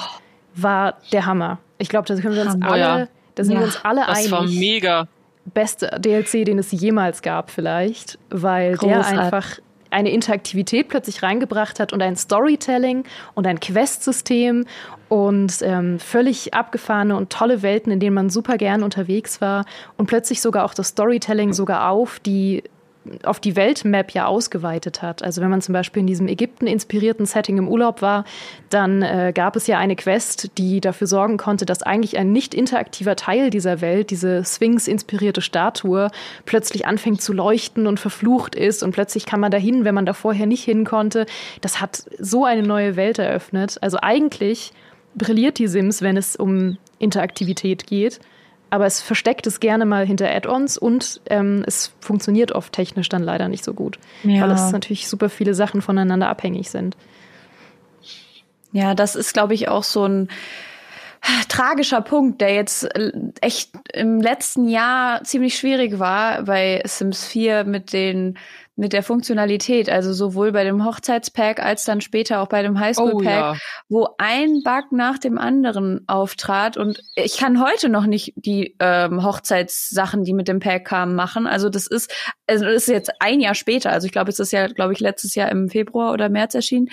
[0.55, 1.59] war der Hammer.
[1.79, 3.09] Ich glaube, da sind wir uns alle, ja.
[3.35, 4.31] da sind ja, wir uns alle das einig.
[4.31, 5.09] Das war mega.
[5.47, 9.13] Beste DLC, den es jemals gab, vielleicht, weil Großartig.
[9.13, 9.59] der einfach
[9.95, 13.05] eine Interaktivität plötzlich reingebracht hat und ein Storytelling
[13.35, 14.67] und ein Quest-System
[15.09, 19.65] und ähm, völlig abgefahrene und tolle Welten, in denen man super gern unterwegs war
[19.97, 22.65] und plötzlich sogar auch das Storytelling sogar auf die
[23.23, 25.23] auf die Weltmap ja ausgeweitet hat.
[25.23, 28.25] Also wenn man zum Beispiel in diesem Ägypten-inspirierten Setting im Urlaub war,
[28.71, 32.55] dann äh, gab es ja eine Quest, die dafür sorgen konnte, dass eigentlich ein nicht
[32.55, 36.09] interaktiver Teil dieser Welt, diese Sphinx-inspirierte Statue,
[36.47, 40.13] plötzlich anfängt zu leuchten und verflucht ist und plötzlich kann man dahin, wenn man da
[40.13, 41.27] vorher nicht hin konnte.
[41.61, 43.79] Das hat so eine neue Welt eröffnet.
[43.81, 44.73] Also eigentlich
[45.15, 48.21] brilliert die Sims, wenn es um Interaktivität geht
[48.75, 53.23] aber es versteckt es gerne mal hinter Add-ons und ähm, es funktioniert oft technisch dann
[53.23, 54.43] leider nicht so gut, ja.
[54.43, 56.97] weil es natürlich super viele Sachen voneinander abhängig sind.
[58.73, 60.29] Ja, das ist, glaube ich, auch so ein
[61.49, 67.63] tragischer Punkt, der jetzt äh, echt im letzten Jahr ziemlich schwierig war bei Sims 4
[67.63, 68.37] mit den
[68.77, 73.23] mit der Funktionalität, also sowohl bei dem Hochzeitspack als dann später auch bei dem Highschool-Pack,
[73.25, 73.57] oh, ja.
[73.89, 76.77] wo ein Bug nach dem anderen auftrat.
[76.77, 81.47] Und ich kann heute noch nicht die ähm, Hochzeitssachen, die mit dem Pack kamen, machen.
[81.47, 82.13] Also das ist,
[82.49, 83.93] also das ist jetzt ein Jahr später.
[83.93, 86.89] Also ich glaube, es ist ja, glaube ich, letztes Jahr im Februar oder März erschienen.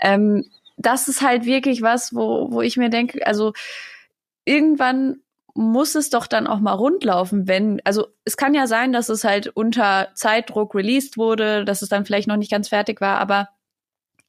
[0.00, 0.44] Ähm,
[0.78, 3.52] das ist halt wirklich was, wo, wo ich mir denke, also
[4.46, 5.16] irgendwann
[5.56, 9.24] muss es doch dann auch mal rundlaufen, wenn, also es kann ja sein, dass es
[9.24, 13.48] halt unter Zeitdruck released wurde, dass es dann vielleicht noch nicht ganz fertig war, aber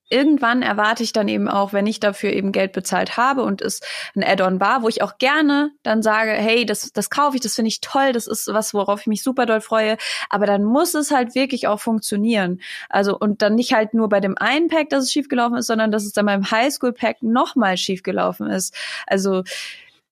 [0.10, 3.82] irgendwann erwarte ich dann eben auch, wenn ich dafür eben Geld bezahlt habe und es
[4.16, 7.56] ein Add-on war, wo ich auch gerne dann sage, hey, das, das kaufe ich, das
[7.56, 9.98] finde ich toll, das ist was, worauf ich mich super doll freue,
[10.30, 12.62] aber dann muss es halt wirklich auch funktionieren.
[12.90, 15.92] Also und dann nicht halt nur bei dem einen Pack, dass es schiefgelaufen ist, sondern
[15.92, 18.74] dass es dann beim Highschool-Pack nochmal schiefgelaufen ist.
[19.08, 19.44] Also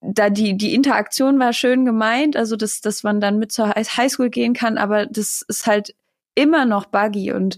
[0.02, 4.30] da die, die Interaktion war schön gemeint, also dass, dass man dann mit zur Highschool
[4.30, 5.96] gehen kann, aber das ist halt
[6.36, 7.58] immer noch buggy und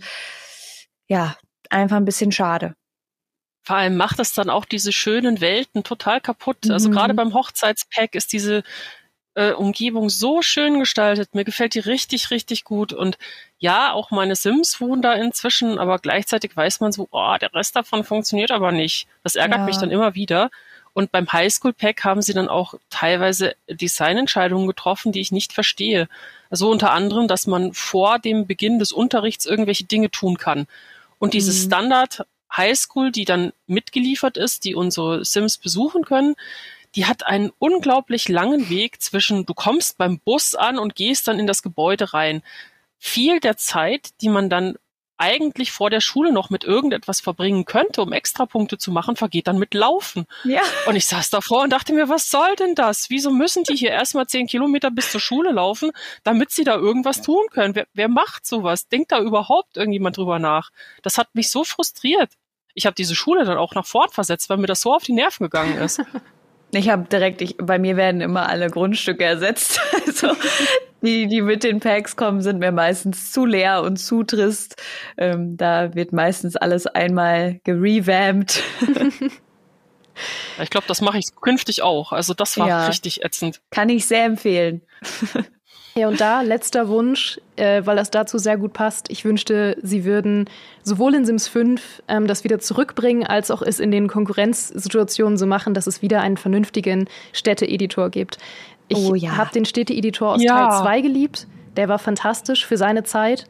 [1.08, 1.36] ja,
[1.70, 2.76] einfach ein bisschen schade.
[3.64, 6.58] Vor allem macht es dann auch diese schönen Welten total kaputt.
[6.64, 6.74] Also mhm.
[6.74, 8.64] Also gerade beim Hochzeitspack ist diese
[9.34, 11.36] äh, Umgebung so schön gestaltet.
[11.36, 12.94] Mir gefällt die richtig, richtig gut.
[12.94, 13.18] Und
[13.60, 17.76] ja, auch meine Sims wohnen da inzwischen, aber gleichzeitig weiß man so, oh, der Rest
[17.76, 19.08] davon funktioniert aber nicht.
[19.24, 19.66] Das ärgert ja.
[19.66, 20.50] mich dann immer wieder.
[20.98, 26.10] Und beim Highschool Pack haben sie dann auch teilweise Designentscheidungen getroffen, die ich nicht verstehe.
[26.50, 30.66] Also unter anderem, dass man vor dem Beginn des Unterrichts irgendwelche Dinge tun kann.
[31.20, 31.68] Und diese mhm.
[31.68, 36.34] Standard Highschool, die dann mitgeliefert ist, die unsere Sims besuchen können,
[36.96, 41.38] die hat einen unglaublich langen Weg zwischen, du kommst beim Bus an und gehst dann
[41.38, 42.42] in das Gebäude rein.
[42.98, 44.80] Viel der Zeit, die man dann
[45.18, 49.58] eigentlich vor der Schule noch mit irgendetwas verbringen könnte, um Extrapunkte zu machen, vergeht dann
[49.58, 50.26] mit Laufen.
[50.44, 50.62] Ja.
[50.86, 53.10] Und ich saß davor und dachte mir, was soll denn das?
[53.10, 55.92] Wieso müssen die hier erstmal zehn Kilometer bis zur Schule laufen,
[56.24, 57.76] damit sie da irgendwas tun können?
[57.76, 58.88] Wer, wer macht sowas?
[58.88, 60.72] Denkt da überhaupt irgendjemand drüber nach?
[61.02, 62.32] Das hat mich so frustriert.
[62.74, 65.14] Ich habe diese Schule dann auch nach Fort versetzt, weil mir das so auf die
[65.14, 66.00] Nerven gegangen ist.
[66.72, 69.80] Ich habe direkt, ich, bei mir werden immer alle Grundstücke ersetzt.
[70.08, 70.36] Also
[71.02, 74.82] die, die mit den Packs kommen, sind mir meistens zu leer und zu trist.
[75.18, 78.64] Ähm, da wird meistens alles einmal gerevamped.
[80.62, 82.14] ich glaube, das mache ich künftig auch.
[82.14, 83.62] Also das war ja, richtig ätzend.
[83.70, 84.82] Kann ich sehr empfehlen.
[85.98, 89.10] Ja, und da letzter Wunsch, äh, weil das dazu sehr gut passt.
[89.10, 90.48] Ich wünschte, Sie würden
[90.84, 95.48] sowohl in Sims 5 ähm, das wieder zurückbringen, als auch es in den Konkurrenzsituationen so
[95.48, 98.38] machen, dass es wieder einen vernünftigen Städte-Editor gibt.
[98.90, 99.38] Ich oh, ja.
[99.38, 100.70] habe den Städte-Editor aus ja.
[100.70, 101.48] Teil 2 geliebt.
[101.76, 103.46] Der war fantastisch für seine Zeit.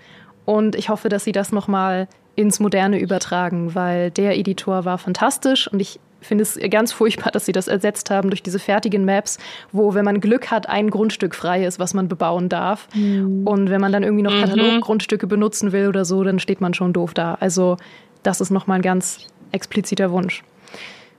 [0.45, 5.67] Und ich hoffe, dass Sie das nochmal ins Moderne übertragen, weil der Editor war fantastisch
[5.67, 9.37] und ich finde es ganz furchtbar, dass sie das ersetzt haben durch diese fertigen Maps,
[9.71, 12.87] wo, wenn man Glück hat, ein Grundstück frei ist, was man bebauen darf.
[12.93, 13.47] Mhm.
[13.47, 14.41] Und wenn man dann irgendwie noch mhm.
[14.41, 17.35] Kataloggrundstücke benutzen will oder so, dann steht man schon doof da.
[17.39, 17.77] Also
[18.23, 20.43] das ist nochmal ein ganz expliziter Wunsch.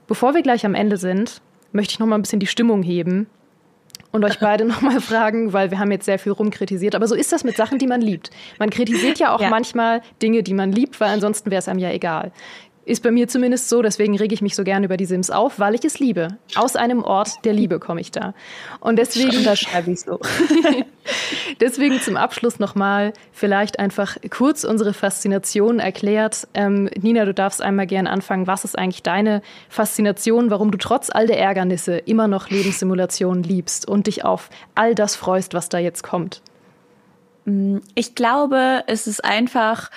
[0.07, 1.41] Bevor wir gleich am Ende sind,
[1.71, 3.27] möchte ich nochmal ein bisschen die Stimmung heben
[4.11, 6.95] und euch beide nochmal fragen, weil wir haben jetzt sehr viel rumkritisiert.
[6.95, 8.31] Aber so ist das mit Sachen, die man liebt.
[8.57, 9.49] Man kritisiert ja auch ja.
[9.49, 12.31] manchmal Dinge, die man liebt, weil ansonsten wäre es einem ja egal.
[12.89, 15.59] Ist bei mir zumindest so, deswegen rege ich mich so gerne über die Sims auf,
[15.59, 16.39] weil ich es liebe.
[16.55, 18.33] Aus einem Ort der Liebe komme ich da.
[18.79, 19.43] Und deswegen.
[19.43, 20.19] Das schreibe ich so.
[21.61, 26.47] deswegen zum Abschluss nochmal vielleicht einfach kurz unsere Faszination erklärt.
[26.55, 28.47] Ähm, Nina, du darfst einmal gern anfangen.
[28.47, 33.87] Was ist eigentlich deine Faszination, warum du trotz all der Ärgernisse immer noch Lebenssimulationen liebst
[33.87, 36.41] und dich auf all das freust, was da jetzt kommt?
[37.45, 39.91] Mm, ich glaube, es ist einfach,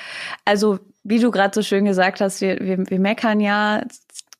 [0.44, 3.82] also wie du gerade so schön gesagt hast, wir, wir, wir meckern ja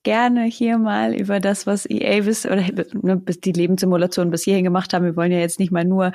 [0.03, 2.63] gerne hier mal über das, was EA bis oder
[3.03, 5.05] ne, bis die Lebenssimulation bis hierhin gemacht haben.
[5.05, 6.13] Wir wollen ja jetzt nicht mal nur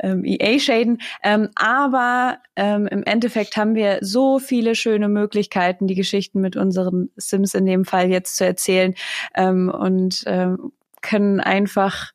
[0.00, 5.94] ähm, EA shaden, ähm, aber ähm, im Endeffekt haben wir so viele schöne Möglichkeiten, die
[5.94, 8.94] Geschichten mit unseren Sims in dem Fall jetzt zu erzählen
[9.34, 12.12] ähm, und ähm, können einfach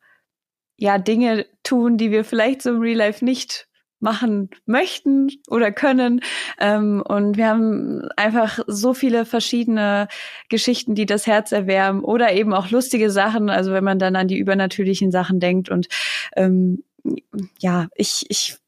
[0.76, 3.67] ja Dinge tun, die wir vielleicht so im Real Life nicht
[4.00, 6.20] machen möchten oder können.
[6.58, 10.08] Ähm, und wir haben einfach so viele verschiedene
[10.48, 13.50] Geschichten, die das Herz erwärmen oder eben auch lustige Sachen.
[13.50, 15.88] Also wenn man dann an die übernatürlichen Sachen denkt und
[16.36, 16.84] ähm,
[17.58, 18.58] ja, ich, ich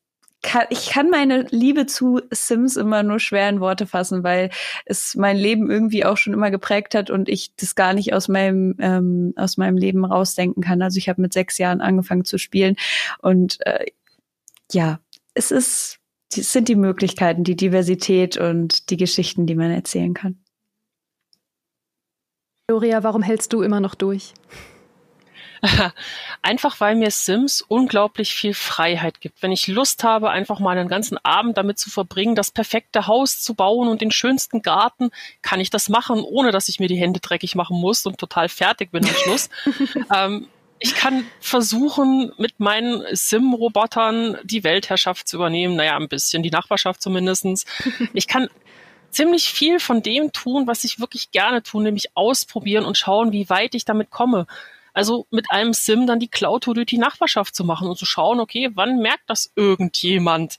[0.43, 4.51] kann, ich kann meine Liebe zu Sims immer nur schwer in Worte fassen, weil
[4.86, 8.28] es mein Leben irgendwie auch schon immer geprägt hat und ich das gar nicht aus
[8.28, 10.81] meinem ähm, aus meinem Leben rausdenken kann.
[10.81, 12.77] Also ich habe mit sechs Jahren angefangen zu spielen
[13.20, 13.86] und äh,
[14.73, 15.01] ja,
[15.40, 15.98] es ist,
[16.36, 20.44] es sind die Möglichkeiten, die Diversität und die Geschichten, die man erzählen kann.
[22.68, 24.34] Gloria, warum hältst du immer noch durch?
[26.42, 29.42] Einfach weil mir Sims unglaublich viel Freiheit gibt.
[29.42, 33.40] Wenn ich Lust habe, einfach mal einen ganzen Abend damit zu verbringen, das perfekte Haus
[33.40, 35.10] zu bauen und den schönsten Garten,
[35.42, 38.48] kann ich das machen, ohne dass ich mir die Hände dreckig machen muss und total
[38.48, 39.50] fertig bin am Schluss.
[40.14, 40.48] ähm,
[40.81, 45.77] ich kann versuchen, mit meinen Sim-Robotern die Weltherrschaft zu übernehmen.
[45.77, 47.66] Naja, ein bisschen, die Nachbarschaft zumindestens.
[48.15, 48.48] Ich kann
[49.11, 53.48] ziemlich viel von dem tun, was ich wirklich gerne tue, nämlich ausprobieren und schauen, wie
[53.51, 54.47] weit ich damit komme.
[54.94, 58.40] Also mit einem Sim dann die Cloud-Tour durch die Nachbarschaft zu machen und zu schauen,
[58.40, 60.57] okay, wann merkt das irgendjemand?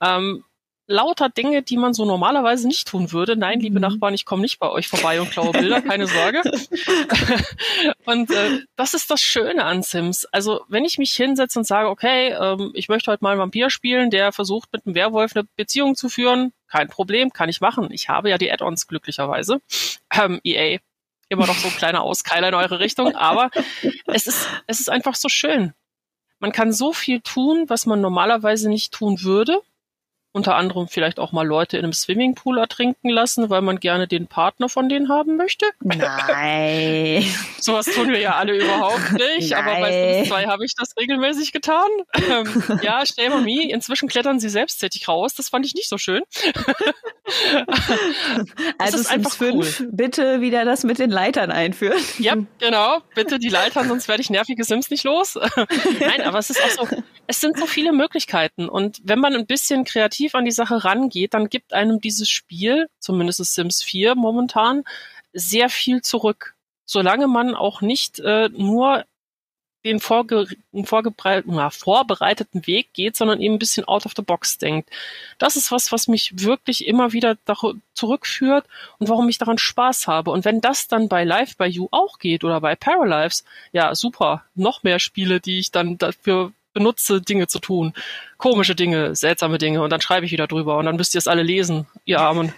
[0.00, 0.44] Ähm,
[0.86, 3.36] lauter Dinge, die man so normalerweise nicht tun würde.
[3.36, 3.82] Nein, liebe mhm.
[3.82, 6.42] Nachbarn, ich komme nicht bei euch vorbei und klaue Bilder, keine Sorge.
[8.04, 10.24] und äh, das ist das Schöne an Sims.
[10.26, 13.70] Also wenn ich mich hinsetze und sage, okay, ähm, ich möchte heute mal einen Vampir
[13.70, 17.88] spielen, der versucht mit einem Werwolf eine Beziehung zu führen, kein Problem, kann ich machen.
[17.92, 19.60] Ich habe ja die Add-ons glücklicherweise.
[20.12, 20.78] Ähm, EA,
[21.28, 23.50] immer noch so ein kleiner Auskeiler in eure Richtung, aber
[24.06, 25.74] es ist, es ist einfach so schön.
[26.38, 29.62] Man kann so viel tun, was man normalerweise nicht tun würde
[30.32, 34.26] unter anderem vielleicht auch mal Leute in einem Swimmingpool ertrinken lassen, weil man gerne den
[34.26, 35.66] Partner von denen haben möchte.
[35.80, 37.24] Nein.
[37.60, 39.64] Sowas tun wir ja alle überhaupt nicht, Nein.
[39.64, 41.88] aber bei Sims 2 habe ich das regelmäßig getan.
[42.14, 46.22] Ähm, ja, Stay Me, inzwischen klettern sie selbsttätig raus, das fand ich nicht so schön.
[48.78, 49.88] also Sims 5, cool.
[49.92, 52.02] bitte wieder das mit den Leitern einführen.
[52.18, 52.98] Ja, genau.
[53.14, 55.34] Bitte die Leitern, sonst werde ich nervige Sims nicht los.
[56.00, 58.68] Nein, aber es ist auch so, es sind so viele Möglichkeiten.
[58.68, 62.88] Und wenn man ein bisschen kreativ an die Sache rangeht, dann gibt einem dieses Spiel,
[62.98, 64.84] zumindest Sims 4 momentan,
[65.32, 66.54] sehr viel zurück.
[66.84, 69.04] Solange man auch nicht äh, nur
[69.84, 74.90] den vorge na, vorbereiteten Weg geht, sondern eben ein bisschen out of the box denkt.
[75.38, 77.36] Das ist was, was mich wirklich immer wieder
[77.94, 78.66] zurückführt
[78.98, 80.30] und warum ich daran Spaß habe.
[80.30, 84.44] Und wenn das dann bei Live by You auch geht oder bei Paralives, ja, super.
[84.54, 87.92] Noch mehr Spiele, die ich dann dafür benutze, Dinge zu tun.
[88.38, 91.28] Komische Dinge, seltsame Dinge und dann schreibe ich wieder drüber und dann müsst ihr es
[91.28, 92.52] alle lesen, ihr Armen.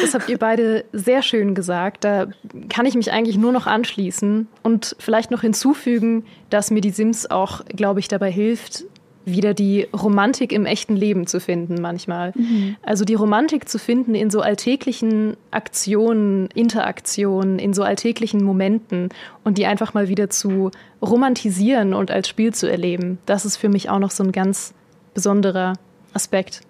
[0.00, 2.04] Das habt ihr beide sehr schön gesagt.
[2.04, 2.26] Da
[2.68, 7.30] kann ich mich eigentlich nur noch anschließen und vielleicht noch hinzufügen, dass mir die Sims
[7.30, 8.84] auch, glaube ich, dabei hilft,
[9.26, 12.32] wieder die Romantik im echten Leben zu finden manchmal.
[12.34, 12.76] Mhm.
[12.82, 19.10] Also die Romantik zu finden in so alltäglichen Aktionen, Interaktionen, in so alltäglichen Momenten
[19.44, 20.70] und die einfach mal wieder zu
[21.02, 23.18] romantisieren und als Spiel zu erleben.
[23.26, 24.72] Das ist für mich auch noch so ein ganz
[25.12, 25.74] besonderer
[26.14, 26.60] Aspekt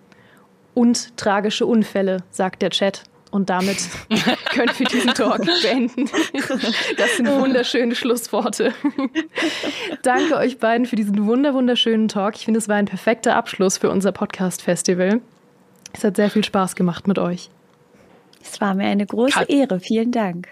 [0.73, 3.05] und tragische Unfälle, sagt der Chat.
[3.37, 3.77] Und damit
[4.51, 6.09] können wir diesen Talk beenden.
[6.97, 8.73] Das sind wunderschöne Schlussworte.
[10.03, 12.37] Danke euch beiden für diesen wunder wunderschönen Talk.
[12.37, 15.21] Ich finde, es war ein perfekter Abschluss für unser Podcast-Festival.
[15.93, 17.51] Es hat sehr viel Spaß gemacht mit euch.
[18.43, 19.81] Es war mir eine große Ehre.
[19.81, 20.49] Vielen Dank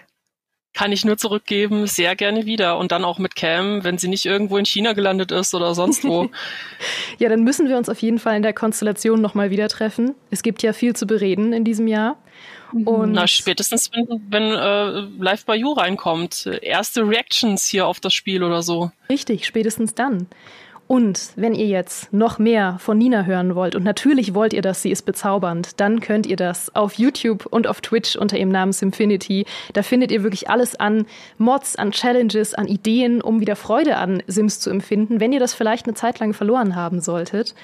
[0.75, 2.77] kann ich nur zurückgeben, sehr gerne wieder.
[2.77, 6.03] Und dann auch mit Cam, wenn sie nicht irgendwo in China gelandet ist oder sonst
[6.03, 6.29] wo.
[7.17, 10.13] ja, dann müssen wir uns auf jeden Fall in der Konstellation nochmal wieder treffen.
[10.29, 12.17] Es gibt ja viel zu bereden in diesem Jahr.
[12.71, 12.87] Mhm.
[12.87, 16.45] Und Na, spätestens, wenn, wenn äh, Live by You reinkommt.
[16.61, 18.91] Erste Reactions hier auf das Spiel oder so.
[19.09, 20.27] Richtig, spätestens dann.
[20.87, 24.83] Und wenn ihr jetzt noch mehr von Nina hören wollt, und natürlich wollt ihr das,
[24.83, 28.71] sie ist bezaubernd, dann könnt ihr das auf YouTube und auf Twitch unter ihrem Namen
[28.71, 29.45] Simfinity.
[29.73, 31.07] Da findet ihr wirklich alles an
[31.39, 35.55] Mods, an Challenges, an Ideen, um wieder Freude an Sims zu empfinden, wenn ihr das
[35.55, 37.55] vielleicht eine Zeit lang verloren haben solltet.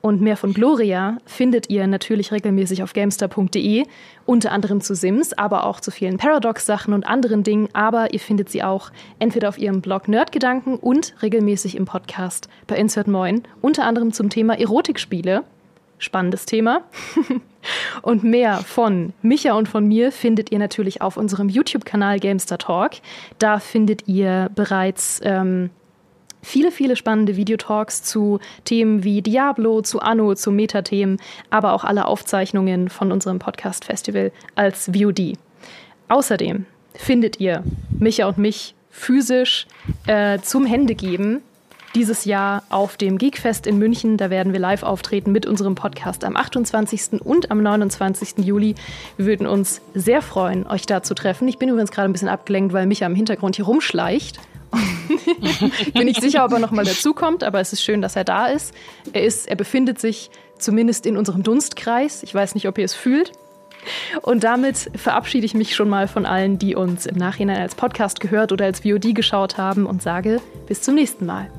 [0.00, 3.84] Und mehr von Gloria findet ihr natürlich regelmäßig auf gamestar.de,
[4.26, 7.68] unter anderem zu Sims, aber auch zu vielen Paradox-Sachen und anderen Dingen.
[7.72, 12.76] Aber ihr findet sie auch entweder auf ihrem Blog Nerdgedanken und regelmäßig im Podcast bei
[12.76, 15.42] Insert Moin, unter anderem zum Thema Erotikspiele.
[15.98, 16.82] Spannendes Thema.
[18.02, 22.92] und mehr von Micha und von mir findet ihr natürlich auf unserem YouTube-Kanal Gamestar Talk.
[23.40, 25.70] Da findet ihr bereits ähm,
[26.48, 31.18] viele, viele spannende Videotalks zu Themen wie Diablo, zu Anno, zu Metathemen,
[31.50, 35.34] aber auch alle Aufzeichnungen von unserem Podcast-Festival als VOD.
[36.08, 36.64] Außerdem
[36.94, 37.62] findet ihr
[37.98, 39.66] Micha und mich physisch
[40.06, 41.42] äh, zum Händegeben
[41.94, 44.16] dieses Jahr auf dem Geekfest in München.
[44.16, 47.22] Da werden wir live auftreten mit unserem Podcast am 28.
[47.22, 48.38] und am 29.
[48.38, 48.74] Juli.
[49.16, 51.46] Wir würden uns sehr freuen, euch da zu treffen.
[51.48, 54.40] Ich bin übrigens gerade ein bisschen abgelenkt, weil Micha im Hintergrund hier rumschleicht
[55.94, 58.74] Bin nicht sicher, ob er nochmal dazukommt, aber es ist schön, dass er da ist.
[59.12, 62.22] Er ist, er befindet sich zumindest in unserem Dunstkreis.
[62.22, 63.32] Ich weiß nicht, ob ihr es fühlt.
[64.22, 68.20] Und damit verabschiede ich mich schon mal von allen, die uns im Nachhinein als Podcast
[68.20, 71.50] gehört oder als VOD geschaut haben und sage bis zum nächsten Mal.